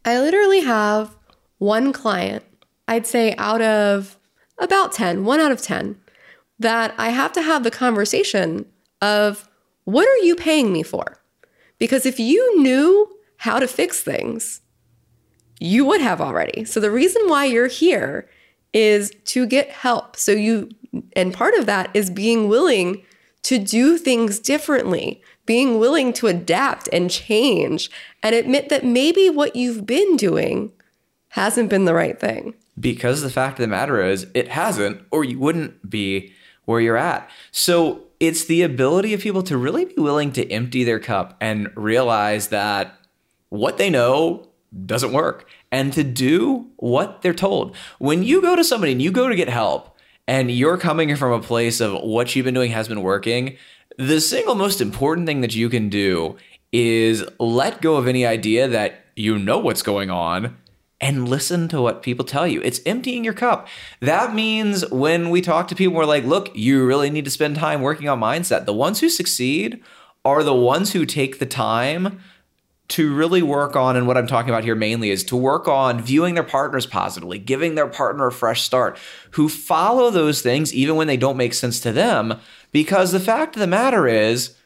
I 0.04 0.20
literally 0.20 0.60
have 0.60 1.16
one 1.58 1.92
client, 1.92 2.44
I'd 2.88 3.06
say 3.06 3.34
out 3.36 3.62
of 3.62 4.18
about 4.58 4.92
10, 4.92 5.24
one 5.24 5.40
out 5.40 5.52
of 5.52 5.60
10, 5.62 5.98
that 6.58 6.94
I 6.96 7.10
have 7.10 7.32
to 7.32 7.42
have 7.42 7.64
the 7.64 7.70
conversation 7.70 8.66
of 9.02 9.48
what 9.84 10.08
are 10.08 10.24
you 10.24 10.34
paying 10.34 10.72
me 10.72 10.82
for? 10.82 11.18
Because 11.78 12.06
if 12.06 12.18
you 12.18 12.60
knew 12.60 13.10
how 13.38 13.58
to 13.58 13.68
fix 13.68 14.02
things, 14.02 14.60
you 15.60 15.84
would 15.84 16.00
have 16.00 16.20
already. 16.20 16.64
So 16.64 16.80
the 16.80 16.90
reason 16.90 17.22
why 17.26 17.44
you're 17.44 17.66
here 17.66 18.28
is 18.72 19.12
to 19.26 19.46
get 19.46 19.70
help. 19.70 20.16
So 20.16 20.32
you, 20.32 20.70
and 21.14 21.32
part 21.32 21.54
of 21.54 21.66
that 21.66 21.90
is 21.94 22.10
being 22.10 22.48
willing 22.48 23.02
to 23.42 23.58
do 23.58 23.96
things 23.96 24.38
differently, 24.38 25.22
being 25.44 25.78
willing 25.78 26.12
to 26.14 26.26
adapt 26.26 26.88
and 26.92 27.10
change 27.10 27.90
and 28.22 28.34
admit 28.34 28.68
that 28.70 28.84
maybe 28.84 29.30
what 29.30 29.54
you've 29.54 29.86
been 29.86 30.16
doing 30.16 30.72
hasn't 31.28 31.70
been 31.70 31.84
the 31.84 31.94
right 31.94 32.18
thing. 32.18 32.54
Because 32.78 33.22
the 33.22 33.30
fact 33.30 33.58
of 33.58 33.62
the 33.62 33.68
matter 33.68 34.02
is, 34.02 34.26
it 34.34 34.48
hasn't, 34.48 35.02
or 35.10 35.24
you 35.24 35.38
wouldn't 35.38 35.88
be 35.88 36.32
where 36.66 36.80
you're 36.80 36.96
at. 36.96 37.28
So 37.50 38.02
it's 38.20 38.44
the 38.44 38.62
ability 38.62 39.14
of 39.14 39.20
people 39.20 39.42
to 39.44 39.56
really 39.56 39.86
be 39.86 39.94
willing 39.96 40.32
to 40.32 40.50
empty 40.50 40.84
their 40.84 40.98
cup 40.98 41.36
and 41.40 41.70
realize 41.74 42.48
that 42.48 42.98
what 43.48 43.78
they 43.78 43.88
know 43.88 44.48
doesn't 44.84 45.12
work 45.12 45.48
and 45.70 45.92
to 45.92 46.04
do 46.04 46.66
what 46.76 47.22
they're 47.22 47.34
told. 47.34 47.74
When 47.98 48.22
you 48.22 48.42
go 48.42 48.56
to 48.56 48.64
somebody 48.64 48.92
and 48.92 49.00
you 49.00 49.10
go 49.10 49.28
to 49.28 49.36
get 49.36 49.48
help 49.48 49.96
and 50.26 50.50
you're 50.50 50.76
coming 50.76 51.14
from 51.16 51.32
a 51.32 51.40
place 51.40 51.80
of 51.80 52.02
what 52.02 52.34
you've 52.34 52.44
been 52.44 52.54
doing 52.54 52.72
has 52.72 52.88
been 52.88 53.02
working, 53.02 53.56
the 53.96 54.20
single 54.20 54.54
most 54.54 54.80
important 54.80 55.26
thing 55.26 55.40
that 55.40 55.54
you 55.54 55.68
can 55.68 55.88
do 55.88 56.36
is 56.72 57.24
let 57.38 57.80
go 57.80 57.96
of 57.96 58.06
any 58.06 58.26
idea 58.26 58.68
that 58.68 59.06
you 59.14 59.38
know 59.38 59.58
what's 59.58 59.82
going 59.82 60.10
on 60.10 60.56
and 61.00 61.28
listen 61.28 61.68
to 61.68 61.82
what 61.82 62.02
people 62.02 62.24
tell 62.24 62.46
you. 62.46 62.62
It's 62.62 62.80
emptying 62.86 63.22
your 63.22 63.34
cup. 63.34 63.68
That 64.00 64.34
means 64.34 64.88
when 64.90 65.30
we 65.30 65.42
talk 65.42 65.68
to 65.68 65.74
people, 65.74 65.94
we're 65.94 66.06
like, 66.06 66.24
look, 66.24 66.50
you 66.54 66.86
really 66.86 67.10
need 67.10 67.26
to 67.26 67.30
spend 67.30 67.56
time 67.56 67.82
working 67.82 68.08
on 68.08 68.20
mindset. 68.20 68.64
The 68.64 68.72
ones 68.72 69.00
who 69.00 69.10
succeed 69.10 69.82
are 70.24 70.42
the 70.42 70.54
ones 70.54 70.92
who 70.92 71.04
take 71.04 71.38
the 71.38 71.46
time 71.46 72.20
to 72.88 73.12
really 73.14 73.42
work 73.42 73.74
on, 73.74 73.96
and 73.96 74.06
what 74.06 74.16
I'm 74.16 74.28
talking 74.28 74.48
about 74.48 74.62
here 74.62 74.76
mainly 74.76 75.10
is 75.10 75.24
to 75.24 75.36
work 75.36 75.66
on 75.66 76.00
viewing 76.00 76.34
their 76.34 76.44
partners 76.44 76.86
positively, 76.86 77.38
giving 77.38 77.74
their 77.74 77.88
partner 77.88 78.28
a 78.28 78.32
fresh 78.32 78.62
start, 78.62 78.96
who 79.32 79.48
follow 79.48 80.08
those 80.08 80.40
things 80.40 80.72
even 80.72 80.94
when 80.94 81.08
they 81.08 81.16
don't 81.16 81.36
make 81.36 81.52
sense 81.52 81.80
to 81.80 81.92
them. 81.92 82.38
Because 82.70 83.10
the 83.10 83.20
fact 83.20 83.56
of 83.56 83.60
the 83.60 83.66
matter 83.66 84.06
is, 84.06 84.56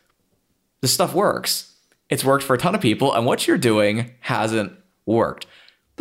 the 0.82 0.88
stuff 0.88 1.14
works. 1.14 1.74
It's 2.10 2.24
worked 2.24 2.44
for 2.44 2.54
a 2.54 2.58
ton 2.58 2.74
of 2.74 2.82
people, 2.82 3.14
and 3.14 3.24
what 3.24 3.46
you're 3.48 3.58
doing 3.58 4.12
hasn't 4.20 4.72
worked. 5.06 5.46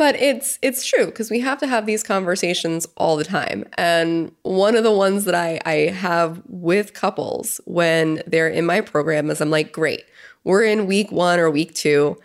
But 0.00 0.16
it's 0.16 0.58
it's 0.62 0.86
true 0.86 1.04
because 1.04 1.30
we 1.30 1.40
have 1.40 1.58
to 1.58 1.66
have 1.66 1.84
these 1.84 2.02
conversations 2.02 2.88
all 2.96 3.16
the 3.16 3.24
time. 3.24 3.66
And 3.74 4.34
one 4.44 4.74
of 4.74 4.82
the 4.82 4.90
ones 4.90 5.26
that 5.26 5.34
I, 5.34 5.60
I 5.66 5.74
have 5.90 6.40
with 6.46 6.94
couples 6.94 7.60
when 7.66 8.22
they're 8.26 8.48
in 8.48 8.64
my 8.64 8.80
program 8.80 9.28
is 9.28 9.42
I'm 9.42 9.50
like, 9.50 9.72
great, 9.72 10.04
we're 10.42 10.64
in 10.64 10.86
week 10.86 11.12
one 11.12 11.38
or 11.38 11.50
week 11.50 11.74
two. 11.74 12.16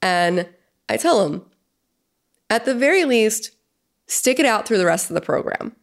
And 0.00 0.48
I 0.88 0.96
tell 0.96 1.28
them, 1.28 1.44
at 2.48 2.64
the 2.64 2.74
very 2.74 3.04
least, 3.04 3.50
stick 4.06 4.38
it 4.38 4.46
out 4.46 4.66
through 4.66 4.78
the 4.78 4.86
rest 4.86 5.10
of 5.10 5.14
the 5.14 5.20
program. 5.20 5.76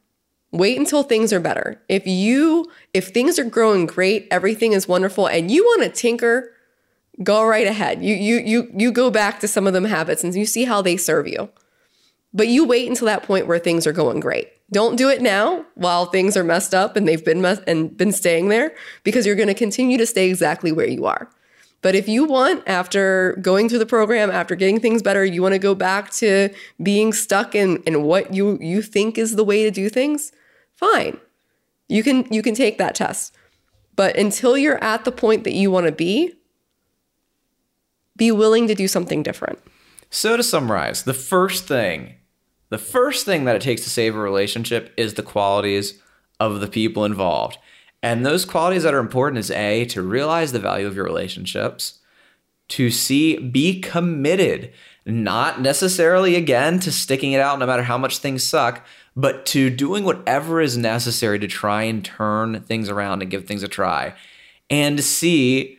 Wait 0.52 0.80
until 0.80 1.04
things 1.04 1.32
are 1.32 1.40
better. 1.40 1.80
If 1.88 2.08
you 2.08 2.66
if 2.96 3.10
things 3.10 3.38
are 3.38 3.44
growing 3.44 3.86
great, 3.86 4.28
everything 4.32 4.74
is 4.74 4.88
wonderful, 4.88 5.28
and 5.28 5.52
you 5.52 5.64
want 5.64 5.84
to 5.84 5.90
tinker, 5.90 6.52
go 7.24 7.46
right 7.46 7.68
ahead. 7.68 8.04
You 8.04 8.16
you 8.16 8.38
you 8.38 8.72
you 8.76 8.92
go 8.92 9.10
back 9.10 9.40
to 9.40 9.48
some 9.48 9.68
of 9.68 9.74
them 9.74 9.86
habits 9.86 10.24
and 10.24 10.36
you 10.36 10.46
see 10.46 10.66
how 10.66 10.82
they 10.82 10.98
serve 10.98 11.28
you. 11.28 11.50
But 12.34 12.48
you 12.48 12.66
wait 12.66 12.88
until 12.88 13.08
that 13.08 13.24
point 13.24 13.48
where 13.48 13.60
things 13.60 13.88
are 13.88 13.94
going 13.94 14.20
great. 14.20 14.50
Don't 14.72 14.98
do 14.98 15.10
it 15.10 15.22
now 15.22 15.66
while 15.76 16.06
things 16.06 16.36
are 16.36 16.44
messed 16.44 16.74
up 16.74 16.96
and 16.96 17.08
they've 17.08 17.24
been 17.24 17.42
mess- 17.42 17.62
and 17.66 17.96
been 17.96 18.12
staying 18.12 18.50
there 18.50 18.76
because 19.04 19.26
you're 19.26 19.36
going 19.36 19.48
to 19.48 19.54
continue 19.54 19.98
to 19.98 20.06
stay 20.06 20.30
exactly 20.30 20.72
where 20.72 20.88
you 20.88 21.06
are. 21.06 21.30
But 21.82 21.96
if 21.96 22.08
you 22.08 22.26
want, 22.26 22.64
after 22.68 23.38
going 23.42 23.70
through 23.70 23.80
the 23.80 23.86
program, 23.86 24.30
after 24.30 24.56
getting 24.56 24.80
things 24.80 25.02
better, 25.02 25.24
you 25.24 25.42
want 25.42 25.54
to 25.54 25.60
go 25.60 25.76
back 25.76 26.12
to 26.14 26.50
being 26.82 27.14
stuck 27.14 27.56
in, 27.56 27.78
in 27.84 28.04
what 28.04 28.34
you, 28.34 28.58
you 28.60 28.82
think 28.82 29.18
is 29.18 29.36
the 29.36 29.44
way 29.44 29.64
to 29.64 29.72
do 29.72 29.88
things, 29.88 30.32
fine. 30.76 31.20
You 31.88 32.04
can 32.04 32.32
you 32.32 32.42
can 32.42 32.56
take 32.56 32.78
that 32.80 32.96
test. 32.96 33.34
But 33.96 34.18
until 34.18 34.58
you're 34.58 34.84
at 34.84 35.06
the 35.06 35.12
point 35.12 35.44
that 35.46 35.54
you 35.54 35.72
want 35.72 35.86
to 35.86 35.92
be, 35.92 36.34
be 38.18 38.32
willing 38.32 38.68
to 38.68 38.76
do 38.76 38.88
something 38.88 39.24
different. 39.24 39.60
So 40.10 40.38
to 40.38 40.44
summarize, 40.44 41.04
the 41.04 41.14
first 41.14 41.66
thing, 41.66 42.16
the 42.70 42.78
first 42.78 43.26
thing 43.26 43.46
that 43.46 43.56
it 43.56 43.62
takes 43.62 43.84
to 43.84 43.90
save 43.90 44.16
a 44.16 44.20
relationship 44.20 44.94
is 44.98 45.14
the 45.14 45.24
qualities 45.24 46.02
of 46.40 46.60
the 46.60 46.68
people 46.68 47.06
involved. 47.06 47.58
And 48.04 48.26
those 48.26 48.46
qualities 48.46 48.84
that 48.84 48.94
are 48.94 49.00
important 49.00 49.40
is 49.40 49.52
A, 49.52 49.86
to 49.86 50.02
realize 50.02 50.52
the 50.52 50.60
value 50.60 50.88
of 50.88 50.96
your 50.96 51.06
relationships, 51.06 52.00
to 52.70 52.92
see, 52.92 53.38
be 53.38 53.80
committed, 53.80 54.72
not 55.06 55.62
necessarily 55.62 56.36
again 56.36 56.80
to 56.82 56.92
sticking 56.92 57.32
it 57.32 57.42
out 57.42 57.60
no 57.60 57.66
matter 57.66 57.84
how 57.84 57.98
much 57.98 58.18
things 58.18 58.44
suck, 58.44 58.86
but 59.16 59.46
to 59.48 59.70
doing 59.70 60.04
whatever 60.04 60.62
is 60.62 60.78
necessary 60.78 61.40
to 61.40 61.48
try 61.48 61.84
and 61.84 62.06
turn 62.06 62.62
things 62.62 62.90
around 62.90 63.22
and 63.22 63.32
give 63.32 63.46
things 63.46 63.64
a 63.64 63.68
try. 63.68 64.14
And 64.70 65.04
C, 65.04 65.77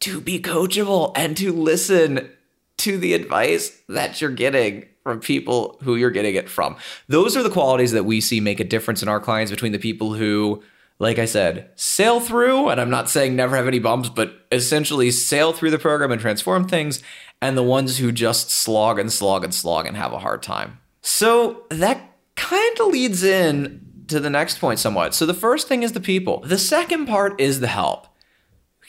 to 0.00 0.20
be 0.20 0.40
coachable 0.40 1.12
and 1.16 1.36
to 1.36 1.52
listen 1.52 2.30
to 2.78 2.98
the 2.98 3.14
advice 3.14 3.78
that 3.88 4.20
you're 4.20 4.30
getting 4.30 4.86
from 5.02 5.20
people 5.20 5.78
who 5.82 5.96
you're 5.96 6.10
getting 6.10 6.34
it 6.34 6.48
from. 6.48 6.76
Those 7.08 7.36
are 7.36 7.42
the 7.42 7.50
qualities 7.50 7.92
that 7.92 8.04
we 8.04 8.20
see 8.20 8.40
make 8.40 8.60
a 8.60 8.64
difference 8.64 9.02
in 9.02 9.08
our 9.08 9.20
clients 9.20 9.50
between 9.50 9.72
the 9.72 9.78
people 9.78 10.14
who 10.14 10.62
like 11.00 11.18
I 11.18 11.24
said, 11.24 11.70
sail 11.76 12.20
through, 12.20 12.68
and 12.68 12.78
I'm 12.78 12.90
not 12.90 13.08
saying 13.08 13.34
never 13.34 13.56
have 13.56 13.66
any 13.66 13.78
bumps, 13.78 14.10
but 14.10 14.46
essentially 14.52 15.10
sail 15.10 15.54
through 15.54 15.70
the 15.70 15.78
program 15.78 16.12
and 16.12 16.20
transform 16.20 16.68
things, 16.68 17.02
and 17.40 17.56
the 17.56 17.62
ones 17.62 17.96
who 17.96 18.12
just 18.12 18.50
slog 18.50 18.98
and 18.98 19.10
slog 19.10 19.42
and 19.42 19.52
slog 19.52 19.86
and 19.86 19.96
have 19.96 20.12
a 20.12 20.18
hard 20.18 20.42
time. 20.42 20.78
So 21.00 21.64
that 21.70 22.16
kind 22.36 22.80
of 22.80 22.88
leads 22.88 23.24
in 23.24 23.80
to 24.08 24.20
the 24.20 24.28
next 24.28 24.58
point 24.58 24.78
somewhat. 24.78 25.14
So 25.14 25.24
the 25.24 25.32
first 25.32 25.68
thing 25.68 25.82
is 25.82 25.92
the 25.92 26.00
people, 26.00 26.40
the 26.40 26.58
second 26.58 27.06
part 27.06 27.40
is 27.40 27.60
the 27.60 27.66
help. 27.66 28.06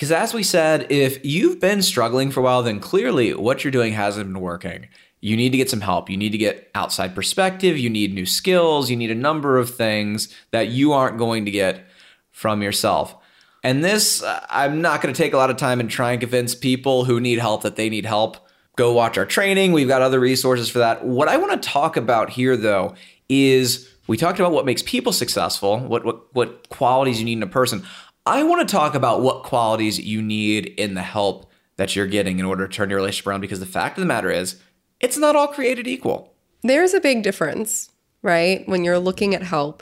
Because 0.02 0.12
as 0.12 0.34
we 0.34 0.42
said, 0.42 0.92
if 0.92 1.24
you've 1.24 1.60
been 1.60 1.84
struggling 1.84 2.32
for 2.32 2.40
a 2.40 2.44
while, 2.44 2.64
then 2.64 2.80
clearly 2.80 3.36
what 3.36 3.64
you're 3.64 3.70
doing 3.70 3.94
hasn't 3.94 4.34
been 4.34 4.42
working. 4.42 4.88
You 5.20 5.38
need 5.38 5.52
to 5.52 5.60
get 5.60 5.70
some 5.70 5.82
help. 5.82 6.10
You 6.10 6.18
need 6.18 6.32
to 6.32 6.40
get 6.40 6.72
outside 6.74 7.14
perspective. 7.14 7.78
You 7.78 7.88
need 7.88 8.12
new 8.12 8.26
skills. 8.26 8.90
You 8.90 8.98
need 8.98 9.12
a 9.12 9.16
number 9.16 9.60
of 9.60 9.76
things 9.76 10.36
that 10.50 10.70
you 10.70 10.92
aren't 10.92 11.20
going 11.20 11.46
to 11.46 11.52
get 11.52 11.86
from 12.32 12.64
yourself. 12.64 13.16
And 13.62 13.84
this, 13.84 14.24
uh, 14.24 14.44
I'm 14.50 14.82
not 14.82 15.04
going 15.04 15.14
to 15.14 15.22
take 15.22 15.34
a 15.34 15.38
lot 15.38 15.52
of 15.52 15.58
time 15.58 15.80
and 15.80 15.88
try 15.88 16.14
and 16.14 16.20
convince 16.20 16.56
people 16.56 17.06
who 17.06 17.20
need 17.20 17.38
help 17.38 17.62
that 17.62 17.76
they 17.76 17.88
need 17.88 18.08
help. 18.08 18.38
Go 18.78 18.94
watch 18.94 19.20
our 19.20 19.26
training. 19.28 19.72
We've 19.72 19.88
got 19.88 20.02
other 20.02 20.20
resources 20.20 20.68
for 20.68 20.80
that. 20.80 21.06
What 21.06 21.28
I 21.28 21.38
want 21.38 21.62
to 21.62 21.70
talk 21.70 21.96
about 21.96 22.32
here, 22.32 22.58
though, 22.58 22.96
is 23.30 23.88
we 24.08 24.18
talked 24.18 24.40
about 24.40 24.52
what 24.52 24.66
makes 24.66 24.82
people 24.82 25.14
successful, 25.14 25.78
what, 25.78 26.04
what, 26.04 26.34
what 26.34 26.70
qualities 26.70 27.20
you 27.20 27.26
need 27.26 27.38
in 27.38 27.44
a 27.44 27.48
person. 27.48 27.86
I 28.26 28.44
want 28.44 28.68
to 28.68 28.72
talk 28.72 28.94
about 28.94 29.22
what 29.22 29.44
qualities 29.44 30.00
you 30.00 30.22
need 30.22 30.68
in 30.78 30.94
the 30.94 31.02
help 31.02 31.50
that 31.78 31.96
you're 31.96 32.06
getting 32.06 32.38
in 32.38 32.46
order 32.46 32.68
to 32.68 32.74
turn 32.74 32.90
your 32.90 32.98
relationship 32.98 33.26
around 33.26 33.42
because 33.42 33.60
the 33.60 33.66
fact 33.66 33.98
of 33.98 34.02
the 34.02 34.08
matter 34.08 34.30
is, 34.30 34.62
it's 35.00 35.18
not 35.18 35.36
all 35.36 35.48
created 35.48 35.88
equal. 35.88 36.36
There's 36.62 36.94
a 36.94 37.02
big 37.02 37.24
difference, 37.24 37.90
right? 38.22 38.68
When 38.68 38.84
you're 38.84 39.00
looking 39.00 39.34
at 39.34 39.42
help 39.42 39.82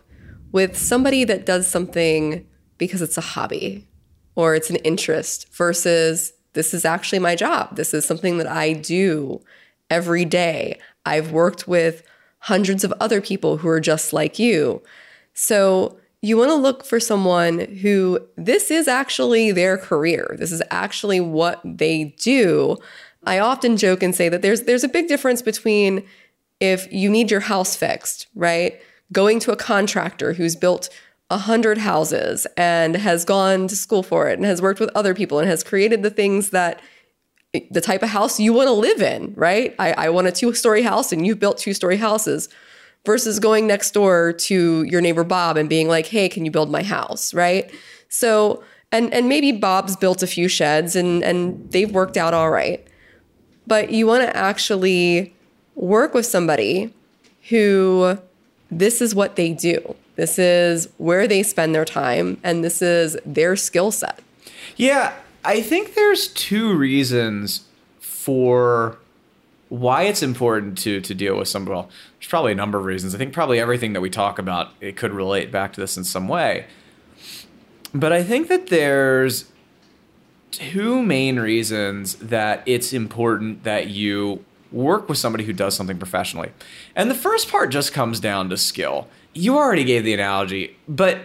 with 0.54 0.78
somebody 0.78 1.26
that 1.26 1.46
does 1.46 1.68
something 1.68 2.48
because 2.78 3.02
it's 3.02 3.18
a 3.18 3.22
hobby 3.22 3.90
or 4.36 4.56
it's 4.56 4.70
an 4.70 4.78
interest 4.78 5.54
versus 5.54 6.32
this 6.54 6.74
is 6.74 6.86
actually 6.86 7.20
my 7.20 7.36
job. 7.36 7.76
This 7.76 7.94
is 7.94 8.06
something 8.06 8.38
that 8.38 8.48
I 8.48 8.72
do 8.72 9.42
every 9.90 10.24
day. 10.24 10.80
I've 11.06 11.34
worked 11.34 11.68
with 11.68 12.04
hundreds 12.40 12.86
of 12.86 12.94
other 13.02 13.20
people 13.20 13.58
who 13.58 13.68
are 13.68 13.82
just 13.82 14.14
like 14.14 14.40
you. 14.40 14.82
So 15.34 15.99
you 16.22 16.38
want 16.38 16.50
to 16.50 16.56
look 16.56 16.84
for 16.84 17.00
someone 17.00 17.60
who 17.60 18.20
this 18.36 18.72
is 18.72 18.88
actually 18.88 19.52
their 19.52 19.78
career. 19.78 20.36
This 20.38 20.52
is 20.52 20.62
actually 20.70 21.20
what 21.20 21.62
they 21.64 22.16
do. 22.20 22.78
I 23.26 23.40
often 23.40 23.78
joke 23.78 24.04
and 24.04 24.14
say 24.14 24.30
that 24.30 24.42
there's 24.42 24.64
there's 24.64 24.84
a 24.84 24.90
big 24.90 25.08
difference 25.08 25.42
between 25.42 26.04
if 26.60 26.92
you 26.92 27.10
need 27.10 27.32
your 27.32 27.40
house 27.42 27.76
fixed, 27.76 28.28
right? 28.36 28.82
Going 29.12 29.40
to 29.42 29.52
a 29.52 29.56
contractor 29.56 30.34
who's 30.34 30.56
built 30.56 30.90
a 31.30 31.38
hundred 31.38 31.78
houses 31.78 32.48
and 32.58 32.96
has 32.96 33.24
gone 33.24 33.68
to 33.68 33.76
school 33.76 34.04
for 34.04 34.28
it 34.30 34.38
and 34.38 34.46
has 34.46 34.62
worked 34.62 34.80
with 34.80 34.90
other 34.96 35.14
people 35.14 35.40
and 35.40 35.48
has 35.48 35.64
created 35.64 36.02
the 36.02 36.10
things 36.10 36.50
that 36.50 36.82
the 37.72 37.82
type 37.82 38.04
of 38.04 38.10
house 38.10 38.40
you 38.40 38.54
want 38.54 38.68
to 38.68 38.74
live 38.74 39.02
in, 39.02 39.34
right? 39.36 39.74
I, 39.80 39.94
I 39.94 40.10
want 40.10 40.28
a 40.28 40.32
two 40.32 40.54
story 40.54 40.82
house 40.82 41.12
and 41.12 41.26
you've 41.26 41.40
built 41.40 41.58
two 41.58 41.74
story 41.74 41.98
houses 41.98 42.50
versus 43.06 43.40
going 43.40 43.68
next 43.68 43.92
door 43.92 44.34
to 44.34 44.84
your 44.84 45.02
neighbor 45.02 45.24
Bob 45.24 45.58
and 45.58 45.70
being 45.70 45.88
like, 45.88 46.08
hey, 46.08 46.30
can 46.30 46.46
you 46.46 46.52
build 46.52 46.70
my 46.70 46.84
house, 46.84 47.34
right? 47.34 47.72
So, 48.10 48.64
and, 48.92 49.14
and 49.14 49.30
maybe 49.30 49.52
Bob's 49.52 49.96
built 49.96 50.22
a 50.22 50.28
few 50.28 50.48
sheds 50.48 50.96
and, 50.96 51.24
and 51.24 51.72
they've 51.72 51.92
worked 51.92 52.18
out 52.18 52.34
all 52.34 52.50
right. 52.52 52.86
But 53.68 53.92
you 53.92 54.08
want 54.08 54.24
to 54.24 54.36
actually 54.36 55.34
work 55.76 56.14
with 56.14 56.26
somebody 56.26 56.94
who 57.50 58.18
this 58.72 59.02
is 59.02 59.16
what 59.16 59.36
they 59.36 59.54
do 59.54 59.96
this 60.20 60.38
is 60.38 60.90
where 60.98 61.30
they 61.30 61.44
spend 61.44 61.74
their 61.74 61.86
time, 61.86 62.42
and 62.44 62.62
this 62.62 62.82
is 62.82 63.18
their 63.26 63.56
skill 63.56 63.90
set. 63.90 64.20
Yeah, 64.76 65.14
I 65.46 65.62
think 65.62 65.94
there's 65.96 66.28
two 66.28 66.76
reasons 66.76 67.62
for 68.02 68.98
why 69.70 70.04
it's 70.04 70.24
important 70.24 70.78
to 70.80 71.00
to 71.02 71.16
deal 71.16 71.38
with 71.38 71.48
some 71.48 71.66
well, 71.66 71.90
there's 72.20 72.28
probably 72.28 72.52
a 72.52 72.56
number 72.56 72.78
of 72.78 72.86
reasons. 72.86 73.16
I 73.16 73.18
think 73.18 73.34
probably 73.34 73.60
everything 73.60 73.94
that 73.94 74.02
we 74.02 74.10
talk 74.10 74.40
about 74.40 74.72
it 74.82 74.98
could 74.98 75.14
relate 75.14 75.52
back 75.52 75.74
to 75.74 75.82
this 75.82 75.96
in 75.96 76.04
some 76.04 76.28
way. 76.28 76.66
But 77.94 78.12
I 78.12 78.24
think 78.24 78.48
that 78.50 78.68
there's 78.68 79.46
two 80.52 81.02
main 81.02 81.40
reasons 81.40 82.16
that 82.16 82.64
it's 82.66 82.94
important 82.94 83.64
that 83.64 83.88
you 83.88 84.44
work 84.72 85.10
with 85.10 85.18
somebody 85.18 85.44
who 85.44 85.54
does 85.54 85.76
something 85.76 85.98
professionally. 85.98 86.52
And 86.96 87.10
the 87.10 87.16
first 87.16 87.50
part 87.50 87.72
just 87.72 87.94
comes 87.94 88.20
down 88.20 88.50
to 88.50 88.58
skill. 88.58 89.08
You 89.34 89.58
already 89.58 89.84
gave 89.84 90.04
the 90.04 90.14
analogy, 90.14 90.76
but 90.88 91.20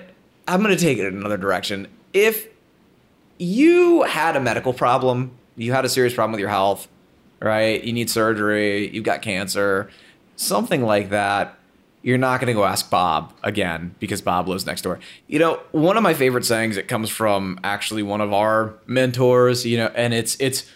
I'm 0.49 0.62
going 0.62 0.76
to 0.76 0.82
take 0.82 0.99
it 0.99 1.07
in 1.07 1.16
another 1.16 1.36
direction. 1.36 1.88
If 2.12 2.49
you 3.38 4.03
had 4.03 4.36
a 4.36 4.40
medical 4.40 4.72
problem, 4.72 5.32
you 5.57 5.72
had 5.72 5.84
a 5.84 5.88
serious 5.88 6.14
problem 6.14 6.32
with 6.32 6.40
your 6.40 6.51
health, 6.51 6.88
right? 7.45 7.82
You 7.84 7.92
need 7.92 8.11
surgery, 8.11 8.90
you've 8.90 9.05
got 9.05 9.22
cancer, 9.22 9.90
something 10.36 10.82
like 10.82 11.11
that. 11.11 11.59
You're 12.03 12.18
not 12.18 12.40
going 12.40 12.49
to 12.49 12.53
go 12.53 12.64
ask 12.64 12.90
Bob 12.90 13.32
again 13.42 13.95
because 13.99 14.20
Bob 14.20 14.47
lives 14.47 14.66
next 14.66 14.82
door. 14.82 14.99
You 15.26 15.38
know, 15.38 15.61
one 15.72 15.97
of 15.97 16.03
my 16.03 16.12
favorite 16.12 16.45
sayings 16.45 16.76
it 16.76 16.86
comes 16.86 17.09
from 17.09 17.59
actually 17.64 18.03
one 18.03 18.20
of 18.20 18.32
our 18.32 18.74
mentors, 18.86 19.64
you 19.64 19.78
know, 19.78 19.90
and 19.95 20.12
it's 20.12 20.36
it's 20.38 20.70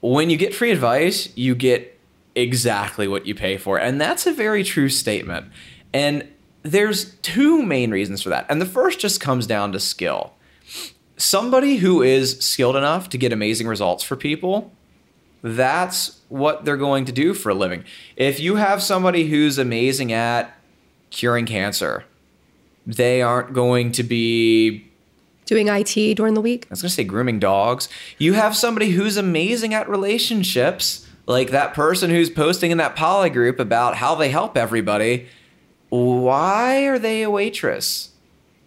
when 0.00 0.30
you 0.30 0.36
get 0.36 0.54
free 0.54 0.70
advice, 0.70 1.28
you 1.36 1.54
get 1.54 1.98
exactly 2.34 3.08
what 3.08 3.26
you 3.26 3.34
pay 3.34 3.56
for. 3.56 3.78
And 3.78 4.00
that's 4.00 4.26
a 4.26 4.32
very 4.32 4.62
true 4.62 4.88
statement. 4.88 5.46
And 5.92 6.28
there's 6.62 7.16
two 7.16 7.62
main 7.62 7.90
reasons 7.90 8.22
for 8.22 8.28
that. 8.28 8.46
And 8.48 8.60
the 8.60 8.66
first 8.66 9.00
just 9.00 9.20
comes 9.20 9.46
down 9.46 9.72
to 9.72 9.80
skill. 9.80 10.34
Somebody 11.16 11.76
who 11.76 12.02
is 12.02 12.38
skilled 12.38 12.76
enough 12.76 13.08
to 13.10 13.18
get 13.18 13.32
amazing 13.32 13.66
results 13.66 14.04
for 14.04 14.16
people, 14.16 14.72
that's 15.42 16.20
what 16.28 16.64
they're 16.64 16.76
going 16.76 17.04
to 17.06 17.12
do 17.12 17.34
for 17.34 17.50
a 17.50 17.54
living. 17.54 17.84
If 18.16 18.40
you 18.40 18.56
have 18.56 18.82
somebody 18.82 19.28
who's 19.28 19.58
amazing 19.58 20.12
at 20.12 20.54
curing 21.10 21.46
cancer, 21.46 22.04
they 22.86 23.22
aren't 23.22 23.52
going 23.52 23.92
to 23.92 24.02
be 24.02 24.86
doing 25.46 25.68
IT 25.68 26.14
during 26.14 26.34
the 26.34 26.40
week. 26.40 26.66
I 26.66 26.70
was 26.70 26.82
going 26.82 26.90
to 26.90 26.94
say 26.94 27.04
grooming 27.04 27.40
dogs. 27.40 27.88
You 28.18 28.34
have 28.34 28.56
somebody 28.56 28.90
who's 28.90 29.16
amazing 29.16 29.74
at 29.74 29.88
relationships, 29.88 31.08
like 31.26 31.50
that 31.50 31.74
person 31.74 32.10
who's 32.10 32.30
posting 32.30 32.70
in 32.70 32.78
that 32.78 32.94
poly 32.94 33.30
group 33.30 33.58
about 33.58 33.96
how 33.96 34.14
they 34.14 34.30
help 34.30 34.56
everybody. 34.56 35.28
Why 35.88 36.82
are 36.82 36.98
they 36.98 37.22
a 37.22 37.30
waitress 37.30 38.10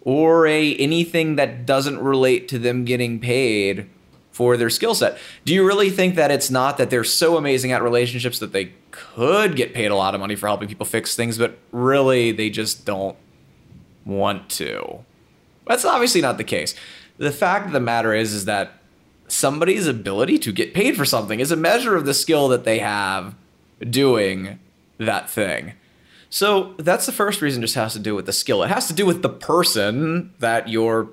or 0.02 0.46
a 0.46 0.74
anything 0.76 1.36
that 1.36 1.64
doesn't 1.64 1.98
relate 1.98 2.48
to 2.48 2.58
them 2.58 2.84
getting 2.84 3.18
paid 3.18 3.88
for 4.34 4.56
their 4.56 4.68
skill 4.68 4.96
set? 4.96 5.16
Do 5.44 5.54
you 5.54 5.64
really 5.64 5.90
think 5.90 6.16
that 6.16 6.32
it's 6.32 6.50
not 6.50 6.76
that 6.78 6.90
they're 6.90 7.04
so 7.04 7.36
amazing 7.36 7.70
at 7.70 7.84
relationships 7.84 8.40
that 8.40 8.52
they 8.52 8.72
could 8.90 9.54
get 9.54 9.72
paid 9.72 9.92
a 9.92 9.94
lot 9.94 10.12
of 10.12 10.20
money 10.20 10.34
for 10.34 10.48
helping 10.48 10.66
people 10.68 10.84
fix 10.84 11.14
things, 11.14 11.38
but 11.38 11.56
really 11.70 12.32
they 12.32 12.50
just 12.50 12.84
don't 12.84 13.16
want 14.04 14.50
to? 14.50 15.04
That's 15.68 15.84
obviously 15.84 16.20
not 16.20 16.36
the 16.36 16.44
case. 16.44 16.74
The 17.16 17.30
fact 17.30 17.66
of 17.66 17.72
the 17.72 17.80
matter 17.80 18.12
is 18.12 18.34
is 18.34 18.44
that 18.46 18.72
somebody's 19.28 19.86
ability 19.86 20.40
to 20.40 20.52
get 20.52 20.74
paid 20.74 20.96
for 20.96 21.04
something 21.04 21.38
is 21.38 21.52
a 21.52 21.56
measure 21.56 21.94
of 21.94 22.04
the 22.04 22.12
skill 22.12 22.48
that 22.48 22.64
they 22.64 22.80
have 22.80 23.36
doing 23.88 24.58
that 24.98 25.30
thing. 25.30 25.74
So 26.28 26.74
that's 26.80 27.06
the 27.06 27.12
first 27.12 27.40
reason 27.40 27.62
just 27.62 27.76
has 27.76 27.92
to 27.92 28.00
do 28.00 28.16
with 28.16 28.26
the 28.26 28.32
skill. 28.32 28.64
It 28.64 28.68
has 28.68 28.88
to 28.88 28.92
do 28.94 29.06
with 29.06 29.22
the 29.22 29.28
person 29.28 30.32
that 30.40 30.68
you're 30.68 31.08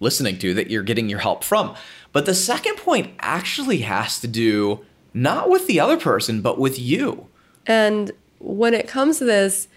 listening 0.00 0.38
to, 0.38 0.54
that 0.54 0.70
you're 0.70 0.82
getting 0.82 1.08
your 1.08 1.18
help 1.20 1.44
from. 1.44 1.74
But 2.12 2.26
the 2.26 2.34
second 2.34 2.76
point 2.76 3.12
actually 3.20 3.78
has 3.78 4.20
to 4.20 4.28
do 4.28 4.84
not 5.14 5.50
with 5.50 5.66
the 5.66 5.80
other 5.80 5.96
person, 5.96 6.40
but 6.40 6.58
with 6.58 6.78
you. 6.78 7.26
And 7.66 8.12
when 8.38 8.74
it 8.74 8.88
comes 8.88 9.18
to 9.18 9.24
this, 9.24 9.68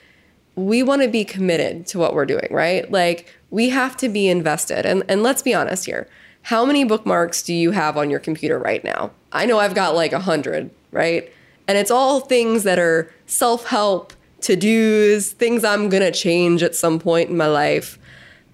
we 0.56 0.84
want 0.84 1.02
to 1.02 1.08
be 1.08 1.24
committed 1.24 1.88
to 1.88 2.00
what 2.00 2.14
we're 2.14 2.26
doing, 2.26 2.48
right? 2.52 2.90
Like 2.92 3.34
we 3.50 3.70
have 3.70 3.98
to 3.98 4.10
be 4.10 4.28
invested. 4.28 4.86
And 4.86 5.04
and 5.08 5.24
let's 5.24 5.42
be 5.42 5.54
honest 5.54 5.86
here. 5.86 6.08
How 6.44 6.66
many 6.66 6.84
bookmarks 6.84 7.44
do 7.44 7.54
you 7.54 7.72
have 7.72 7.98
on 7.98 8.10
your 8.10 8.20
computer 8.20 8.58
right 8.58 8.84
now? 8.84 9.12
I 9.32 9.46
know 9.46 9.60
I've 9.60 9.76
got 9.76 9.96
like 9.96 10.12
a 10.12 10.20
hundred, 10.20 10.72
right? 10.92 11.32
And 11.68 11.78
it's 11.78 11.92
all 11.92 12.22
things 12.22 12.64
that 12.64 12.80
are 12.80 13.14
self-help, 13.28 14.14
to-dos, 14.42 15.32
things 15.32 15.64
I'm 15.64 15.88
gonna 15.90 16.12
change 16.12 16.64
at 16.64 16.76
some 16.76 17.00
point 17.00 17.30
in 17.30 17.38
my 17.38 17.48
life. 17.48 18.00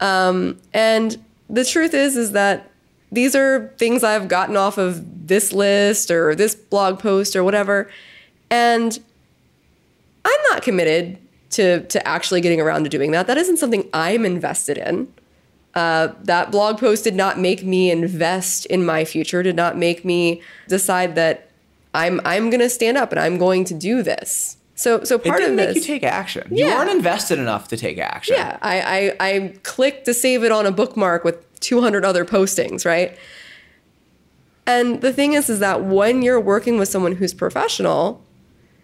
Um, 0.02 0.60
and 0.74 1.18
the 1.50 1.64
truth 1.64 1.94
is, 1.94 2.18
is 2.18 2.34
that 2.34 2.70
these 3.12 3.36
are 3.36 3.74
things 3.78 4.04
I've 4.04 4.28
gotten 4.28 4.58
off 4.58 4.78
of 4.78 5.28
this 5.28 5.54
list 5.54 6.12
or 6.12 6.36
this 6.36 6.56
blog 6.56 7.00
post 7.00 7.36
or 7.36 7.44
whatever. 7.44 7.90
And 8.50 9.00
I'm 10.26 10.40
not 10.52 10.62
committed 10.62 11.18
to 11.52 11.82
to 11.88 12.06
actually 12.08 12.42
getting 12.42 12.60
around 12.60 12.84
to 12.84 12.90
doing 12.90 13.12
that. 13.12 13.28
That 13.28 13.38
isn't 13.38 13.58
something 13.58 13.88
I'm 13.94 14.26
invested 14.26 14.78
in. 14.78 15.14
Uh, 15.74 16.10
that 16.24 16.52
blog 16.52 16.80
post 16.80 17.04
did 17.04 17.16
not 17.16 17.40
make 17.40 17.64
me 17.64 17.92
invest 17.92 18.66
in 18.66 18.86
my 18.86 19.06
future. 19.06 19.44
Did 19.44 19.56
not 19.56 19.78
make 19.78 20.04
me 20.04 20.42
decide 20.68 21.16
that 21.16 21.50
I'm 21.94 22.20
I'm 22.26 22.50
going 22.50 22.60
to 22.62 22.70
stand 22.70 22.98
up 22.98 23.12
and 23.12 23.20
I'm 23.20 23.38
going 23.38 23.64
to 23.66 23.74
do 23.74 24.02
this. 24.04 24.58
So 24.76 25.04
so 25.04 25.18
part 25.18 25.40
it 25.40 25.44
didn't 25.44 25.60
of 25.60 25.66
make 25.66 25.76
this, 25.76 25.88
you 25.88 25.94
take 25.94 26.04
action. 26.04 26.48
Yeah. 26.52 26.68
You 26.68 26.74
aren't 26.74 26.92
invested 26.92 27.40
enough 27.40 27.68
to 27.70 27.78
take 27.78 27.98
action. 27.98 28.36
yeah, 28.38 28.58
I, 28.62 29.16
I 29.20 29.28
I 29.30 29.54
clicked 29.64 30.06
to 30.06 30.14
save 30.14 30.44
it 30.44 30.52
on 30.52 30.66
a 30.66 30.72
bookmark 30.72 31.24
with 31.24 31.44
200 31.60 32.06
other 32.06 32.26
postings, 32.26 32.86
right? 32.86 33.18
And 34.66 35.02
the 35.02 35.14
thing 35.14 35.34
is, 35.34 35.50
is 35.50 35.60
that 35.60 35.84
when 35.86 36.22
you're 36.22 36.40
working 36.40 36.78
with 36.78 36.90
someone 36.90 37.14
who's 37.14 37.34
professional, 37.34 38.22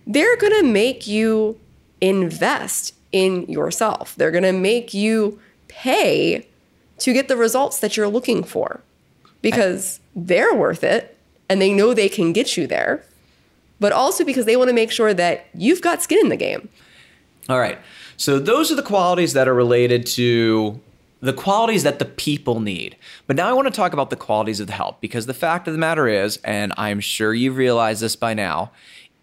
they're 0.08 0.38
gonna 0.38 0.64
make 0.64 1.08
you 1.08 1.60
invest 2.00 2.94
in 3.12 3.46
yourself. 3.48 4.16
They're 4.16 4.32
gonna 4.32 4.54
make 4.54 4.94
you 4.94 5.40
pay 5.68 6.48
to 7.00 7.14
get 7.14 7.28
the 7.28 7.36
results 7.36 7.80
that 7.80 7.98
you're 7.98 8.08
looking 8.08 8.44
for 8.44 8.82
because 9.42 10.00
they're 10.16 10.54
worth 10.54 10.84
it 10.84 11.18
and 11.50 11.62
they 11.62 11.74
know 11.74 11.94
they 11.94 12.10
can 12.10 12.32
get 12.32 12.56
you 12.56 12.66
there, 12.66 13.04
but 13.80 13.92
also 13.92 14.24
because 14.24 14.46
they 14.46 14.56
wanna 14.56 14.74
make 14.74 14.92
sure 14.92 15.14
that 15.14 15.48
you've 15.54 15.82
got 15.82 16.02
skin 16.02 16.20
in 16.20 16.30
the 16.30 16.38
game. 16.38 16.70
All 17.50 17.60
right. 17.60 17.78
So 18.16 18.40
those 18.40 18.72
are 18.72 18.76
the 18.76 18.84
qualities 18.84 19.34
that 19.34 19.50
are 19.50 19.54
related 19.54 20.06
to 20.08 20.80
the 21.24 21.32
qualities 21.32 21.84
that 21.84 22.00
the 22.00 22.06
people 22.06 22.60
need. 22.60 22.98
But 23.28 23.38
now 23.38 23.50
I 23.50 23.54
want 23.54 23.66
to 23.66 23.74
talk 23.74 23.94
about 23.94 24.10
the 24.10 24.18
qualities 24.18 24.60
of 24.60 24.68
the 24.68 24.74
help 24.74 25.00
because 25.00 25.26
the 25.26 25.34
fact 25.34 25.70
of 25.70 25.74
the 25.74 25.80
matter 25.80 26.06
is, 26.06 26.36
and 26.44 26.74
I'm 26.76 27.00
sure 27.00 27.34
you 27.34 27.54
realize 27.54 28.02
this 28.02 28.18
by 28.18 28.34
now, 28.34 28.72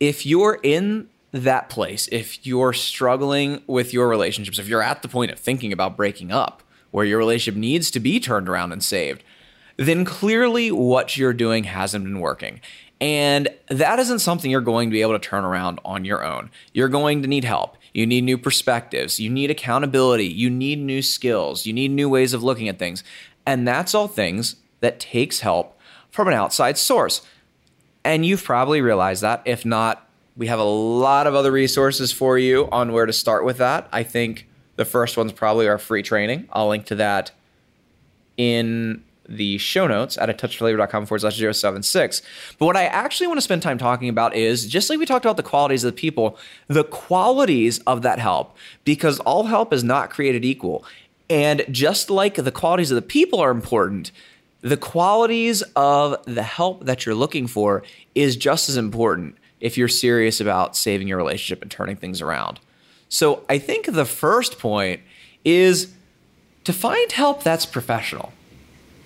if 0.01 0.25
you're 0.25 0.59
in 0.63 1.11
that 1.33 1.69
place, 1.69 2.09
if 2.11 2.47
you're 2.47 2.73
struggling 2.73 3.63
with 3.67 3.93
your 3.93 4.09
relationships, 4.09 4.59
if 4.59 4.67
you're 4.67 4.83
at 4.83 5.03
the 5.03 5.09
point 5.09 5.31
of 5.31 5.39
thinking 5.39 5.75
about 5.75 5.99
breaking 5.99 6.33
up, 6.33 6.63
where 6.91 7.05
your 7.05 7.19
relationship 7.19 7.61
needs 7.61 7.91
to 7.91 8.01
be 8.01 8.19
turned 8.19 8.49
around 8.49 8.73
and 8.73 8.83
saved, 8.83 9.23
then 9.77 10.07
clearly 10.07 10.73
what 10.73 11.19
you're 11.19 11.35
doing 11.35 11.65
hasn't 11.65 12.03
been 12.03 12.21
working. 12.21 12.63
And 12.99 13.49
that 13.69 13.99
isn't 13.99 14.21
something 14.21 14.51
you're 14.51 14.63
going 14.63 14.89
to 14.89 14.93
be 14.93 15.03
able 15.03 15.13
to 15.13 15.19
turn 15.19 15.45
around 15.45 15.81
on 15.85 16.07
your 16.07 16.25
own. 16.25 16.51
You're 16.73 16.89
going 16.89 17.21
to 17.21 17.29
need 17.29 17.45
help. 17.45 17.77
You 17.93 18.07
need 18.07 18.25
new 18.25 18.39
perspectives. 18.39 19.19
You 19.19 19.31
need 19.31 19.51
accountability. 19.51 20.27
You 20.27 20.51
need 20.51 20.79
new 20.79 21.03
skills. 21.03 21.67
You 21.67 21.73
need 21.73 21.91
new 21.91 22.09
ways 22.09 22.33
of 22.33 22.43
looking 22.43 22.69
at 22.69 22.79
things. 22.79 23.03
And 23.47 23.67
that's 23.67 23.95
all 23.95 24.09
things 24.09 24.57
that 24.81 25.01
takes 25.01 25.41
help 25.41 25.79
from 26.11 26.29
an 26.29 26.35
outside 26.35 26.79
source. 26.79 27.23
And 28.05 28.25
you've 28.25 28.45
probably 28.45 28.81
realized 28.81 29.23
that. 29.23 29.43
If 29.45 29.65
not, 29.65 30.09
we 30.37 30.47
have 30.47 30.59
a 30.59 30.65
lot 30.65 31.27
of 31.27 31.35
other 31.35 31.53
resources 31.53 32.13
for 32.13 32.39
you 32.39 32.69
on 32.71 32.93
where 32.93 33.07
to 33.07 33.13
start 33.13 33.45
with 33.45 33.59
that. 33.59 33.89
I 33.93 34.03
think 34.03 34.49
the 34.77 34.85
first 34.85 35.17
one's 35.17 35.33
probably 35.33 35.69
our 35.69 35.79
free 35.79 36.03
training. 36.03 36.49
I'll 36.53 36.69
link 36.69 36.87
to 36.87 36.95
that 36.97 37.33
in 38.37 39.05
the 39.31 39.57
show 39.59 39.87
notes 39.87 40.19
at 40.19 40.29
a 40.29 40.35
touch 40.35 40.59
touchflavor.com 40.59 41.07
forward 41.07 41.21
slash 41.21 41.57
076. 41.57 42.23
But 42.59 42.67
what 42.67 42.77
I 42.77 42.85
actually 42.85 43.29
want 43.29 43.39
to 43.39 43.43
spend 43.43 43.63
time 43.63 43.79
talking 43.79 44.09
about 44.09 44.35
is 44.35 44.67
just 44.67 44.91
like 44.91 44.99
we 44.99 45.07
talked 45.07 45.25
about 45.25 45.37
the 45.37 45.43
qualities 45.43 45.85
of 45.85 45.95
the 45.95 45.99
people, 45.99 46.37
the 46.67 46.85
qualities 46.85 47.79
of 47.81 48.03
that 48.03 48.19
help, 48.19 48.57
because 48.85 49.21
all 49.21 49.45
help 49.45 49.73
is 49.73 49.85
not 49.85 50.11
created 50.11 50.45
equal. 50.45 50.85
And 51.29 51.65
just 51.71 52.11
like 52.11 52.35
the 52.35 52.51
qualities 52.51 52.91
of 52.91 52.97
the 52.97 53.03
people 53.03 53.39
are 53.39 53.53
important, 53.53 54.11
the 54.63 54.77
qualities 54.77 55.63
of 55.77 56.23
the 56.25 56.43
help 56.43 56.85
that 56.85 57.07
you're 57.07 57.15
looking 57.15 57.47
for 57.47 57.85
is 58.15 58.37
just 58.37 58.69
as 58.69 58.77
important 58.77 59.37
if 59.61 59.79
you're 59.79 59.89
serious 59.89 60.41
about 60.41 60.77
saving 60.77 61.07
your 61.07 61.19
relationship 61.19 61.63
and 61.63 61.71
turning 61.71 61.97
things 61.97 62.21
around. 62.21 62.59
So 63.09 63.45
I 63.49 63.59
think 63.59 63.87
the 63.87 64.05
first 64.05 64.59
point 64.59 65.01
is 65.45 65.93
to 66.65 66.73
find 66.73 67.13
help 67.13 67.43
that's 67.43 67.67
professional. 67.67 68.33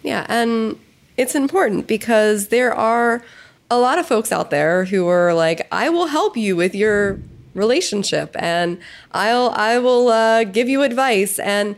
Yeah, 0.05 0.25
and 0.29 0.79
it's 1.17 1.35
important 1.35 1.87
because 1.89 2.49
there 2.49 2.73
are 2.73 3.25
a 3.71 3.79
lot 3.79 3.99
of 3.99 4.07
folks 4.07 4.31
out 4.31 4.51
there 4.51 4.85
who 4.85 5.09
are 5.09 5.35
like, 5.35 5.67
"I 5.73 5.89
will 5.89 6.07
help 6.07 6.37
you 6.37 6.55
with 6.55 6.75
your 6.75 7.19
relationship, 7.55 8.37
and 8.39 8.79
I'll 9.13 9.51
I 9.51 9.79
will 9.79 10.09
uh, 10.09 10.45
give 10.45 10.69
you 10.69 10.83
advice," 10.83 11.39
and 11.39 11.75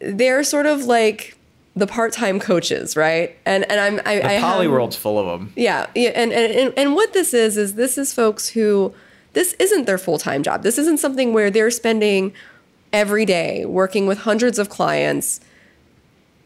they're 0.00 0.42
sort 0.44 0.66
of 0.66 0.84
like 0.84 1.36
the 1.74 1.86
part-time 1.86 2.38
coaches, 2.40 2.96
right? 2.96 3.36
And 3.44 3.68
and 3.70 3.80
I'm 3.80 4.00
I, 4.06 4.16
The 4.20 4.36
I 4.36 4.40
poly 4.40 4.64
have- 4.66 4.72
world's 4.72 4.96
full 4.96 5.18
of 5.18 5.26
them. 5.26 5.52
yeah, 5.56 5.86
yeah, 5.94 6.10
and, 6.14 6.32
and 6.32 6.52
and 6.52 6.72
and 6.76 6.94
what 6.94 7.12
this 7.12 7.34
is 7.34 7.56
is 7.56 7.74
this 7.74 7.98
is 7.98 8.12
folks 8.14 8.48
who 8.50 8.94
this 9.32 9.54
isn't 9.58 9.84
their 9.86 9.98
full 9.98 10.18
time 10.18 10.42
job. 10.42 10.62
This 10.62 10.78
isn't 10.78 10.98
something 10.98 11.32
where 11.32 11.50
they're 11.50 11.70
spending 11.70 12.32
every 12.92 13.24
day 13.26 13.64
working 13.66 14.06
with 14.06 14.18
hundreds 14.18 14.58
of 14.58 14.68
clients, 14.68 15.40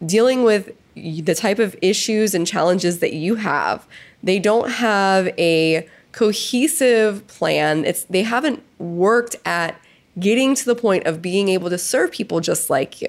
dealing 0.05 0.43
with 0.45 0.71
the 0.95 1.35
type 1.35 1.59
of 1.59 1.77
issues 1.81 2.35
and 2.35 2.47
challenges 2.47 2.99
that 2.99 3.13
you 3.13 3.37
have. 3.37 3.87
They 4.23 4.39
don't 4.39 4.71
have 4.71 5.29
a 5.39 5.89
cohesive 6.13 7.27
plan. 7.27 7.85
It's 7.85 8.05
they 8.05 8.23
haven't 8.23 8.63
worked 8.79 9.37
at 9.45 9.81
getting 10.19 10.55
to 10.55 10.65
the 10.65 10.75
point 10.75 11.07
of 11.07 11.23
being 11.23 11.49
able 11.49 11.71
to 11.71 11.79
serve 11.79 12.13
people 12.13 12.41
just 12.41 12.69
like 12.69 13.01
you. 13.01 13.09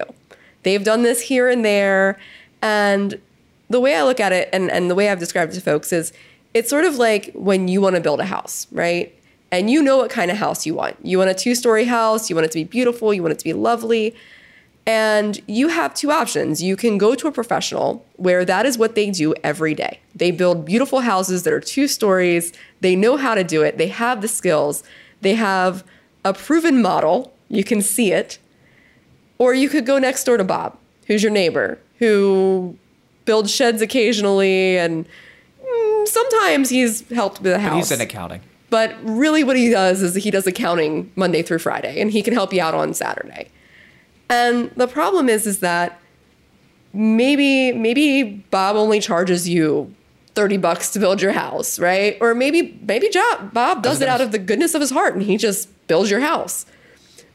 They've 0.62 0.82
done 0.82 1.02
this 1.02 1.20
here 1.20 1.48
and 1.48 1.64
there, 1.64 2.18
and 2.62 3.20
the 3.68 3.80
way 3.80 3.94
I 3.96 4.02
look 4.02 4.20
at 4.20 4.32
it 4.32 4.48
and, 4.52 4.70
and 4.70 4.90
the 4.90 4.94
way 4.94 5.08
I've 5.10 5.18
described 5.18 5.52
it 5.52 5.56
to 5.56 5.60
folks 5.60 5.92
is 5.92 6.12
it's 6.54 6.70
sort 6.70 6.84
of 6.84 6.96
like 6.96 7.32
when 7.34 7.68
you 7.68 7.80
want 7.80 7.96
to 7.96 8.00
build 8.00 8.20
a 8.20 8.24
house, 8.24 8.66
right? 8.72 9.14
And 9.50 9.70
you 9.70 9.82
know 9.82 9.98
what 9.98 10.10
kind 10.10 10.30
of 10.30 10.36
house 10.36 10.66
you 10.66 10.74
want. 10.74 10.96
You 11.04 11.18
want 11.18 11.30
a 11.30 11.34
two 11.34 11.54
story 11.54 11.84
house, 11.84 12.30
you 12.30 12.36
want 12.36 12.46
it 12.46 12.52
to 12.52 12.58
be 12.58 12.64
beautiful, 12.64 13.12
you 13.12 13.22
want 13.22 13.32
it 13.32 13.38
to 13.38 13.44
be 13.44 13.52
lovely. 13.52 14.14
And 14.86 15.40
you 15.46 15.68
have 15.68 15.94
two 15.94 16.10
options. 16.10 16.62
You 16.62 16.76
can 16.76 16.98
go 16.98 17.14
to 17.14 17.26
a 17.26 17.32
professional 17.32 18.04
where 18.16 18.44
that 18.44 18.66
is 18.66 18.76
what 18.76 18.94
they 18.94 19.10
do 19.10 19.34
every 19.42 19.74
day. 19.74 20.00
They 20.14 20.30
build 20.30 20.66
beautiful 20.66 21.00
houses 21.00 21.42
that 21.44 21.52
are 21.52 21.60
two 21.60 21.88
stories. 21.88 22.52
They 22.80 22.94
know 22.94 23.16
how 23.16 23.34
to 23.34 23.42
do 23.42 23.62
it. 23.62 23.78
They 23.78 23.88
have 23.88 24.20
the 24.20 24.28
skills. 24.28 24.82
They 25.22 25.34
have 25.36 25.84
a 26.24 26.34
proven 26.34 26.82
model. 26.82 27.32
You 27.48 27.64
can 27.64 27.80
see 27.80 28.12
it. 28.12 28.38
Or 29.38 29.54
you 29.54 29.68
could 29.68 29.86
go 29.86 29.98
next 29.98 30.24
door 30.24 30.36
to 30.36 30.44
Bob, 30.44 30.76
who's 31.06 31.22
your 31.22 31.32
neighbor, 31.32 31.78
who 31.98 32.76
builds 33.24 33.50
sheds 33.50 33.80
occasionally 33.80 34.76
and 34.76 35.06
mm, 35.64 36.08
sometimes 36.08 36.68
he's 36.68 37.08
helped 37.08 37.40
with 37.40 37.52
the 37.52 37.58
house. 37.58 37.74
He's 37.74 37.92
in 37.92 38.00
accounting. 38.00 38.42
But 38.70 38.96
really, 39.02 39.44
what 39.44 39.56
he 39.56 39.70
does 39.70 40.02
is 40.02 40.14
he 40.14 40.30
does 40.30 40.46
accounting 40.46 41.12
Monday 41.14 41.42
through 41.42 41.60
Friday, 41.60 42.00
and 42.00 42.10
he 42.10 42.22
can 42.22 42.34
help 42.34 42.52
you 42.52 42.60
out 42.60 42.74
on 42.74 42.92
Saturday. 42.92 43.50
And 44.28 44.70
the 44.76 44.86
problem 44.86 45.28
is, 45.28 45.46
is 45.46 45.60
that 45.60 46.00
maybe 46.92 47.72
maybe 47.72 48.22
Bob 48.50 48.76
only 48.76 49.00
charges 49.00 49.48
you 49.48 49.94
thirty 50.34 50.56
bucks 50.56 50.90
to 50.90 50.98
build 50.98 51.20
your 51.22 51.32
house, 51.32 51.78
right? 51.78 52.16
Or 52.20 52.34
maybe 52.34 52.78
maybe 52.86 53.08
Job, 53.10 53.52
Bob 53.52 53.82
does 53.82 54.00
it 54.00 54.08
out 54.08 54.20
of 54.20 54.32
the 54.32 54.38
goodness 54.38 54.74
of 54.74 54.80
his 54.80 54.90
heart, 54.90 55.14
and 55.14 55.22
he 55.22 55.36
just 55.36 55.68
builds 55.86 56.10
your 56.10 56.20
house. 56.20 56.66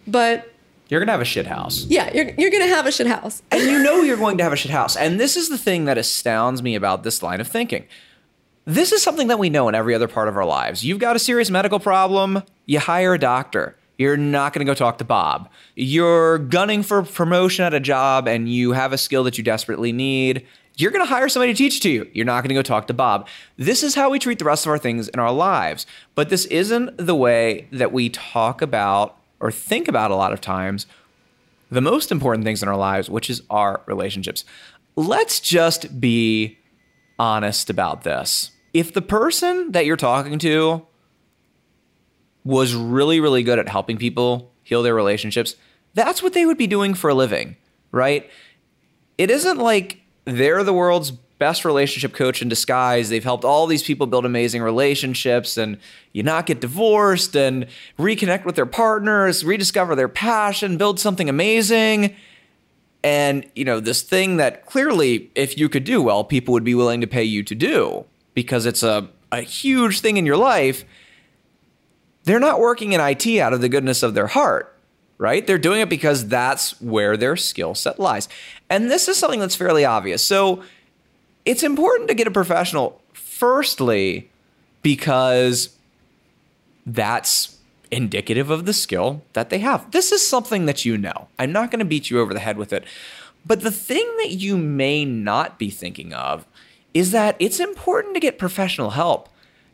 But 0.07 0.51
You're 0.89 0.99
gonna 0.99 1.11
have 1.11 1.21
a 1.21 1.25
shit 1.25 1.45
house. 1.45 1.85
yeah, 1.85 2.11
you're 2.13 2.31
you're 2.37 2.49
gonna 2.51 2.67
have 2.67 2.85
a 2.87 2.91
shit 2.91 3.07
house. 3.07 3.41
and 3.51 3.61
you 3.61 3.81
know 3.83 4.01
you're 4.01 4.17
going 4.17 4.37
to 4.39 4.43
have 4.43 4.53
a 4.53 4.57
shit 4.57 4.71
house. 4.71 4.95
And 4.95 5.19
this 5.19 5.37
is 5.37 5.49
the 5.49 5.57
thing 5.57 5.85
that 5.85 5.97
astounds 5.97 6.63
me 6.63 6.75
about 6.75 7.03
this 7.03 7.21
line 7.21 7.39
of 7.39 7.47
thinking. 7.47 7.85
This 8.65 8.91
is 8.91 9.01
something 9.01 9.27
that 9.27 9.39
we 9.39 9.49
know 9.49 9.67
in 9.67 9.73
every 9.75 9.95
other 9.95 10.07
part 10.07 10.27
of 10.27 10.35
our 10.37 10.45
lives. 10.45 10.83
You've 10.83 10.99
got 10.99 11.15
a 11.15 11.19
serious 11.19 11.49
medical 11.49 11.79
problem, 11.79 12.43
you 12.65 12.79
hire 12.79 13.13
a 13.15 13.19
doctor. 13.19 13.75
You're 13.99 14.17
not 14.17 14.53
going 14.53 14.65
to 14.65 14.69
go 14.69 14.73
talk 14.73 14.97
to 14.99 15.03
Bob. 15.03 15.49
You're 15.75 16.39
gunning 16.39 16.83
for 16.83 17.03
promotion 17.03 17.65
at 17.65 17.73
a 17.73 17.81
job 17.81 18.29
and 18.29 18.47
you 18.47 18.71
have 18.71 18.93
a 18.93 18.97
skill 18.97 19.25
that 19.25 19.37
you 19.37 19.43
desperately 19.43 19.91
need. 19.91 20.47
You're 20.77 20.91
going 20.91 21.05
to 21.05 21.09
hire 21.09 21.27
somebody 21.27 21.53
to 21.53 21.57
teach 21.57 21.81
to 21.81 21.89
you. 21.89 22.09
You're 22.13 22.25
not 22.25 22.41
going 22.41 22.47
to 22.47 22.55
go 22.55 22.61
talk 22.61 22.87
to 22.87 22.93
Bob. 22.93 23.27
This 23.57 23.83
is 23.83 23.95
how 23.95 24.09
we 24.09 24.17
treat 24.17 24.39
the 24.39 24.45
rest 24.45 24.65
of 24.65 24.69
our 24.69 24.77
things 24.77 25.09
in 25.09 25.19
our 25.19 25.33
lives. 25.33 25.85
But 26.15 26.29
this 26.29 26.45
isn't 26.45 26.95
the 26.97 27.13
way 27.13 27.67
that 27.73 27.91
we 27.91 28.09
talk 28.09 28.61
about 28.61 29.17
or 29.41 29.51
think 29.51 29.89
about 29.89 30.11
a 30.11 30.15
lot 30.15 30.31
of 30.31 30.39
times 30.39 30.87
the 31.69 31.81
most 31.81 32.09
important 32.09 32.45
things 32.45 32.63
in 32.63 32.69
our 32.69 32.77
lives, 32.77 33.09
which 33.09 33.29
is 33.29 33.43
our 33.49 33.81
relationships. 33.85 34.45
Let's 34.95 35.41
just 35.41 35.99
be 35.99 36.57
honest 37.19 37.69
about 37.69 38.03
this. 38.03 38.51
If 38.73 38.93
the 38.93 39.01
person 39.01 39.73
that 39.73 39.85
you're 39.85 39.97
talking 39.97 40.39
to 40.39 40.87
was 42.49 42.73
really, 42.73 43.19
really 43.19 43.43
good 43.43 43.59
at 43.59 43.69
helping 43.69 43.95
people 43.95 44.51
heal 44.63 44.81
their 44.81 44.95
relationships, 44.95 45.55
that's 45.93 46.23
what 46.23 46.33
they 46.33 46.47
would 46.47 46.57
be 46.57 46.65
doing 46.65 46.95
for 46.95 47.11
a 47.11 47.13
living, 47.13 47.55
right? 47.91 48.27
It 49.19 49.29
isn't 49.29 49.59
like 49.59 50.01
they're 50.25 50.63
the 50.63 50.73
world's 50.73 51.11
best 51.11 51.63
relationship 51.63 52.11
coach 52.11 52.41
in 52.41 52.49
disguise. 52.49 53.09
They've 53.09 53.23
helped 53.23 53.45
all 53.45 53.67
these 53.67 53.83
people 53.83 54.07
build 54.07 54.25
amazing 54.25 54.63
relationships 54.63 55.57
and 55.57 55.77
you 56.11 56.23
not 56.23 56.47
get 56.47 56.59
divorced 56.59 57.35
and 57.35 57.67
reconnect 57.99 58.45
with 58.45 58.55
their 58.55 58.65
partners, 58.65 59.45
rediscover 59.45 59.95
their 59.95 60.09
passion, 60.09 60.75
build 60.75 60.99
something 60.99 61.29
amazing. 61.29 62.15
And, 63.03 63.45
you 63.55 63.63
know, 63.63 63.79
this 63.79 64.01
thing 64.01 64.37
that 64.37 64.65
clearly, 64.65 65.29
if 65.35 65.55
you 65.55 65.69
could 65.69 65.83
do 65.83 66.01
well, 66.01 66.23
people 66.23 66.51
would 66.53 66.63
be 66.63 66.73
willing 66.73 66.99
to 67.01 67.07
pay 67.07 67.23
you 67.23 67.43
to 67.43 67.53
do 67.53 68.05
because 68.33 68.65
it's 68.65 68.81
a, 68.81 69.07
a 69.31 69.41
huge 69.41 70.01
thing 70.01 70.17
in 70.17 70.25
your 70.25 70.35
life. 70.35 70.83
They're 72.23 72.39
not 72.39 72.59
working 72.59 72.93
in 72.93 73.01
IT 73.01 73.27
out 73.39 73.53
of 73.53 73.61
the 73.61 73.69
goodness 73.69 74.03
of 74.03 74.13
their 74.13 74.27
heart, 74.27 74.75
right? 75.17 75.45
They're 75.45 75.57
doing 75.57 75.81
it 75.81 75.89
because 75.89 76.27
that's 76.27 76.79
where 76.81 77.17
their 77.17 77.35
skill 77.35 77.75
set 77.75 77.99
lies. 77.99 78.29
And 78.69 78.91
this 78.91 79.07
is 79.07 79.17
something 79.17 79.39
that's 79.39 79.55
fairly 79.55 79.85
obvious. 79.85 80.23
So 80.23 80.63
it's 81.45 81.63
important 81.63 82.09
to 82.09 82.15
get 82.15 82.27
a 82.27 82.31
professional, 82.31 83.01
firstly, 83.13 84.29
because 84.81 85.75
that's 86.85 87.57
indicative 87.91 88.49
of 88.49 88.65
the 88.65 88.73
skill 88.73 89.23
that 89.33 89.49
they 89.49 89.59
have. 89.59 89.91
This 89.91 90.11
is 90.11 90.25
something 90.25 90.65
that 90.65 90.85
you 90.85 90.97
know. 90.97 91.27
I'm 91.39 91.51
not 91.51 91.71
going 91.71 91.79
to 91.79 91.85
beat 91.85 92.09
you 92.09 92.19
over 92.19 92.33
the 92.33 92.39
head 92.39 92.57
with 92.57 92.73
it. 92.73 92.83
But 93.45 93.61
the 93.61 93.71
thing 93.71 94.05
that 94.17 94.31
you 94.31 94.57
may 94.57 95.05
not 95.05 95.57
be 95.57 95.69
thinking 95.69 96.13
of 96.13 96.45
is 96.93 97.11
that 97.11 97.35
it's 97.39 97.59
important 97.59 98.13
to 98.15 98.19
get 98.19 98.37
professional 98.37 98.91
help, 98.91 99.29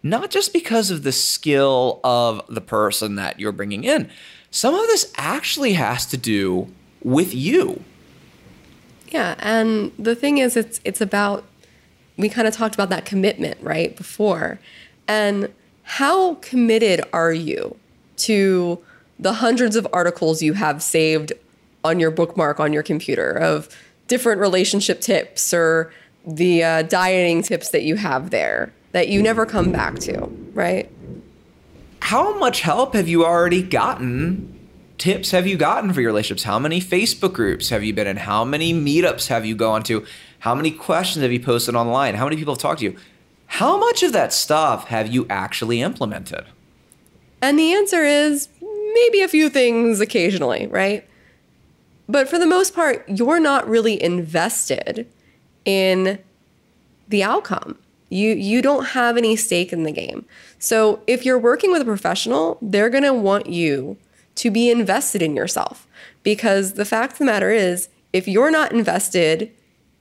not 0.06 0.30
just 0.30 0.54
because 0.54 0.92
of 0.92 1.02
the 1.02 1.12
skill 1.12 2.00
of 2.04 2.40
the 2.48 2.62
person 2.62 3.16
that 3.16 3.40
you're 3.40 3.52
bringing 3.52 3.84
in. 3.84 4.08
Some 4.52 4.76
of 4.76 4.82
this 4.82 5.12
actually 5.18 5.74
has 5.74 6.06
to 6.06 6.16
do 6.16 6.68
with 7.04 7.34
you. 7.34 7.84
Yeah, 9.10 9.34
and 9.40 9.92
the 9.98 10.16
thing 10.16 10.38
is, 10.38 10.56
it's 10.56 10.80
it's 10.84 11.02
about 11.02 11.44
we 12.18 12.30
kind 12.30 12.48
of 12.48 12.54
talked 12.54 12.76
about 12.76 12.90
that 12.90 13.06
commitment 13.06 13.58
right 13.62 13.98
before, 13.98 14.60
and 15.08 15.52
how 15.82 16.36
committed 16.36 17.02
are 17.12 17.34
you 17.34 17.76
to 18.18 18.80
the 19.18 19.34
hundreds 19.34 19.76
of 19.76 19.88
articles 19.92 20.44
you 20.44 20.54
have 20.54 20.84
saved 20.84 21.34
on 21.84 22.00
your 22.00 22.12
bookmark 22.12 22.60
on 22.60 22.74
your 22.74 22.84
computer 22.84 23.32
of 23.32 23.70
different 24.08 24.40
relationship 24.40 25.02
tips 25.02 25.52
or 25.54 25.92
the 26.28 26.64
uh, 26.64 26.82
dieting 26.84 27.42
tips 27.42 27.70
that 27.70 27.84
you 27.84 27.96
have 27.96 28.30
there 28.30 28.72
that 28.96 29.10
you 29.10 29.22
never 29.22 29.46
come 29.46 29.74
back 29.74 30.00
to, 30.00 30.26
right? 30.54 30.90
How 32.00 32.40
much 32.40 32.62
help 32.62 32.94
have 32.94 33.10
you 33.10 33.26
already 33.26 33.62
gotten? 33.62 34.58
Tips 34.98 35.32
have 35.32 35.46
you 35.46 35.58
gotten 35.58 35.92
for 35.92 36.00
your 36.00 36.12
relationships? 36.12 36.44
How 36.44 36.60
many 36.60 36.80
Facebook 36.80 37.34
groups 37.34 37.68
have 37.68 37.84
you 37.84 37.92
been 37.92 38.08
in? 38.08 38.16
How 38.16 38.46
many 38.46 38.74
meetups 38.74 39.28
have 39.28 39.46
you 39.46 39.54
gone 39.54 39.84
to? 39.84 40.06
How 40.40 40.56
many 40.56 40.72
questions 40.72 41.24
have 41.24 41.34
you 41.34 41.42
posted 41.42 41.76
online? 41.76 42.16
How 42.16 42.24
many 42.24 42.38
people 42.38 42.54
have 42.54 42.62
talked 42.62 42.80
to 42.80 42.86
you? 42.86 42.98
How 43.48 43.78
much 43.78 44.02
of 44.02 44.14
that 44.14 44.32
stuff 44.32 44.88
have 44.88 45.08
you 45.08 45.28
actually 45.30 45.82
implemented? 45.82 46.46
And 47.42 47.60
the 47.60 47.74
answer 47.74 48.02
is 48.02 48.48
maybe 48.62 49.20
a 49.24 49.28
few 49.28 49.50
things 49.50 50.00
occasionally, 50.00 50.68
right? 50.68 51.06
But 52.08 52.30
for 52.30 52.40
the 52.40 52.48
most 52.48 52.74
part, 52.74 53.04
you're 53.10 53.42
not 53.42 53.68
really 53.68 54.02
invested 54.02 55.06
in 55.66 56.20
the 57.10 57.24
outcome. 57.24 57.78
You 58.10 58.34
you 58.34 58.62
don't 58.62 58.88
have 58.88 59.18
any 59.18 59.36
stake 59.36 59.74
in 59.74 59.84
the 59.84 59.92
game. 59.92 60.26
So 60.60 61.02
if 61.08 61.26
you're 61.26 61.40
working 61.40 61.72
with 61.72 61.82
a 61.82 61.86
professional, 61.86 62.58
they're 62.62 62.90
going 62.90 63.04
to 63.04 63.14
want 63.14 63.48
you 63.48 63.98
to 64.36 64.52
be 64.52 64.70
invested 64.70 65.22
in 65.22 65.36
yourself 65.36 65.88
because 66.24 66.74
the 66.74 66.86
fact 66.86 67.14
of 67.14 67.20
the 67.20 67.26
matter 67.26 67.52
is 67.52 67.90
if 68.14 68.28
you're 68.28 68.52
not 68.52 68.72
invested 68.72 69.52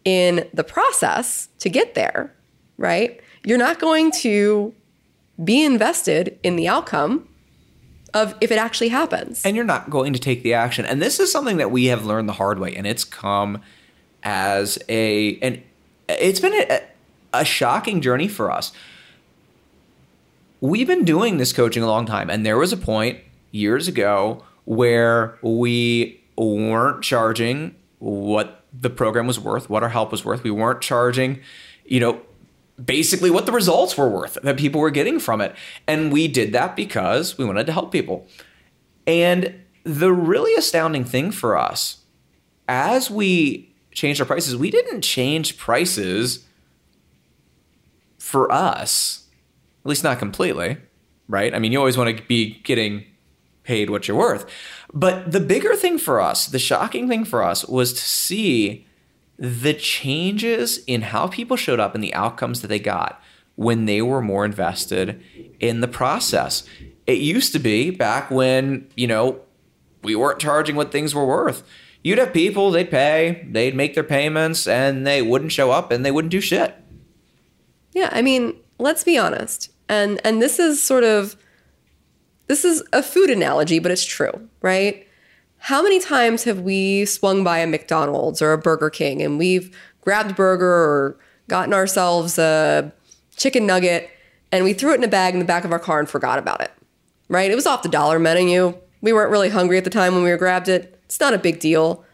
in 0.04 0.46
the 0.52 0.64
process 0.64 1.48
to 1.58 1.68
get 1.68 1.94
there, 1.94 2.34
right? 2.76 3.20
You're 3.44 3.58
not 3.58 3.78
going 3.78 4.10
to 4.12 4.74
be 5.42 5.64
invested 5.64 6.38
in 6.42 6.56
the 6.56 6.68
outcome 6.68 7.28
of 8.12 8.34
if 8.40 8.52
it 8.52 8.58
actually 8.58 8.88
happens. 8.88 9.44
And 9.44 9.56
you're 9.56 9.64
not 9.64 9.90
going 9.90 10.12
to 10.12 10.18
take 10.18 10.42
the 10.42 10.54
action. 10.54 10.86
And 10.86 11.02
this 11.02 11.18
is 11.18 11.32
something 11.32 11.56
that 11.56 11.70
we 11.70 11.86
have 11.86 12.06
learned 12.06 12.28
the 12.28 12.34
hard 12.34 12.58
way, 12.58 12.74
and 12.74 12.86
it's 12.86 13.04
come 13.04 13.60
as 14.22 14.78
a 14.88 15.38
and 15.40 15.62
it's 16.08 16.40
been 16.40 16.54
a, 16.54 16.80
a 17.34 17.44
shocking 17.44 18.00
journey 18.00 18.28
for 18.28 18.50
us. 18.50 18.72
We've 20.60 20.86
been 20.86 21.04
doing 21.04 21.36
this 21.36 21.52
coaching 21.52 21.82
a 21.82 21.86
long 21.86 22.06
time, 22.06 22.30
and 22.30 22.46
there 22.46 22.56
was 22.56 22.72
a 22.72 22.76
point 22.76 23.18
years 23.50 23.86
ago 23.88 24.42
where 24.64 25.38
we 25.42 26.20
weren't 26.36 27.02
charging 27.02 27.74
what 27.98 28.62
the 28.72 28.90
program 28.90 29.26
was 29.26 29.38
worth, 29.38 29.68
what 29.68 29.82
our 29.82 29.88
help 29.88 30.10
was 30.10 30.24
worth. 30.24 30.42
We 30.42 30.50
weren't 30.50 30.80
charging, 30.80 31.40
you 31.84 32.00
know, 32.00 32.20
basically 32.82 33.30
what 33.30 33.46
the 33.46 33.52
results 33.52 33.96
were 33.96 34.08
worth 34.08 34.36
that 34.42 34.56
people 34.56 34.80
were 34.80 34.90
getting 34.90 35.20
from 35.20 35.40
it. 35.40 35.54
And 35.86 36.12
we 36.12 36.26
did 36.28 36.52
that 36.52 36.74
because 36.74 37.38
we 37.38 37.44
wanted 37.44 37.66
to 37.66 37.72
help 37.72 37.92
people. 37.92 38.26
And 39.06 39.54
the 39.84 40.12
really 40.12 40.54
astounding 40.54 41.04
thing 41.04 41.30
for 41.30 41.56
us, 41.56 41.98
as 42.66 43.10
we 43.10 43.72
changed 43.92 44.20
our 44.20 44.26
prices, 44.26 44.56
we 44.56 44.70
didn't 44.70 45.02
change 45.02 45.56
prices 45.58 46.44
for 48.34 48.50
us, 48.50 49.28
at 49.84 49.88
least 49.88 50.02
not 50.02 50.18
completely, 50.18 50.76
right? 51.28 51.54
I 51.54 51.60
mean, 51.60 51.70
you 51.70 51.78
always 51.78 51.96
want 51.96 52.16
to 52.16 52.20
be 52.24 52.58
getting 52.64 53.04
paid 53.62 53.90
what 53.90 54.08
you're 54.08 54.16
worth. 54.16 54.44
But 54.92 55.30
the 55.30 55.38
bigger 55.38 55.76
thing 55.76 55.98
for 55.98 56.20
us, 56.20 56.48
the 56.48 56.58
shocking 56.58 57.08
thing 57.08 57.24
for 57.24 57.44
us, 57.44 57.64
was 57.64 57.92
to 57.92 58.00
see 58.00 58.88
the 59.38 59.72
changes 59.72 60.82
in 60.88 61.02
how 61.02 61.28
people 61.28 61.56
showed 61.56 61.78
up 61.78 61.94
and 61.94 62.02
the 62.02 62.12
outcomes 62.12 62.60
that 62.62 62.66
they 62.66 62.80
got 62.80 63.22
when 63.54 63.84
they 63.84 64.02
were 64.02 64.20
more 64.20 64.44
invested 64.44 65.22
in 65.60 65.80
the 65.80 65.86
process. 65.86 66.64
It 67.06 67.18
used 67.18 67.52
to 67.52 67.60
be 67.60 67.90
back 67.90 68.32
when, 68.32 68.88
you 68.96 69.06
know, 69.06 69.42
we 70.02 70.16
weren't 70.16 70.40
charging 70.40 70.74
what 70.74 70.90
things 70.90 71.14
were 71.14 71.24
worth. 71.24 71.62
You'd 72.02 72.18
have 72.18 72.32
people, 72.32 72.72
they'd 72.72 72.90
pay, 72.90 73.46
they'd 73.48 73.76
make 73.76 73.94
their 73.94 74.02
payments, 74.02 74.66
and 74.66 75.06
they 75.06 75.22
wouldn't 75.22 75.52
show 75.52 75.70
up 75.70 75.92
and 75.92 76.04
they 76.04 76.10
wouldn't 76.10 76.32
do 76.32 76.40
shit. 76.40 76.74
Yeah, 77.94 78.10
I 78.12 78.20
mean, 78.22 78.56
let's 78.78 79.04
be 79.04 79.16
honest. 79.16 79.70
And 79.88 80.20
and 80.24 80.42
this 80.42 80.58
is 80.58 80.82
sort 80.82 81.04
of 81.04 81.36
this 82.46 82.64
is 82.64 82.82
a 82.92 83.02
food 83.02 83.30
analogy, 83.30 83.78
but 83.78 83.90
it's 83.90 84.04
true, 84.04 84.48
right? 84.60 85.06
How 85.58 85.82
many 85.82 85.98
times 85.98 86.44
have 86.44 86.60
we 86.60 87.06
swung 87.06 87.42
by 87.42 87.58
a 87.58 87.66
McDonald's 87.66 88.42
or 88.42 88.52
a 88.52 88.58
Burger 88.58 88.90
King 88.90 89.22
and 89.22 89.38
we've 89.38 89.74
grabbed 90.02 90.32
a 90.32 90.34
burger 90.34 90.66
or 90.66 91.18
gotten 91.48 91.72
ourselves 91.72 92.38
a 92.38 92.92
chicken 93.36 93.66
nugget 93.66 94.10
and 94.52 94.64
we 94.64 94.74
threw 94.74 94.92
it 94.92 94.96
in 94.96 95.04
a 95.04 95.08
bag 95.08 95.32
in 95.32 95.38
the 95.38 95.46
back 95.46 95.64
of 95.64 95.72
our 95.72 95.78
car 95.78 95.98
and 95.98 96.08
forgot 96.08 96.38
about 96.38 96.60
it, 96.60 96.70
right? 97.28 97.50
It 97.50 97.54
was 97.54 97.66
off 97.66 97.82
the 97.82 97.88
dollar 97.88 98.18
menu. 98.18 98.76
We 99.00 99.12
weren't 99.12 99.30
really 99.30 99.48
hungry 99.48 99.78
at 99.78 99.84
the 99.84 99.90
time 99.90 100.14
when 100.14 100.22
we 100.22 100.36
grabbed 100.36 100.68
it. 100.68 101.00
It's 101.06 101.18
not 101.18 101.32
a 101.32 101.38
big 101.38 101.60
deal. 101.60 102.04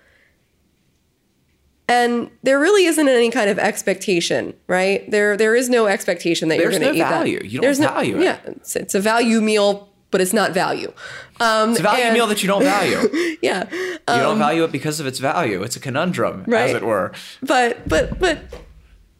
And 1.91 2.31
there 2.45 2.59
really 2.61 2.85
isn't 2.87 3.09
any 3.09 3.31
kind 3.31 3.51
of 3.51 3.59
expectation, 3.59 4.55
right? 4.69 5.11
There, 5.11 5.37
there 5.37 5.57
is 5.57 5.69
no 5.69 5.87
expectation 5.87 6.49
that 6.49 6.59
There's 6.59 6.75
you're 6.75 6.81
going 6.81 6.93
to 6.95 6.99
no 6.99 7.05
eat 7.05 7.09
value. 7.11 7.39
that. 7.41 7.45
You 7.47 7.59
don't 7.59 7.63
There's 7.63 7.79
value 7.81 8.15
no, 8.15 8.21
it. 8.21 8.25
Yeah, 8.25 8.39
it's, 8.47 8.77
it's 8.77 8.95
a 8.95 9.01
value 9.01 9.41
meal, 9.41 9.89
but 10.13 10.21
it's 10.21 10.33
not 10.33 10.53
value. 10.53 10.93
Um, 11.41 11.71
It's 11.71 11.81
a 11.81 11.83
value 11.83 12.05
and- 12.05 12.15
meal 12.15 12.27
that 12.29 12.43
you 12.43 12.47
don't 12.49 12.63
value. 12.63 13.37
Yeah. 13.43 13.69
You 13.73 13.99
don't 14.07 14.39
value 14.39 14.65
it 14.65 14.71
because 14.73 15.01
of 15.01 15.07
its 15.07 15.19
value. 15.19 15.63
It's 15.63 15.75
a 15.77 15.81
conundrum, 15.81 16.45
as 16.53 16.73
it 16.75 16.83
were. 16.83 17.13
but 17.43 17.89
but 17.89 18.19
but 18.19 18.39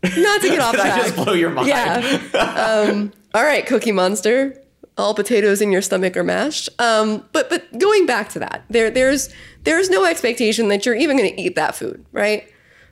not 0.05 0.41
to 0.43 0.49
get 0.49 0.61
off 0.67 0.73
Did 0.73 0.81
I 0.83 0.99
just 0.99 1.17
blow 1.17 1.33
your 1.33 1.49
mind? 1.51 1.69
Yeah. 1.69 2.21
Um, 2.35 3.13
all 3.35 3.43
right, 3.43 3.67
Cookie 3.67 3.93
Monster. 3.93 4.63
All 4.99 5.15
potatoes 5.15 5.63
in 5.63 5.73
your 5.73 5.81
stomach 5.81 6.17
are 6.19 6.25
mashed. 6.25 6.69
Um, 6.79 7.25
but 7.33 7.49
but 7.49 7.79
going 7.79 8.05
back 8.05 8.29
to 8.31 8.39
that, 8.41 8.65
there 8.69 8.91
there's 8.91 9.31
there's 9.65 9.89
no 9.89 10.05
expectation 10.05 10.69
that 10.69 10.85
you're 10.85 10.95
even 10.97 11.17
going 11.17 11.35
to 11.35 11.41
eat 11.41 11.55
that 11.57 11.75
food, 11.75 12.05
right? 12.13 12.47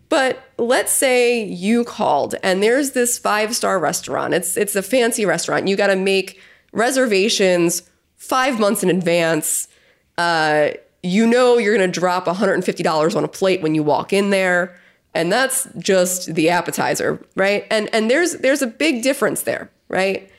But 0.09 0.43
let's 0.57 0.93
say 0.93 1.45
you 1.45 1.85
called 1.85 2.35
and 2.43 2.63
there's 2.63 2.93
this 2.93 3.19
five 3.19 3.55
star 3.55 3.79
restaurant. 3.79 4.35
It's 4.35 4.57
it's 4.57 4.75
a 4.75 4.83
fancy 4.83 5.27
restaurant. 5.27 5.69
You 5.69 5.77
got 5.77 5.89
to 5.89 5.97
make 5.97 6.41
reservations 6.73 7.83
five 8.17 8.59
months 8.59 8.83
in 8.83 8.91
advance. 8.91 9.69
Uh, 10.17 10.71
you 11.03 11.27
know 11.27 11.59
you're 11.59 11.77
going 11.77 11.91
to 11.91 12.01
drop 12.01 12.27
$150 12.27 13.17
on 13.17 13.25
a 13.25 13.29
plate 13.29 13.63
when 13.63 13.75
you 13.75 13.83
walk 13.83 14.13
in 14.13 14.31
there, 14.31 14.79
and 15.15 15.31
that's 15.31 15.69
just 15.79 16.35
the 16.35 16.49
appetizer, 16.49 17.25
right? 17.37 17.67
And 17.71 17.89
and 17.93 18.11
there's 18.11 18.35
there's 18.39 18.63
a 18.63 18.67
big 18.67 19.03
difference 19.03 19.43
there, 19.43 19.71
right? 19.89 20.31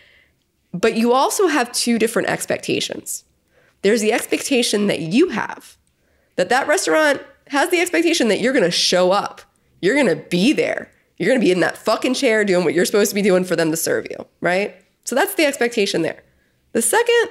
But 0.74 0.96
you 0.96 1.14
also 1.14 1.48
have 1.48 1.72
two 1.72 1.98
different 1.98 2.28
expectations. 2.28 3.24
There's 3.82 4.02
the 4.02 4.14
expectation 4.14 4.88
that 4.88 5.00
you 5.00 5.30
have 5.30 5.78
that 6.36 6.50
that 6.50 6.68
restaurant 6.68 7.22
has 7.48 7.70
the 7.70 7.80
expectation 7.80 8.28
that 8.28 8.40
you're 8.40 8.54
going 8.54 8.64
to 8.64 8.72
show 8.72 9.12
up. 9.12 9.42
You're 9.82 9.96
going 9.96 10.08
to 10.08 10.24
be 10.30 10.54
there. 10.54 10.92
You're 11.18 11.28
going 11.28 11.40
to 11.40 11.46
be 11.46 11.52
in 11.52 11.60
that 11.60 11.78
fucking 11.78 12.14
chair 12.14 12.46
doing 12.46 12.64
what 12.64 12.74
you're 12.74 12.86
supposed 12.86 13.12
to 13.12 13.16
be 13.16 13.22
doing 13.22 13.44
for 13.44 13.56
them 13.56 13.72
to 13.72 13.78
serve 13.78 14.08
you, 14.10 14.26
right? 14.42 14.76
So 15.06 15.16
that's 15.16 15.36
the 15.36 15.46
expectation 15.46 16.02
there. 16.02 16.24
The 16.72 16.82
second 16.82 17.30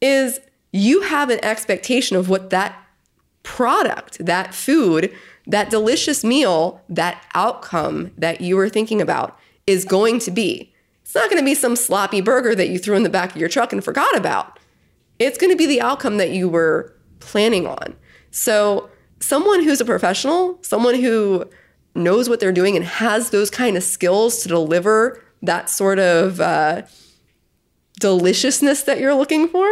is 0.00 0.40
you 0.72 1.02
have 1.02 1.30
an 1.30 1.44
expectation 1.44 2.16
of 2.16 2.28
what 2.28 2.50
that 2.50 2.76
product, 3.42 4.24
that 4.24 4.54
food, 4.54 5.12
that 5.46 5.70
delicious 5.70 6.22
meal, 6.22 6.82
that 6.88 7.24
outcome 7.34 8.12
that 8.16 8.40
you 8.40 8.56
were 8.56 8.68
thinking 8.68 9.00
about 9.00 9.38
is 9.66 9.84
going 9.84 10.18
to 10.20 10.30
be. 10.30 10.72
It's 11.02 11.14
not 11.14 11.30
going 11.30 11.42
to 11.42 11.44
be 11.44 11.54
some 11.54 11.74
sloppy 11.74 12.20
burger 12.20 12.54
that 12.54 12.68
you 12.68 12.78
threw 12.78 12.96
in 12.96 13.02
the 13.02 13.10
back 13.10 13.32
of 13.32 13.36
your 13.36 13.48
truck 13.48 13.72
and 13.72 13.82
forgot 13.82 14.16
about. 14.16 14.58
It's 15.18 15.38
going 15.38 15.50
to 15.50 15.56
be 15.56 15.66
the 15.66 15.80
outcome 15.80 16.18
that 16.18 16.30
you 16.30 16.48
were 16.48 16.94
planning 17.18 17.66
on. 17.66 17.96
So, 18.30 18.88
someone 19.18 19.62
who's 19.62 19.80
a 19.80 19.84
professional, 19.84 20.58
someone 20.62 20.94
who 20.94 21.44
knows 21.94 22.28
what 22.28 22.40
they're 22.40 22.52
doing 22.52 22.76
and 22.76 22.84
has 22.84 23.30
those 23.30 23.50
kind 23.50 23.76
of 23.76 23.82
skills 23.82 24.42
to 24.42 24.48
deliver 24.48 25.22
that 25.42 25.70
sort 25.70 25.98
of 25.98 26.40
uh, 26.40 26.82
deliciousness 27.98 28.82
that 28.84 29.00
you're 29.00 29.14
looking 29.14 29.48
for 29.48 29.68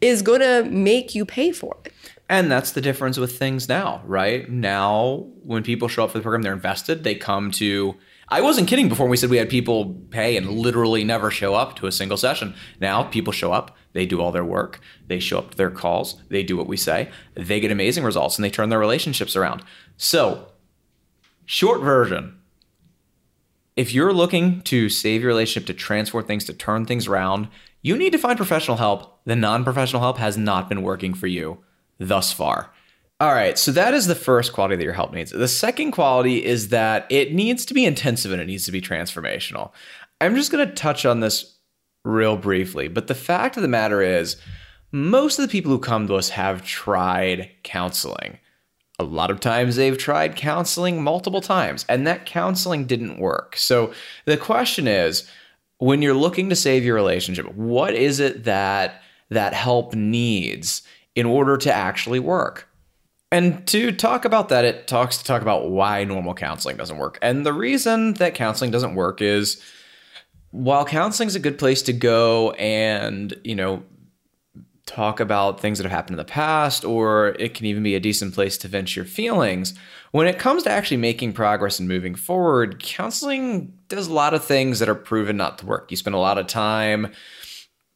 is 0.00 0.22
going 0.22 0.40
to 0.40 0.64
make 0.70 1.14
you 1.14 1.24
pay 1.24 1.52
for 1.52 1.76
it. 1.84 1.92
And 2.28 2.50
that's 2.50 2.72
the 2.72 2.80
difference 2.80 3.18
with 3.18 3.38
things 3.38 3.68
now, 3.68 4.02
right? 4.04 4.48
Now, 4.48 5.26
when 5.42 5.62
people 5.62 5.88
show 5.88 6.04
up 6.04 6.10
for 6.10 6.18
the 6.18 6.22
program, 6.22 6.42
they're 6.42 6.52
invested. 6.54 7.04
They 7.04 7.14
come 7.14 7.50
to. 7.52 7.96
I 8.28 8.40
wasn't 8.40 8.68
kidding 8.68 8.88
before 8.88 9.06
we 9.06 9.18
said 9.18 9.28
we 9.28 9.36
had 9.36 9.50
people 9.50 9.94
pay 10.10 10.36
and 10.38 10.48
literally 10.48 11.04
never 11.04 11.30
show 11.30 11.54
up 11.54 11.76
to 11.76 11.86
a 11.86 11.92
single 11.92 12.16
session. 12.16 12.54
Now, 12.80 13.02
people 13.02 13.32
show 13.34 13.52
up, 13.52 13.76
they 13.92 14.06
do 14.06 14.22
all 14.22 14.32
their 14.32 14.44
work, 14.44 14.80
they 15.06 15.18
show 15.18 15.38
up 15.38 15.50
to 15.50 15.56
their 15.58 15.70
calls, 15.70 16.22
they 16.30 16.42
do 16.42 16.56
what 16.56 16.66
we 16.66 16.78
say, 16.78 17.10
they 17.34 17.60
get 17.60 17.70
amazing 17.70 18.02
results, 18.02 18.38
and 18.38 18.44
they 18.44 18.50
turn 18.50 18.70
their 18.70 18.78
relationships 18.78 19.36
around. 19.36 19.62
So, 19.98 20.48
short 21.46 21.80
version 21.80 22.38
if 23.76 23.92
you're 23.92 24.12
looking 24.12 24.60
to 24.62 24.88
save 24.88 25.22
your 25.22 25.28
relationship, 25.28 25.66
to 25.66 25.74
transform 25.74 26.24
things, 26.24 26.44
to 26.44 26.52
turn 26.52 26.86
things 26.86 27.08
around, 27.08 27.48
you 27.82 27.96
need 27.96 28.12
to 28.12 28.18
find 28.18 28.36
professional 28.36 28.76
help. 28.76 29.20
The 29.24 29.36
non 29.36 29.64
professional 29.64 30.02
help 30.02 30.18
has 30.18 30.36
not 30.36 30.68
been 30.68 30.82
working 30.82 31.14
for 31.14 31.26
you 31.26 31.58
thus 31.98 32.32
far. 32.32 32.70
All 33.20 33.32
right, 33.32 33.58
so 33.58 33.72
that 33.72 33.94
is 33.94 34.06
the 34.06 34.14
first 34.14 34.52
quality 34.52 34.76
that 34.76 34.84
your 34.84 34.92
help 34.92 35.12
needs. 35.12 35.30
The 35.30 35.48
second 35.48 35.92
quality 35.92 36.44
is 36.44 36.68
that 36.68 37.06
it 37.10 37.32
needs 37.32 37.64
to 37.66 37.74
be 37.74 37.84
intensive 37.84 38.32
and 38.32 38.40
it 38.40 38.46
needs 38.46 38.66
to 38.66 38.72
be 38.72 38.80
transformational. 38.80 39.72
I'm 40.20 40.34
just 40.34 40.50
going 40.50 40.66
to 40.66 40.74
touch 40.74 41.06
on 41.06 41.20
this 41.20 41.56
real 42.04 42.36
briefly, 42.36 42.88
but 42.88 43.06
the 43.06 43.14
fact 43.14 43.56
of 43.56 43.62
the 43.62 43.68
matter 43.68 44.02
is, 44.02 44.36
most 44.92 45.38
of 45.38 45.42
the 45.44 45.50
people 45.50 45.72
who 45.72 45.78
come 45.78 46.06
to 46.06 46.14
us 46.14 46.28
have 46.30 46.64
tried 46.64 47.50
counseling. 47.62 48.38
A 48.98 49.04
lot 49.04 49.30
of 49.30 49.40
times 49.40 49.76
they've 49.76 49.98
tried 49.98 50.36
counseling 50.36 51.02
multiple 51.02 51.40
times, 51.40 51.84
and 51.88 52.06
that 52.06 52.26
counseling 52.26 52.86
didn't 52.86 53.18
work. 53.18 53.56
So 53.56 53.92
the 54.24 54.36
question 54.36 54.86
is 54.86 55.28
when 55.78 56.00
you're 56.00 56.14
looking 56.14 56.48
to 56.50 56.56
save 56.56 56.84
your 56.84 56.94
relationship, 56.94 57.52
what 57.54 57.94
is 57.94 58.20
it 58.20 58.44
that 58.44 59.02
that 59.30 59.52
help 59.54 59.94
needs 59.94 60.82
in 61.14 61.26
order 61.26 61.56
to 61.56 61.72
actually 61.72 62.20
work? 62.20 62.68
And 63.32 63.66
to 63.66 63.90
talk 63.90 64.24
about 64.24 64.48
that, 64.50 64.64
it 64.64 64.86
talks 64.86 65.18
to 65.18 65.24
talk 65.24 65.42
about 65.42 65.70
why 65.70 66.04
normal 66.04 66.34
counseling 66.34 66.76
doesn't 66.76 66.98
work. 66.98 67.18
And 67.20 67.44
the 67.44 67.52
reason 67.52 68.14
that 68.14 68.36
counseling 68.36 68.70
doesn't 68.70 68.94
work 68.94 69.20
is 69.20 69.60
while 70.52 70.84
counseling 70.84 71.26
is 71.26 71.34
a 71.34 71.40
good 71.40 71.58
place 71.58 71.82
to 71.82 71.92
go 71.92 72.52
and, 72.52 73.34
you 73.42 73.56
know, 73.56 73.82
talk 74.86 75.18
about 75.18 75.60
things 75.60 75.78
that 75.78 75.84
have 75.84 75.92
happened 75.92 76.14
in 76.14 76.18
the 76.18 76.24
past, 76.24 76.84
or 76.84 77.28
it 77.38 77.54
can 77.54 77.66
even 77.66 77.82
be 77.82 77.94
a 77.94 78.00
decent 78.00 78.34
place 78.34 78.58
to 78.58 78.68
vent 78.68 78.94
your 78.94 79.04
feelings. 79.04 79.74
When 80.12 80.26
it 80.26 80.38
comes 80.38 80.62
to 80.64 80.70
actually 80.70 80.98
making 80.98 81.32
progress 81.32 81.78
and 81.78 81.88
moving 81.88 82.14
forward, 82.14 82.80
counseling 82.80 83.72
does 83.88 84.08
a 84.08 84.12
lot 84.12 84.34
of 84.34 84.44
things 84.44 84.78
that 84.78 84.88
are 84.88 84.94
proven 84.94 85.36
not 85.36 85.58
to 85.58 85.66
work. 85.66 85.90
You 85.90 85.96
spend 85.96 86.14
a 86.14 86.18
lot 86.18 86.38
of 86.38 86.46
time 86.46 87.12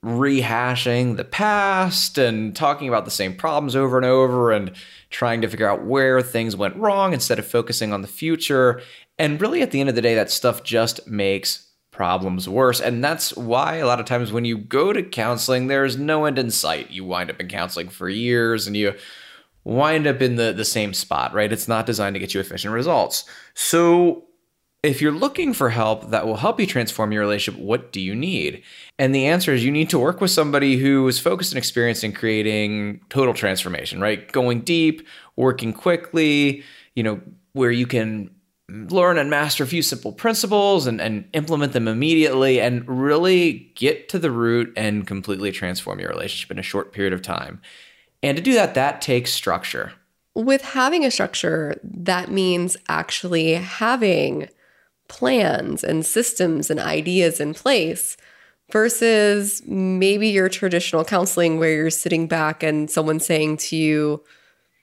rehashing 0.05 1.16
the 1.16 1.24
past 1.24 2.18
and 2.18 2.55
talking 2.55 2.89
about 2.89 3.05
the 3.05 3.11
same 3.11 3.34
problems 3.34 3.74
over 3.74 3.97
and 3.97 4.07
over 4.07 4.53
and 4.53 4.72
trying 5.11 5.41
to 5.43 5.49
figure 5.49 5.68
out 5.68 5.84
where 5.84 6.22
things 6.22 6.57
went 6.57 6.76
wrong 6.76 7.12
instead 7.12 7.39
of 7.39 7.47
focusing 7.47 7.93
on 7.93 8.03
the 8.03 8.09
future. 8.09 8.80
And 9.18 9.41
really, 9.41 9.61
at 9.61 9.72
the 9.72 9.80
end 9.80 9.89
of 9.89 9.95
the 9.95 10.03
day, 10.03 10.14
that 10.14 10.30
stuff 10.30 10.62
just 10.62 11.07
makes 11.09 11.68
problems 11.99 12.49
worse. 12.49 12.80
And 12.80 13.03
that's 13.03 13.36
why 13.36 13.78
a 13.78 13.86
lot 13.86 13.99
of 13.99 14.07
times 14.07 14.30
when 14.30 14.44
you 14.44 14.57
go 14.57 14.92
to 14.92 15.03
counseling, 15.03 15.66
there's 15.66 15.96
no 15.96 16.26
end 16.26 16.38
in 16.38 16.53
sight. 16.53 16.92
You 16.92 17.05
wind 17.05 17.28
up 17.28 17.40
in 17.40 17.49
counseling 17.49 17.88
for 17.88 18.09
years 18.09 18.68
and 18.68 18.76
you 18.76 18.94
wind 19.64 20.07
up 20.07 20.22
in 20.22 20.36
the, 20.36 20.53
the 20.53 20.64
same 20.64 20.94
spot, 20.94 21.34
right? 21.34 21.53
It's 21.53 21.66
not 21.66 21.86
designed 21.86 22.14
to 22.14 22.20
get 22.20 22.34
you 22.34 22.40
efficient 22.40 22.72
results. 22.72 23.24
So 23.55 24.26
if 24.84 25.03
you're 25.03 25.11
looking 25.11 25.53
for 25.53 25.70
help 25.70 26.11
that 26.11 26.24
will 26.24 26.36
help 26.36 26.61
you 26.61 26.68
transform 26.68 27.11
your 27.11 27.22
relationship, 27.22 27.61
what 27.61 27.90
do 27.90 28.01
you 28.01 28.14
need? 28.14 28.62
And 28.96 29.12
the 29.12 29.26
answer 29.26 29.53
is 29.53 29.64
you 29.64 29.72
need 29.72 29.90
to 29.90 29.99
work 29.99 30.20
with 30.20 30.30
somebody 30.30 30.76
who 30.76 31.09
is 31.09 31.18
focused 31.18 31.51
and 31.51 31.59
experienced 31.59 32.05
in 32.05 32.12
creating 32.12 33.01
total 33.09 33.34
transformation, 33.34 34.01
right? 34.01 34.30
Going 34.30 34.61
deep, 34.61 35.05
working 35.34 35.72
quickly, 35.72 36.62
you 36.94 37.03
know, 37.03 37.20
where 37.55 37.72
you 37.72 37.88
can 37.88 38.30
learn 38.71 39.16
and 39.19 39.31
master 39.31 39.64
a 39.64 39.66
few 39.66 39.83
simple 39.83 40.12
principles 40.12 40.87
and, 40.87 41.01
and 41.01 41.25
implement 41.33 41.73
them 41.73 41.89
immediately 41.89 42.61
and 42.61 42.87
really 42.87 43.73
get 43.75 44.09
to 44.11 44.19
the 44.19 44.31
root 44.31 44.73
and 44.77 45.07
completely 45.07 45.51
transform 45.51 45.99
your 46.01 46.11
relationship 46.11 46.51
in 46.51 46.59
a 46.59 46.62
short 46.62 46.93
period 46.93 47.12
of 47.14 47.23
time. 47.23 47.61
And 48.23 48.37
to 48.37 48.43
do 48.43 48.53
that, 48.55 48.75
that 48.75 49.01
takes 49.01 49.33
structure. 49.33 49.93
with 50.35 50.62
having 50.62 51.05
a 51.05 51.11
structure, 51.11 51.81
that 51.83 52.31
means 52.31 52.77
actually 52.89 53.55
having 53.55 54.49
plans 55.09 55.83
and 55.83 56.05
systems 56.05 56.71
and 56.71 56.79
ideas 56.79 57.41
in 57.41 57.55
place 57.55 58.16
versus 58.71 59.62
maybe 59.66 60.29
your 60.29 60.49
traditional 60.51 61.05
counseling 61.05 61.59
where 61.59 61.73
you're 61.75 61.91
sitting 61.91 62.27
back 62.29 62.62
and 62.62 62.91
someone 62.91 63.19
saying 63.19 63.57
to 63.57 63.77
you, 63.77 64.23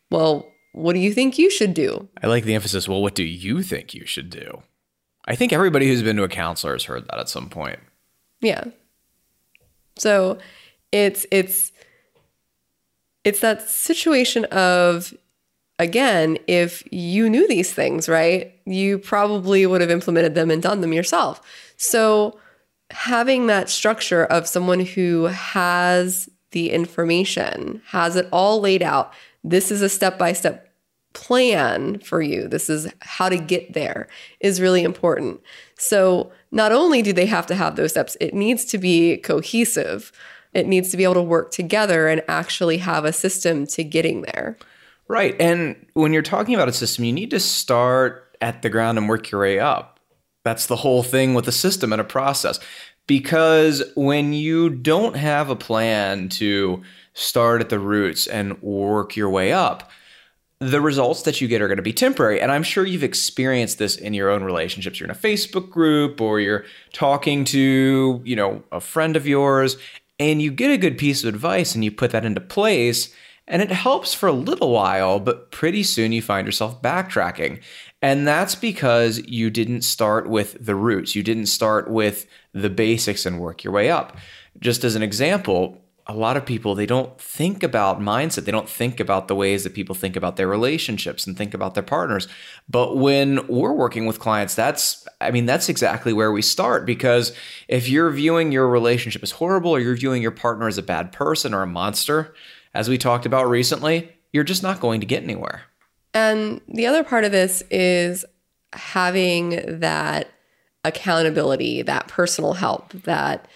Well, 0.09 0.54
what 0.75 0.93
do 0.93 0.99
you 0.99 1.13
think 1.13 1.39
you 1.39 1.49
should 1.49 1.73
do? 1.73 2.09
I 2.21 2.27
like 2.27 2.43
the 2.43 2.53
emphasis. 2.53 2.87
Well, 2.87 3.01
what 3.01 3.15
do 3.15 3.23
you 3.23 3.63
think 3.63 3.93
you 3.93 4.05
should 4.05 4.29
do? 4.29 4.61
I 5.25 5.35
think 5.35 5.53
everybody 5.53 5.87
who's 5.87 6.03
been 6.03 6.17
to 6.17 6.23
a 6.23 6.27
counselor 6.29 6.73
has 6.73 6.83
heard 6.83 7.07
that 7.07 7.17
at 7.17 7.29
some 7.29 7.49
point. 7.49 7.79
Yeah. 8.41 8.65
So 9.97 10.37
it's 10.91 11.25
it's 11.31 11.71
it's 13.23 13.39
that 13.39 13.69
situation 13.69 14.43
of 14.45 15.13
again, 15.79 16.37
if 16.45 16.83
you 16.91 17.29
knew 17.29 17.47
these 17.47 17.73
things, 17.73 18.09
right? 18.09 18.53
You 18.65 18.99
probably 18.99 19.65
would 19.65 19.79
have 19.79 19.89
implemented 19.89 20.35
them 20.35 20.51
and 20.51 20.61
done 20.61 20.81
them 20.81 20.93
yourself. 20.93 21.41
So 21.77 22.37
having 22.91 23.47
that 23.47 23.69
structure 23.69 24.25
of 24.25 24.45
someone 24.45 24.81
who 24.81 25.23
has 25.25 26.29
the 26.51 26.71
information, 26.71 27.81
has 27.87 28.17
it 28.17 28.27
all 28.31 28.59
laid 28.59 28.83
out. 28.83 29.13
This 29.47 29.69
is 29.69 29.81
a 29.81 29.89
step-by-step 29.89 30.71
plan 31.13 31.99
for 31.99 32.21
you. 32.21 32.47
This 32.47 32.69
is 32.69 32.91
how 33.01 33.29
to 33.29 33.37
get 33.37 33.73
there 33.73 34.07
is 34.39 34.59
really 34.59 34.83
important. 34.83 35.39
So 35.77 36.31
not 36.51 36.71
only 36.71 37.01
do 37.01 37.13
they 37.13 37.27
have 37.27 37.45
to 37.47 37.55
have 37.55 37.75
those 37.75 37.91
steps, 37.91 38.17
it 38.19 38.33
needs 38.33 38.65
to 38.65 38.77
be 38.77 39.17
cohesive. 39.17 40.11
It 40.53 40.67
needs 40.67 40.89
to 40.91 40.97
be 40.97 41.03
able 41.03 41.13
to 41.13 41.21
work 41.21 41.51
together 41.51 42.07
and 42.07 42.21
actually 42.27 42.77
have 42.79 43.05
a 43.05 43.13
system 43.13 43.67
to 43.67 43.83
getting 43.83 44.23
there. 44.23 44.57
Right. 45.07 45.39
And 45.39 45.85
when 45.93 46.11
you're 46.11 46.21
talking 46.21 46.55
about 46.55 46.67
a 46.67 46.73
system, 46.73 47.05
you 47.05 47.13
need 47.13 47.29
to 47.31 47.39
start 47.39 48.35
at 48.41 48.61
the 48.61 48.69
ground 48.69 48.97
and 48.97 49.07
work 49.07 49.31
your 49.31 49.41
way 49.41 49.59
up. 49.59 49.99
That's 50.43 50.65
the 50.65 50.75
whole 50.75 51.03
thing 51.03 51.33
with 51.33 51.47
a 51.47 51.51
system 51.51 51.93
and 51.93 52.01
a 52.01 52.05
process. 52.05 52.59
Because 53.07 53.83
when 53.95 54.33
you 54.33 54.69
don't 54.69 55.15
have 55.15 55.49
a 55.49 55.55
plan 55.55 56.29
to 56.29 56.81
start 57.15 57.61
at 57.61 57.69
the 57.69 57.79
roots 57.79 58.27
and 58.27 58.61
work 58.61 59.15
your 59.15 59.29
way 59.29 59.51
up, 59.51 59.89
the 60.59 60.81
results 60.81 61.23
that 61.23 61.41
you 61.41 61.47
get 61.47 61.61
are 61.61 61.67
going 61.67 61.77
to 61.77 61.83
be 61.83 61.93
temporary. 61.93 62.39
And 62.39 62.51
I'm 62.51 62.63
sure 62.63 62.85
you've 62.85 63.03
experienced 63.03 63.77
this 63.79 63.95
in 63.95 64.13
your 64.13 64.29
own 64.29 64.43
relationships. 64.43 64.99
You're 64.99 65.09
in 65.09 65.15
a 65.15 65.19
Facebook 65.19 65.69
group 65.69 66.21
or 66.21 66.39
you're 66.39 66.65
talking 66.93 67.43
to, 67.45 68.21
you 68.23 68.35
know, 68.35 68.63
a 68.71 68.79
friend 68.79 69.15
of 69.15 69.25
yours 69.27 69.77
and 70.19 70.41
you 70.41 70.51
get 70.51 70.71
a 70.71 70.77
good 70.77 70.97
piece 70.97 71.23
of 71.23 71.33
advice 71.33 71.73
and 71.73 71.83
you 71.83 71.91
put 71.91 72.11
that 72.11 72.25
into 72.25 72.41
place 72.41 73.13
and 73.47 73.61
it 73.61 73.71
helps 73.71 74.13
for 74.13 74.27
a 74.27 74.33
little 74.33 74.71
while, 74.71 75.19
but 75.19 75.51
pretty 75.51 75.83
soon 75.83 76.11
you 76.11 76.21
find 76.21 76.47
yourself 76.47 76.81
backtracking. 76.81 77.61
And 78.01 78.27
that's 78.27 78.55
because 78.55 79.19
you 79.27 79.49
didn't 79.49 79.81
start 79.81 80.27
with 80.27 80.57
the 80.63 80.75
roots. 80.75 81.15
You 81.15 81.23
didn't 81.23 81.45
start 81.47 81.89
with 81.89 82.27
the 82.53 82.69
basics 82.69 83.25
and 83.25 83.39
work 83.39 83.63
your 83.63 83.73
way 83.73 83.89
up. 83.91 84.17
Just 84.59 84.83
as 84.83 84.95
an 84.95 85.03
example, 85.03 85.84
a 86.07 86.13
lot 86.13 86.37
of 86.37 86.45
people 86.45 86.75
they 86.75 86.85
don't 86.85 87.19
think 87.19 87.63
about 87.63 87.99
mindset. 87.99 88.45
They 88.45 88.51
don't 88.51 88.69
think 88.69 88.99
about 88.99 89.27
the 89.27 89.35
ways 89.35 89.63
that 89.63 89.73
people 89.73 89.95
think 89.95 90.15
about 90.15 90.35
their 90.35 90.47
relationships 90.47 91.25
and 91.25 91.37
think 91.37 91.53
about 91.53 91.73
their 91.73 91.83
partners. 91.83 92.27
But 92.69 92.97
when 92.97 93.45
we're 93.47 93.73
working 93.73 94.05
with 94.05 94.19
clients 94.19 94.55
that's 94.55 95.07
i 95.21 95.31
mean 95.31 95.45
that's 95.45 95.69
exactly 95.69 96.13
where 96.13 96.31
we 96.31 96.41
start. 96.41 96.85
Because 96.85 97.33
if 97.67 97.89
you're 97.89 98.11
viewing 98.11 98.51
your 98.51 98.67
relationship 98.67 99.23
as 99.23 99.31
horrible 99.31 99.71
or 99.71 99.79
you're 99.79 99.95
viewing 99.95 100.21
your 100.21 100.31
partner 100.31 100.67
as 100.67 100.77
a 100.77 100.83
bad 100.83 101.11
person 101.11 101.53
or 101.53 101.61
a 101.61 101.67
monster 101.67 102.33
as 102.73 102.89
we 102.89 102.97
talked 102.97 103.25
about 103.25 103.49
recently 103.49 104.11
you're 104.31 104.43
just 104.43 104.63
not 104.63 104.81
going 104.81 104.99
to 104.99 105.05
get 105.05 105.23
anywhere. 105.23 105.63
And 106.13 106.59
the 106.67 106.87
other 106.87 107.05
part 107.05 107.23
of 107.23 107.31
this 107.31 107.63
is 107.71 108.25
having 108.73 109.79
that 109.79 110.29
accountability 110.83 111.81
that 111.81 112.07
personal 112.07 112.53
help 112.53 112.91
that 113.03 113.47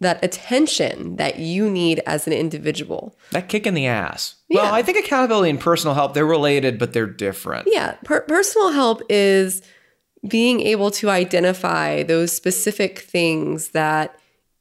that 0.00 0.22
attention 0.24 1.16
that 1.16 1.38
you 1.38 1.70
need 1.70 2.00
as 2.06 2.26
an 2.26 2.32
individual. 2.32 3.16
That 3.30 3.48
kick 3.48 3.66
in 3.66 3.74
the 3.74 3.86
ass. 3.86 4.36
Yeah. 4.48 4.62
Well, 4.62 4.74
I 4.74 4.82
think 4.82 4.98
accountability 4.98 5.50
and 5.50 5.60
personal 5.60 5.94
help, 5.94 6.14
they're 6.14 6.26
related, 6.26 6.78
but 6.78 6.92
they're 6.92 7.06
different. 7.06 7.68
Yeah. 7.70 7.92
Per- 8.04 8.22
personal 8.22 8.72
help 8.72 9.02
is 9.08 9.62
being 10.26 10.60
able 10.60 10.90
to 10.90 11.10
identify 11.10 12.02
those 12.02 12.32
specific 12.32 13.00
things 13.00 13.68
that 13.68 14.18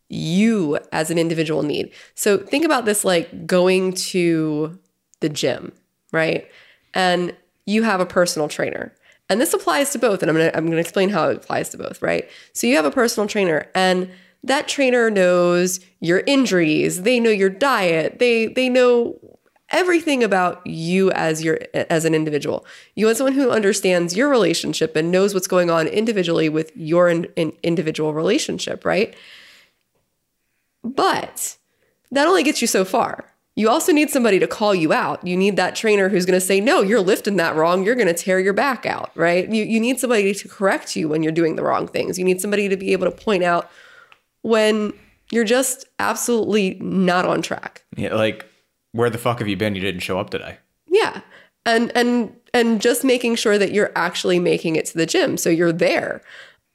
you 0.10 0.78
as 0.92 1.10
an 1.10 1.18
individual 1.18 1.64
need. 1.64 1.92
So 2.16 2.38
think 2.38 2.66
about 2.66 2.86
this 2.86 3.04
like 3.04 3.48
going 3.48 3.94
to 3.94 4.78
the 5.22 5.30
gym, 5.30 5.72
right? 6.12 6.48
And 6.94 7.36
you 7.66 7.84
have 7.84 8.00
a 8.00 8.06
personal 8.06 8.48
trainer. 8.48 8.94
And 9.30 9.42
this 9.42 9.54
applies 9.54 9.92
to 9.92 10.00
both. 10.00 10.22
And 10.22 10.30
I'm 10.30 10.36
going 10.36 10.52
to 10.52 10.58
I'm 10.58 10.66
going 10.66 10.76
to 10.76 10.82
explain 10.82 11.10
how 11.10 11.30
it 11.30 11.38
applies 11.38 11.70
to 11.70 11.78
both, 11.78 12.02
right? 12.02 12.30
So 12.54 12.68
you 12.68 12.76
have 12.76 12.86
a 12.86 12.92
personal 12.92 13.28
trainer 13.28 13.68
and 13.74 14.12
that 14.44 14.68
trainer 14.68 15.10
knows 15.10 15.80
your 16.00 16.24
injuries, 16.28 17.04
they 17.04 17.20
know 17.20 17.30
your 17.30 17.50
diet, 17.50 18.20
they 18.20 18.48
they 18.48 18.70
know 18.70 19.18
everything 19.70 20.24
about 20.24 20.66
you 20.66 21.12
as 21.12 21.44
your 21.44 21.60
as 21.74 22.06
an 22.06 22.14
individual. 22.14 22.66
You 22.96 23.08
want 23.08 23.18
someone 23.18 23.34
who 23.34 23.50
understands 23.50 24.16
your 24.16 24.30
relationship 24.30 24.96
and 24.96 25.12
knows 25.12 25.34
what's 25.34 25.48
going 25.48 25.70
on 25.70 25.88
individually 25.88 26.50
with 26.50 26.72
your 26.76 27.10
in, 27.10 27.26
in 27.36 27.54
individual 27.64 28.14
relationship, 28.14 28.86
right? 28.86 29.16
But 30.84 31.58
that 32.12 32.28
only 32.28 32.44
gets 32.44 32.62
you 32.62 32.68
so 32.68 32.86
far. 32.86 33.26
You 33.56 33.70
also 33.70 33.91
need 33.91 34.10
somebody 34.10 34.39
to 34.39 34.48
call 34.48 34.74
you 34.74 34.94
out. 34.94 35.26
You 35.26 35.38
need 35.38 35.58
that 35.58 35.76
trainer 35.76 36.10
who's 36.10 36.26
going 36.26 36.39
to 36.39 36.46
say, 36.46 36.60
"No, 36.60 36.82
you're 36.82 37.02
lifting 37.02 37.38
that 37.38 37.56
wrong. 37.56 37.84
You're 37.84 37.96
going 37.96 38.08
to 38.08 38.14
tear 38.14 38.39
your 38.39 38.54
back 38.54 38.86
out." 38.86 39.12
Right? 39.16 39.48
You 39.50 39.64
you 39.64 39.80
need 39.80 40.00
somebody 40.00 40.34
to 40.34 40.48
correct 40.48 40.96
you 40.96 41.08
when 41.08 41.24
you're 41.24 41.32
doing 41.32 41.56
the 41.56 41.64
wrong 41.64 41.88
things. 41.88 42.18
You 42.18 42.26
need 42.26 42.41
somebody 42.41 42.68
to 42.68 42.78
be 42.78 42.94
able 42.94 43.10
to 43.10 43.16
point 43.16 43.44
out 43.44 43.70
when 44.44 44.94
you're 45.32 45.44
just 45.44 45.86
absolutely 45.98 46.76
not 46.76 47.26
on 47.26 47.41
track. 47.41 47.84
Yeah, 47.98 48.14
like 48.14 48.46
where 48.91 49.10
the 49.10 49.18
fuck 49.18 49.39
have 49.39 49.48
you 49.48 49.58
been? 49.58 49.76
You 49.76 49.82
didn't 49.82 50.02
show 50.02 50.20
up 50.20 50.30
today. 50.30 50.58
Yeah. 50.88 51.22
And 51.66 51.91
and 51.96 52.36
and 52.54 52.82
just 52.82 53.04
making 53.04 53.36
sure 53.36 53.58
that 53.58 53.74
you're 53.74 53.91
actually 53.96 54.39
making 54.39 54.76
it 54.76 54.86
to 54.88 54.98
the 54.98 55.08
gym 55.08 55.38
so 55.38 55.50
you're 55.50 55.74
there. 55.74 56.22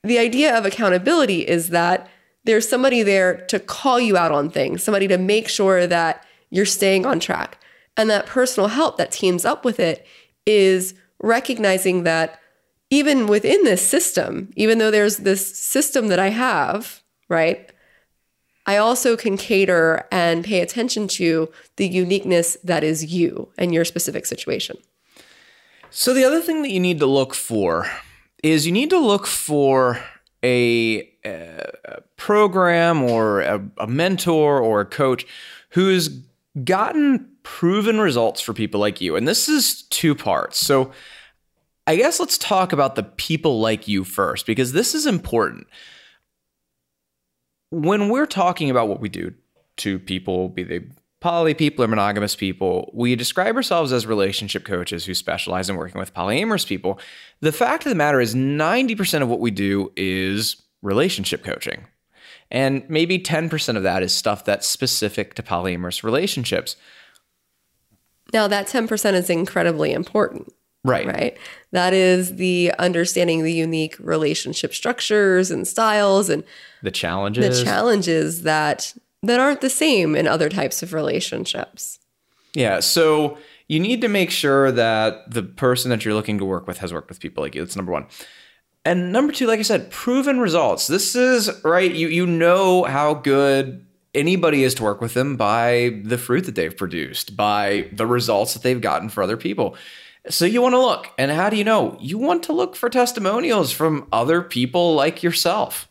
The 0.02 0.18
idea 0.18 0.56
of 0.56 0.66
accountability 0.66 1.46
is 1.46 1.68
that 1.68 2.08
there's 2.44 2.68
somebody 2.68 3.02
there 3.02 3.44
to 3.46 3.60
call 3.60 4.00
you 4.00 4.16
out 4.16 4.32
on 4.32 4.50
things, 4.50 4.82
somebody 4.82 5.06
to 5.08 5.18
make 5.18 5.48
sure 5.48 5.86
that 5.86 6.24
you're 6.50 6.66
staying 6.66 7.06
on 7.06 7.20
track. 7.20 7.58
And 7.96 8.08
that 8.10 8.26
personal 8.26 8.68
help 8.68 8.96
that 8.96 9.10
teams 9.10 9.44
up 9.44 9.64
with 9.64 9.78
it 9.78 10.06
is 10.46 10.94
recognizing 11.20 12.04
that 12.04 12.40
even 12.90 13.26
within 13.26 13.64
this 13.64 13.86
system, 13.86 14.50
even 14.56 14.78
though 14.78 14.90
there's 14.90 15.18
this 15.18 15.56
system 15.56 16.08
that 16.08 16.18
I 16.18 16.28
have, 16.30 17.02
right? 17.28 17.70
I 18.68 18.76
also 18.76 19.16
can 19.16 19.38
cater 19.38 20.06
and 20.12 20.44
pay 20.44 20.60
attention 20.60 21.08
to 21.08 21.50
the 21.76 21.88
uniqueness 21.88 22.58
that 22.62 22.84
is 22.84 23.06
you 23.06 23.48
and 23.56 23.72
your 23.72 23.86
specific 23.86 24.26
situation. 24.26 24.76
So, 25.90 26.12
the 26.12 26.24
other 26.24 26.42
thing 26.42 26.60
that 26.62 26.70
you 26.70 26.78
need 26.78 26.98
to 26.98 27.06
look 27.06 27.34
for 27.34 27.90
is 28.42 28.66
you 28.66 28.72
need 28.72 28.90
to 28.90 28.98
look 28.98 29.26
for 29.26 29.98
a, 30.42 31.10
a 31.24 32.02
program 32.18 33.02
or 33.02 33.40
a, 33.40 33.66
a 33.78 33.86
mentor 33.86 34.60
or 34.60 34.82
a 34.82 34.84
coach 34.84 35.26
who's 35.70 36.08
gotten 36.62 37.26
proven 37.42 37.98
results 37.98 38.42
for 38.42 38.52
people 38.52 38.80
like 38.80 39.00
you. 39.00 39.16
And 39.16 39.26
this 39.26 39.48
is 39.48 39.84
two 39.84 40.14
parts. 40.14 40.58
So, 40.58 40.92
I 41.86 41.96
guess 41.96 42.20
let's 42.20 42.36
talk 42.36 42.74
about 42.74 42.96
the 42.96 43.02
people 43.02 43.60
like 43.60 43.88
you 43.88 44.04
first, 44.04 44.44
because 44.44 44.72
this 44.72 44.94
is 44.94 45.06
important 45.06 45.66
when 47.70 48.08
we're 48.08 48.26
talking 48.26 48.70
about 48.70 48.88
what 48.88 49.00
we 49.00 49.08
do 49.08 49.34
to 49.78 49.98
people, 49.98 50.48
be 50.48 50.62
they 50.62 50.80
poly 51.20 51.54
people 51.54 51.84
or 51.84 51.88
monogamous 51.88 52.36
people, 52.36 52.90
we 52.94 53.16
describe 53.16 53.56
ourselves 53.56 53.92
as 53.92 54.06
relationship 54.06 54.64
coaches 54.64 55.04
who 55.04 55.14
specialize 55.14 55.68
in 55.68 55.76
working 55.76 55.98
with 55.98 56.14
polyamorous 56.14 56.66
people. 56.66 56.98
The 57.40 57.52
fact 57.52 57.84
of 57.84 57.90
the 57.90 57.96
matter 57.96 58.20
is, 58.20 58.34
90% 58.34 59.22
of 59.22 59.28
what 59.28 59.40
we 59.40 59.50
do 59.50 59.92
is 59.96 60.62
relationship 60.82 61.42
coaching. 61.42 61.86
And 62.50 62.88
maybe 62.88 63.18
10% 63.18 63.76
of 63.76 63.82
that 63.82 64.02
is 64.02 64.14
stuff 64.14 64.44
that's 64.44 64.66
specific 64.66 65.34
to 65.34 65.42
polyamorous 65.42 66.02
relationships. 66.02 66.76
Now, 68.32 68.46
that 68.48 68.68
10% 68.68 69.14
is 69.14 69.28
incredibly 69.28 69.92
important. 69.92 70.52
Right. 70.88 71.06
Right. 71.06 71.38
That 71.72 71.92
is 71.92 72.36
the 72.36 72.72
understanding 72.78 73.42
the 73.42 73.52
unique 73.52 73.96
relationship 73.98 74.72
structures 74.74 75.50
and 75.50 75.66
styles 75.66 76.30
and 76.30 76.44
the 76.82 76.90
challenges. 76.90 77.58
The 77.58 77.64
challenges 77.64 78.42
that 78.42 78.94
that 79.22 79.40
aren't 79.40 79.60
the 79.60 79.70
same 79.70 80.14
in 80.14 80.26
other 80.26 80.48
types 80.48 80.82
of 80.82 80.92
relationships. 80.92 81.98
Yeah. 82.54 82.80
So 82.80 83.38
you 83.68 83.80
need 83.80 84.00
to 84.00 84.08
make 84.08 84.30
sure 84.30 84.72
that 84.72 85.30
the 85.30 85.42
person 85.42 85.90
that 85.90 86.04
you're 86.04 86.14
looking 86.14 86.38
to 86.38 86.44
work 86.44 86.66
with 86.66 86.78
has 86.78 86.92
worked 86.92 87.08
with 87.08 87.20
people 87.20 87.44
like 87.44 87.54
you. 87.54 87.62
That's 87.62 87.76
number 87.76 87.92
one. 87.92 88.06
And 88.84 89.12
number 89.12 89.32
two, 89.32 89.46
like 89.46 89.58
I 89.58 89.62
said, 89.62 89.90
proven 89.90 90.40
results. 90.40 90.86
This 90.86 91.14
is 91.14 91.50
right. 91.62 91.92
You 91.92 92.08
you 92.08 92.26
know 92.26 92.84
how 92.84 93.14
good 93.14 93.84
anybody 94.14 94.64
is 94.64 94.74
to 94.74 94.82
work 94.82 95.00
with 95.00 95.14
them 95.14 95.36
by 95.36 96.00
the 96.04 96.16
fruit 96.16 96.46
that 96.46 96.54
they've 96.54 96.76
produced, 96.76 97.36
by 97.36 97.88
the 97.92 98.06
results 98.06 98.54
that 98.54 98.62
they've 98.62 98.80
gotten 98.80 99.08
for 99.08 99.22
other 99.22 99.36
people. 99.36 99.76
So 100.30 100.44
you 100.44 100.62
want 100.62 100.74
to 100.74 100.80
look. 100.80 101.08
And 101.18 101.30
how 101.30 101.50
do 101.50 101.56
you 101.56 101.64
know? 101.64 101.96
You 102.00 102.18
want 102.18 102.42
to 102.44 102.52
look 102.52 102.76
for 102.76 102.88
testimonials 102.88 103.72
from 103.72 104.06
other 104.12 104.42
people 104.42 104.94
like 104.94 105.22
yourself. 105.22 105.88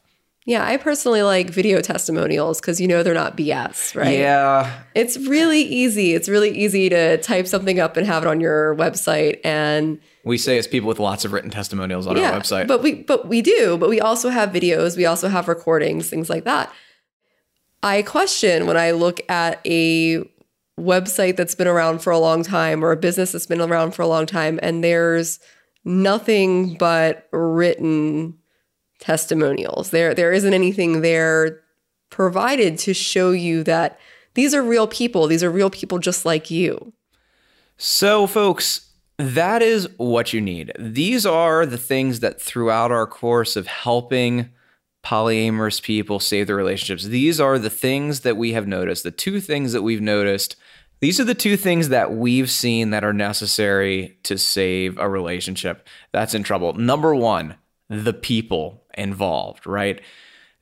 Yeah, 0.48 0.66
I 0.66 0.78
personally 0.78 1.24
like 1.24 1.50
video 1.50 1.82
testimonials 1.82 2.62
because 2.62 2.80
you 2.80 2.88
know 2.88 3.04
they're 3.04 3.14
not 3.14 3.36
BS, 3.36 3.94
right? 3.98 4.18
Yeah. 4.18 4.82
It's 4.96 5.18
really 5.18 5.62
easy. 5.62 6.14
It's 6.14 6.30
really 6.30 6.58
easy 6.58 6.88
to 6.88 7.18
type 7.18 7.48
something 7.48 7.82
up 7.82 7.98
and 7.98 8.08
have 8.08 8.24
it 8.24 8.30
on 8.30 8.40
your 8.40 8.74
website 8.78 9.42
and 9.44 10.00
We 10.24 10.38
say 10.38 10.58
as 10.58 10.66
people 10.66 10.88
with 10.88 11.00
lots 11.00 11.26
of 11.26 11.34
written 11.34 11.50
testimonials 11.50 12.08
on 12.08 12.18
our 12.18 12.40
website. 12.40 12.68
But 12.68 12.82
we 12.82 12.94
but 13.04 13.28
we 13.28 13.42
do, 13.42 13.78
but 13.78 13.90
we 13.90 14.00
also 14.00 14.30
have 14.30 14.52
videos, 14.52 14.96
we 14.96 15.06
also 15.06 15.28
have 15.28 15.50
recordings, 15.50 16.10
things 16.10 16.30
like 16.30 16.46
that. 16.46 16.72
I 17.84 18.02
question 18.02 18.68
when 18.68 18.78
I 18.78 18.92
look 18.92 19.20
at 19.30 19.60
a 19.66 20.24
website 20.80 21.36
that's 21.36 21.56
been 21.56 21.68
around 21.68 22.00
for 22.00 22.12
a 22.12 22.20
long 22.20 22.44
time 22.44 22.84
or 22.84 22.92
a 22.92 22.98
business 22.98 23.32
that's 23.32 23.48
been 23.48 23.62
around 23.62 23.92
for 23.92 24.04
a 24.04 24.08
long 24.08 24.26
time 24.26 24.60
and 24.62 24.84
there's 24.84 25.40
nothing 25.84 26.76
but 26.76 27.28
written 27.32 28.38
testimonials. 29.00 29.90
There 29.90 30.14
there 30.14 30.32
isn't 30.32 30.54
anything 30.54 31.02
there 31.02 31.62
provided 32.10 32.78
to 32.80 32.94
show 32.94 33.32
you 33.32 33.64
that 33.64 34.00
these 34.34 34.54
are 34.54 34.64
real 34.64 34.88
people. 34.88 35.28
These 35.28 35.44
are 35.44 35.50
real 35.50 35.70
people 35.70 35.98
just 36.00 36.26
like 36.26 36.52
you. 36.52 36.94
So, 37.78 38.28
folks, 38.28 38.92
that 39.18 39.62
is 39.62 39.90
what 39.98 40.32
you 40.32 40.42
need. 40.42 40.72
These 40.78 41.26
are 41.26 41.66
the 41.66 41.78
things 41.78 42.20
that 42.20 42.40
throughout 42.42 42.92
our 42.92 43.08
course 43.08 43.56
of 43.56 43.68
helping 43.68 44.50
polyamorous 45.08 45.82
people 45.82 46.20
save 46.20 46.48
their 46.48 46.56
relationships, 46.58 47.06
these 47.06 47.40
are 47.40 47.58
the 47.58 47.70
things 47.70 48.22
that 48.22 48.36
we 48.36 48.52
have 48.52 48.68
noticed. 48.68 49.04
The 49.04 49.12
two 49.12 49.40
things 49.40 49.72
that 49.72 49.82
we've 49.82 50.02
noticed. 50.02 50.58
These 51.00 51.20
are 51.20 51.24
the 51.24 51.36
two 51.36 51.56
things 51.56 51.90
that 51.90 52.12
we've 52.12 52.50
seen 52.50 52.90
that 52.90 53.06
are 53.06 53.14
necessary 53.14 54.18
to 54.24 54.38
save 54.38 54.98
a 54.98 55.08
relationship 55.08 55.88
that's 56.12 56.34
in 56.34 56.44
trouble. 56.44 56.74
Number 56.74 57.16
one, 57.16 57.56
the 57.88 58.14
people 58.14 58.84
involved, 58.98 59.66
right? 59.66 60.02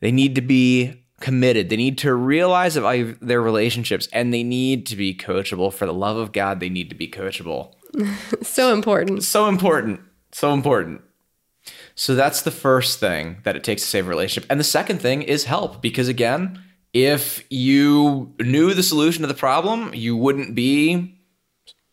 They 0.02 0.12
need 0.12 0.36
to 0.36 0.42
be 0.42 1.06
committed. 1.22 1.70
They 1.70 1.78
need 1.78 1.98
to 2.00 2.14
realize 2.14 2.76
of 2.76 3.20
their 3.22 3.42
relationships 3.42 4.08
and 4.14 4.32
they 4.32 4.44
need 4.44 4.86
to 4.88 4.96
be 4.96 5.16
coachable. 5.16 5.74
For 5.74 5.88
the 5.88 5.94
love 5.94 6.18
of 6.18 6.34
God, 6.34 6.60
they 6.60 6.70
need 6.70 6.90
to 6.90 6.96
be 6.96 7.10
coachable. 7.10 7.74
so 8.44 8.74
important. 8.74 9.24
So 9.24 9.48
important. 9.48 10.02
So 10.34 10.54
important. 10.54 11.02
So 11.96 12.14
that's 12.14 12.42
the 12.42 12.52
first 12.52 13.00
thing 13.00 13.38
that 13.44 13.56
it 13.56 13.64
takes 13.64 13.82
to 13.82 13.88
save 13.88 14.06
a 14.06 14.10
relationship. 14.10 14.50
And 14.52 14.60
the 14.60 14.66
second 14.66 15.00
thing 15.00 15.22
is 15.22 15.46
help 15.46 15.82
because 15.82 16.10
again, 16.10 16.62
if 16.94 17.46
you 17.50 18.34
knew 18.40 18.74
the 18.74 18.84
solution 18.84 19.22
to 19.22 19.28
the 19.28 19.34
problem, 19.34 19.94
you 19.94 20.16
wouldn't 20.16 20.56
be 20.56 21.18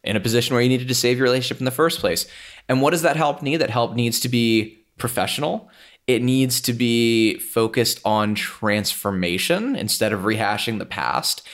in 0.05 0.17
a 0.17 0.21
position 0.21 0.55
where 0.55 0.63
you 0.63 0.69
needed 0.69 0.89
to 0.89 0.95
save 0.95 1.19
your 1.19 1.25
relationship 1.25 1.61
in 1.61 1.65
the 1.65 1.71
first 1.71 2.01
place. 2.01 2.27
And 2.69 2.83
what 2.83 2.91
does 2.91 3.03
that 3.03 3.17
help 3.17 3.43
need? 3.43 3.59
That 3.59 3.71
help 3.71 3.95
needs 3.95 4.19
to 4.21 4.29
be 4.29 4.85
professional. 4.99 5.71
It 6.09 6.23
needs 6.23 6.61
to 6.63 6.73
be 6.73 7.39
focused 7.39 8.01
on 8.05 8.35
transformation 8.35 9.77
instead 9.77 10.13
of 10.13 10.23
rehashing 10.23 10.79
the 10.81 10.87
past. 10.87 11.47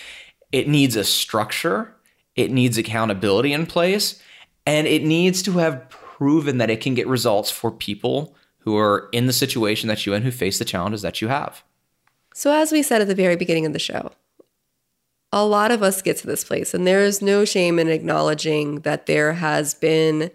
It 0.52 0.68
needs 0.68 0.96
a 0.96 1.04
structure. 1.04 1.94
It 2.34 2.50
needs 2.50 2.78
accountability 2.78 3.52
in 3.52 3.66
place. 3.66 4.22
And 4.66 4.86
it 4.86 5.04
needs 5.04 5.42
to 5.42 5.52
have 5.52 5.88
proven 5.90 6.58
that 6.58 6.70
it 6.70 6.80
can 6.80 6.94
get 6.94 7.06
results 7.06 7.50
for 7.50 7.70
people 7.70 8.34
who 8.58 8.76
are 8.76 9.08
in 9.12 9.26
the 9.26 9.32
situation 9.32 9.88
that 9.88 10.04
you 10.06 10.14
and 10.14 10.24
who 10.24 10.30
face 10.30 10.58
the 10.58 10.64
challenges 10.64 11.02
that 11.02 11.20
you 11.20 11.28
have. 11.28 11.62
So, 12.34 12.52
as 12.52 12.70
we 12.70 12.82
said 12.82 13.00
at 13.00 13.08
the 13.08 13.14
very 13.14 13.36
beginning 13.36 13.66
of 13.66 13.72
the 13.72 13.78
show, 13.78 14.12
a 15.32 15.44
lot 15.44 15.70
of 15.70 15.82
us 15.82 16.02
get 16.02 16.16
to 16.18 16.26
this 16.26 16.44
place, 16.44 16.72
and 16.72 16.86
there 16.86 17.04
is 17.04 17.20
no 17.20 17.44
shame 17.44 17.78
in 17.78 17.88
acknowledging 17.88 18.80
that 18.80 19.06
there 19.06 19.34
has 19.34 19.74
been 19.74 20.30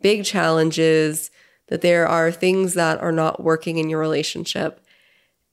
big 0.00 0.24
challenges, 0.24 1.30
that 1.68 1.80
there 1.80 2.06
are 2.06 2.30
things 2.30 2.74
that 2.74 3.00
are 3.00 3.12
not 3.12 3.42
working 3.42 3.78
in 3.78 3.88
your 3.88 4.00
relationship. 4.00 4.80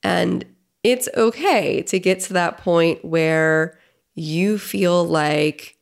And 0.04 0.46
it's 0.84 1.08
okay 1.16 1.82
to 1.84 2.00
get 2.00 2.20
to 2.22 2.34
that 2.34 2.58
point 2.58 3.06
where 3.06 3.78
you 4.16 4.58
feel 4.58 5.06
like 5.06 5.78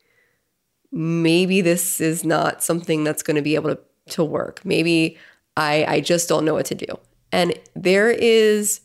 maybe 0.92 1.62
this 1.62 2.02
is 2.02 2.24
not 2.24 2.64
something 2.64 3.04
that's 3.04 3.24
going 3.24 3.36
to 3.36 3.42
be 3.42 3.56
able 3.56 3.76
to, 3.76 3.80
to 4.10 4.24
work. 4.24 4.62
Maybe 4.64 5.18
I, 5.60 5.86
I 5.88 5.99
just 5.99 6.30
don't 6.30 6.45
know 6.45 6.53
what 6.53 6.66
to 6.68 6.76
do. 6.76 6.88
And 7.32 7.53
there 7.76 8.10
is 8.10 8.80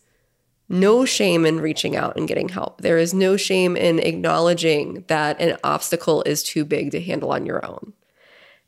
no 0.68 1.04
shame 1.04 1.46
in 1.46 1.60
reaching 1.60 1.94
out 1.94 2.16
and 2.16 2.26
getting 2.26 2.48
help. 2.48 2.80
There 2.80 2.98
is 2.98 3.14
no 3.14 3.36
shame 3.36 3.76
in 3.76 4.00
acknowledging 4.00 5.04
that 5.06 5.40
an 5.40 5.56
obstacle 5.62 6.22
is 6.24 6.42
too 6.42 6.64
big 6.64 6.90
to 6.90 7.00
handle 7.00 7.30
on 7.30 7.46
your 7.46 7.64
own. 7.64 7.92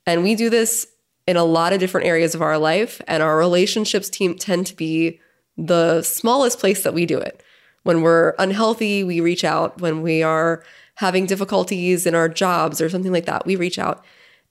And 0.06 0.22
we 0.22 0.36
do 0.36 0.48
this 0.48 0.86
in 1.26 1.36
a 1.36 1.44
lot 1.44 1.72
of 1.72 1.80
different 1.80 2.06
areas 2.06 2.36
of 2.36 2.42
our 2.42 2.56
life, 2.56 3.02
and 3.08 3.20
our 3.20 3.36
relationships 3.36 4.08
team 4.08 4.36
tend 4.36 4.66
to 4.68 4.76
be 4.76 5.20
the 5.56 6.00
smallest 6.02 6.60
place 6.60 6.84
that 6.84 6.94
we 6.94 7.06
do 7.06 7.18
it. 7.18 7.42
When 7.82 8.02
we're 8.02 8.34
unhealthy, 8.38 9.02
we 9.02 9.20
reach 9.20 9.42
out. 9.42 9.80
When 9.80 10.02
we 10.02 10.22
are 10.22 10.62
having 10.94 11.26
difficulties 11.26 12.06
in 12.06 12.14
our 12.14 12.28
jobs 12.28 12.80
or 12.80 12.88
something 12.88 13.12
like 13.12 13.26
that, 13.26 13.44
we 13.46 13.56
reach 13.56 13.78
out. 13.78 14.04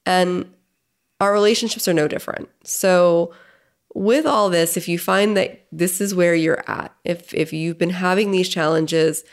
And 0.05 0.51
our 1.21 1.31
relationships 1.31 1.87
are 1.87 1.93
no 1.93 2.09
different. 2.09 2.49
So, 2.65 3.33
with 3.95 4.25
all 4.25 4.49
this, 4.49 4.75
if 4.75 4.87
you 4.87 4.99
find 4.99 5.35
that 5.37 5.65
this 5.71 6.01
is 6.01 6.13
where 6.13 6.35
you're 6.35 6.63
at, 6.67 6.93
if 7.03 7.33
if 7.33 7.53
you've 7.53 7.79
been 7.79 7.89
having 7.89 8.29
these 8.29 8.49
challenges, 8.49 9.23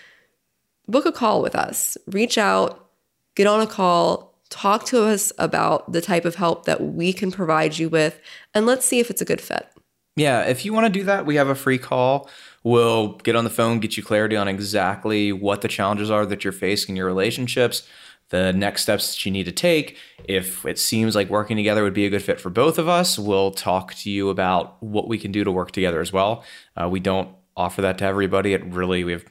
book 0.87 1.05
a 1.05 1.13
call 1.13 1.43
with 1.43 1.57
us. 1.57 1.99
Reach 2.07 2.39
out, 2.39 2.89
get 3.35 3.49
on 3.49 3.61
a 3.61 3.67
call, 3.67 4.39
talk 4.49 4.85
to 4.87 5.05
us 5.05 5.33
about 5.37 5.93
the 5.93 6.01
type 6.01 6.25
of 6.25 6.37
help 6.37 6.65
that 6.65 6.81
we 6.81 7.13
can 7.13 7.33
provide 7.33 7.77
you 7.77 7.89
with, 7.89 8.21
and 8.55 8.65
let's 8.65 8.87
see 8.87 9.01
if 9.01 9.11
it's 9.11 9.21
a 9.21 9.27
good 9.27 9.41
fit. 9.41 9.67
Yeah, 10.15 10.43
if 10.43 10.65
you 10.65 10.73
want 10.73 10.87
to 10.87 10.99
do 10.99 11.05
that, 11.05 11.27
we 11.27 11.37
have 11.37 11.49
a 11.49 11.55
free 11.55 11.79
call. 11.79 12.31
We'll 12.63 13.15
get 13.19 13.35
on 13.35 13.45
the 13.45 13.51
phone, 13.51 13.81
get 13.81 13.97
you 13.97 14.03
clarity 14.05 14.37
on 14.37 14.47
exactly 14.47 15.33
what 15.33 15.63
the 15.63 15.69
challenges 15.69 16.11
are 16.11 16.25
that 16.27 16.45
you're 16.45 16.53
facing 16.53 16.93
in 16.93 16.97
your 16.97 17.07
relationships, 17.07 17.89
the 18.33 18.51
next 18.53 18.83
steps 18.83 19.13
that 19.13 19.27
you 19.27 19.31
need 19.31 19.45
to 19.45 19.53
take. 19.53 19.99
If 20.25 20.65
it 20.65 20.79
seems 20.79 21.15
like 21.15 21.29
working 21.29 21.57
together 21.57 21.83
would 21.83 21.93
be 21.93 22.07
a 22.07 22.11
good 22.11 22.23
fit 22.23 22.41
for 22.41 22.49
both 22.49 22.79
of 22.79 22.89
us, 22.89 23.19
we'll 23.19 23.51
talk 23.51 23.95
to 23.97 24.11
you 24.11 24.31
about 24.31 24.83
what 24.83 25.07
we 25.07 25.19
can 25.19 25.33
do 25.33 25.45
to 25.45 25.53
work 25.53 25.71
together 25.71 26.01
as 26.01 26.15
well. 26.15 26.43
Uh, 26.75 26.89
we 26.89 26.99
don't 26.99 27.29
offer 27.57 27.83
that 27.83 27.99
to 27.99 28.05
everybody. 28.07 28.55
It 28.55 28.65
really, 28.65 29.05
we 29.05 29.13
have 29.13 29.25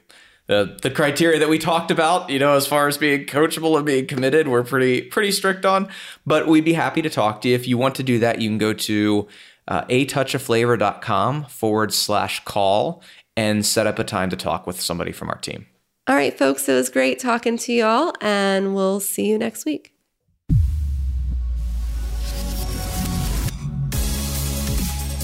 the, 0.46 0.78
the 0.82 0.90
criteria 0.90 1.40
that 1.40 1.48
we 1.48 1.58
talked 1.58 1.90
about, 1.90 2.30
you 2.30 2.38
know, 2.38 2.54
as 2.54 2.68
far 2.68 2.86
as 2.86 2.96
being 2.96 3.26
coachable 3.26 3.76
and 3.76 3.84
being 3.84 4.06
committed, 4.06 4.46
we're 4.46 4.62
pretty, 4.62 5.02
pretty 5.02 5.32
strict 5.32 5.66
on, 5.66 5.88
but 6.24 6.46
we'd 6.46 6.64
be 6.64 6.74
happy 6.74 7.02
to 7.02 7.10
talk 7.10 7.40
to 7.40 7.48
you. 7.48 7.56
If 7.56 7.66
you 7.66 7.76
want 7.76 7.96
to 7.96 8.04
do 8.04 8.20
that, 8.20 8.40
you 8.40 8.48
can 8.48 8.58
go 8.58 8.72
to 8.72 9.26
uh, 9.66 9.84
atouchofflavor.com 9.86 11.46
forward 11.46 11.92
slash 11.92 12.44
call 12.44 13.02
and 13.36 13.66
set 13.66 13.88
up 13.88 13.98
a 13.98 14.04
time 14.04 14.30
to 14.30 14.36
talk 14.36 14.64
with 14.64 14.80
somebody 14.80 15.10
from 15.10 15.28
our 15.28 15.38
team. 15.38 15.66
All 16.08 16.16
right, 16.16 16.36
folks, 16.36 16.68
it 16.68 16.74
was 16.74 16.88
great 16.88 17.20
talking 17.20 17.56
to 17.58 17.72
y'all, 17.72 18.12
and 18.20 18.74
we'll 18.74 18.98
see 18.98 19.28
you 19.28 19.38
next 19.38 19.64
week. 19.64 19.94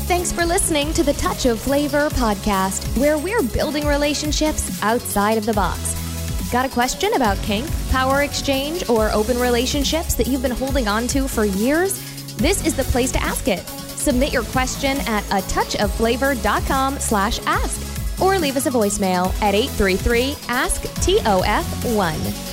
Thanks 0.07 0.31
for 0.31 0.47
listening 0.47 0.93
to 0.95 1.03
the 1.03 1.15
Touch 1.15 1.47
of 1.47 1.61
Flavor 1.61 2.09
podcast, 2.11 2.97
where 2.97 3.19
we're 3.19 3.43
building 3.43 3.87
relationships 3.87 4.81
outside 4.83 5.37
of 5.37 5.45
the 5.45 5.53
box. 5.53 5.97
Got 6.53 6.65
a 6.65 6.69
question 6.69 7.13
about 7.15 7.37
kink, 7.39 7.69
power 7.91 8.23
exchange, 8.23 8.89
or 8.89 9.11
open 9.11 9.37
relationships 9.37 10.15
that 10.15 10.29
you've 10.29 10.43
been 10.43 10.53
holding 10.53 10.87
on 10.87 11.09
to 11.09 11.27
for 11.27 11.45
years? 11.45 12.01
This 12.37 12.65
is 12.65 12.75
the 12.75 12.85
place 12.85 13.11
to 13.13 13.23
ask 13.23 13.49
it. 13.49 13.67
Submit 13.67 14.33
your 14.33 14.45
question 14.45 14.99
at 15.09 15.25
a 15.27 15.43
touchofflavor.com 15.49 17.01
slash 17.01 17.41
ask 17.47 17.88
or 18.21 18.39
leave 18.39 18.57
us 18.57 18.67
a 18.67 18.71
voicemail 18.71 19.35
at 19.43 19.55
833 19.55 20.37
ask 20.49 20.83
TOF 21.03 21.95
1. 21.95 22.49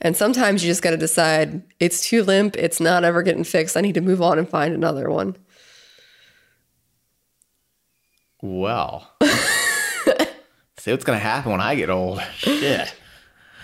And 0.00 0.16
sometimes 0.16 0.62
you 0.62 0.70
just 0.70 0.82
got 0.82 0.90
to 0.90 0.96
decide 0.96 1.62
it's 1.80 2.00
too 2.00 2.22
limp, 2.22 2.56
it's 2.56 2.80
not 2.80 3.04
ever 3.04 3.22
getting 3.22 3.44
fixed. 3.44 3.76
I 3.76 3.80
need 3.80 3.94
to 3.94 4.00
move 4.00 4.22
on 4.22 4.38
and 4.38 4.48
find 4.48 4.74
another 4.74 5.10
one. 5.10 5.36
Well, 8.40 9.10
see 10.78 10.92
what's 10.92 11.04
going 11.04 11.18
to 11.18 11.24
happen 11.24 11.50
when 11.50 11.60
I 11.60 11.74
get 11.74 11.90
old. 11.90 12.22
Shit. 12.36 12.94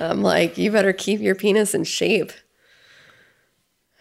I'm 0.00 0.22
like, 0.22 0.58
you 0.58 0.72
better 0.72 0.92
keep 0.92 1.20
your 1.20 1.36
penis 1.36 1.74
in 1.74 1.84
shape. 1.84 2.32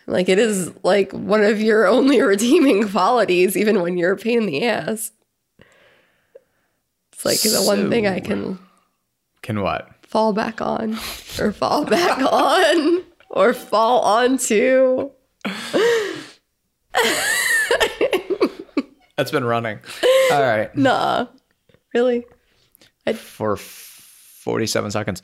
Like, 0.06 0.28
it 0.30 0.38
is 0.39 0.72
like 0.84 1.12
one 1.14 1.43
of 1.43 1.62
your 1.62 1.88
only 1.88 2.22
redeeming 2.34 2.89
qualities, 2.89 3.56
even 3.56 3.82
when 3.82 3.97
you're 3.97 4.14
a 4.14 4.18
pain 4.18 4.39
in 4.39 4.45
the 4.45 4.66
ass. 4.66 5.12
It's 7.14 7.26
like 7.26 7.39
the 7.41 7.64
one 7.66 7.89
thing 7.89 8.06
I 8.08 8.20
can 8.20 8.60
Can 9.41 9.62
what? 9.62 9.89
fall 10.06 10.34
back 10.34 10.60
on, 10.62 10.93
or 11.39 11.51
fall 11.54 11.86
back 11.89 12.20
on, 12.20 13.04
or 13.30 13.54
fall 13.54 14.01
onto. 14.01 15.10
That's 19.18 19.32
been 19.32 19.43
running. 19.45 19.80
All 20.32 20.41
right. 20.41 20.76
Nah. 20.76 21.28
Really? 21.93 22.26
For 23.16 23.56
47 23.58 24.91
seconds. 24.91 25.22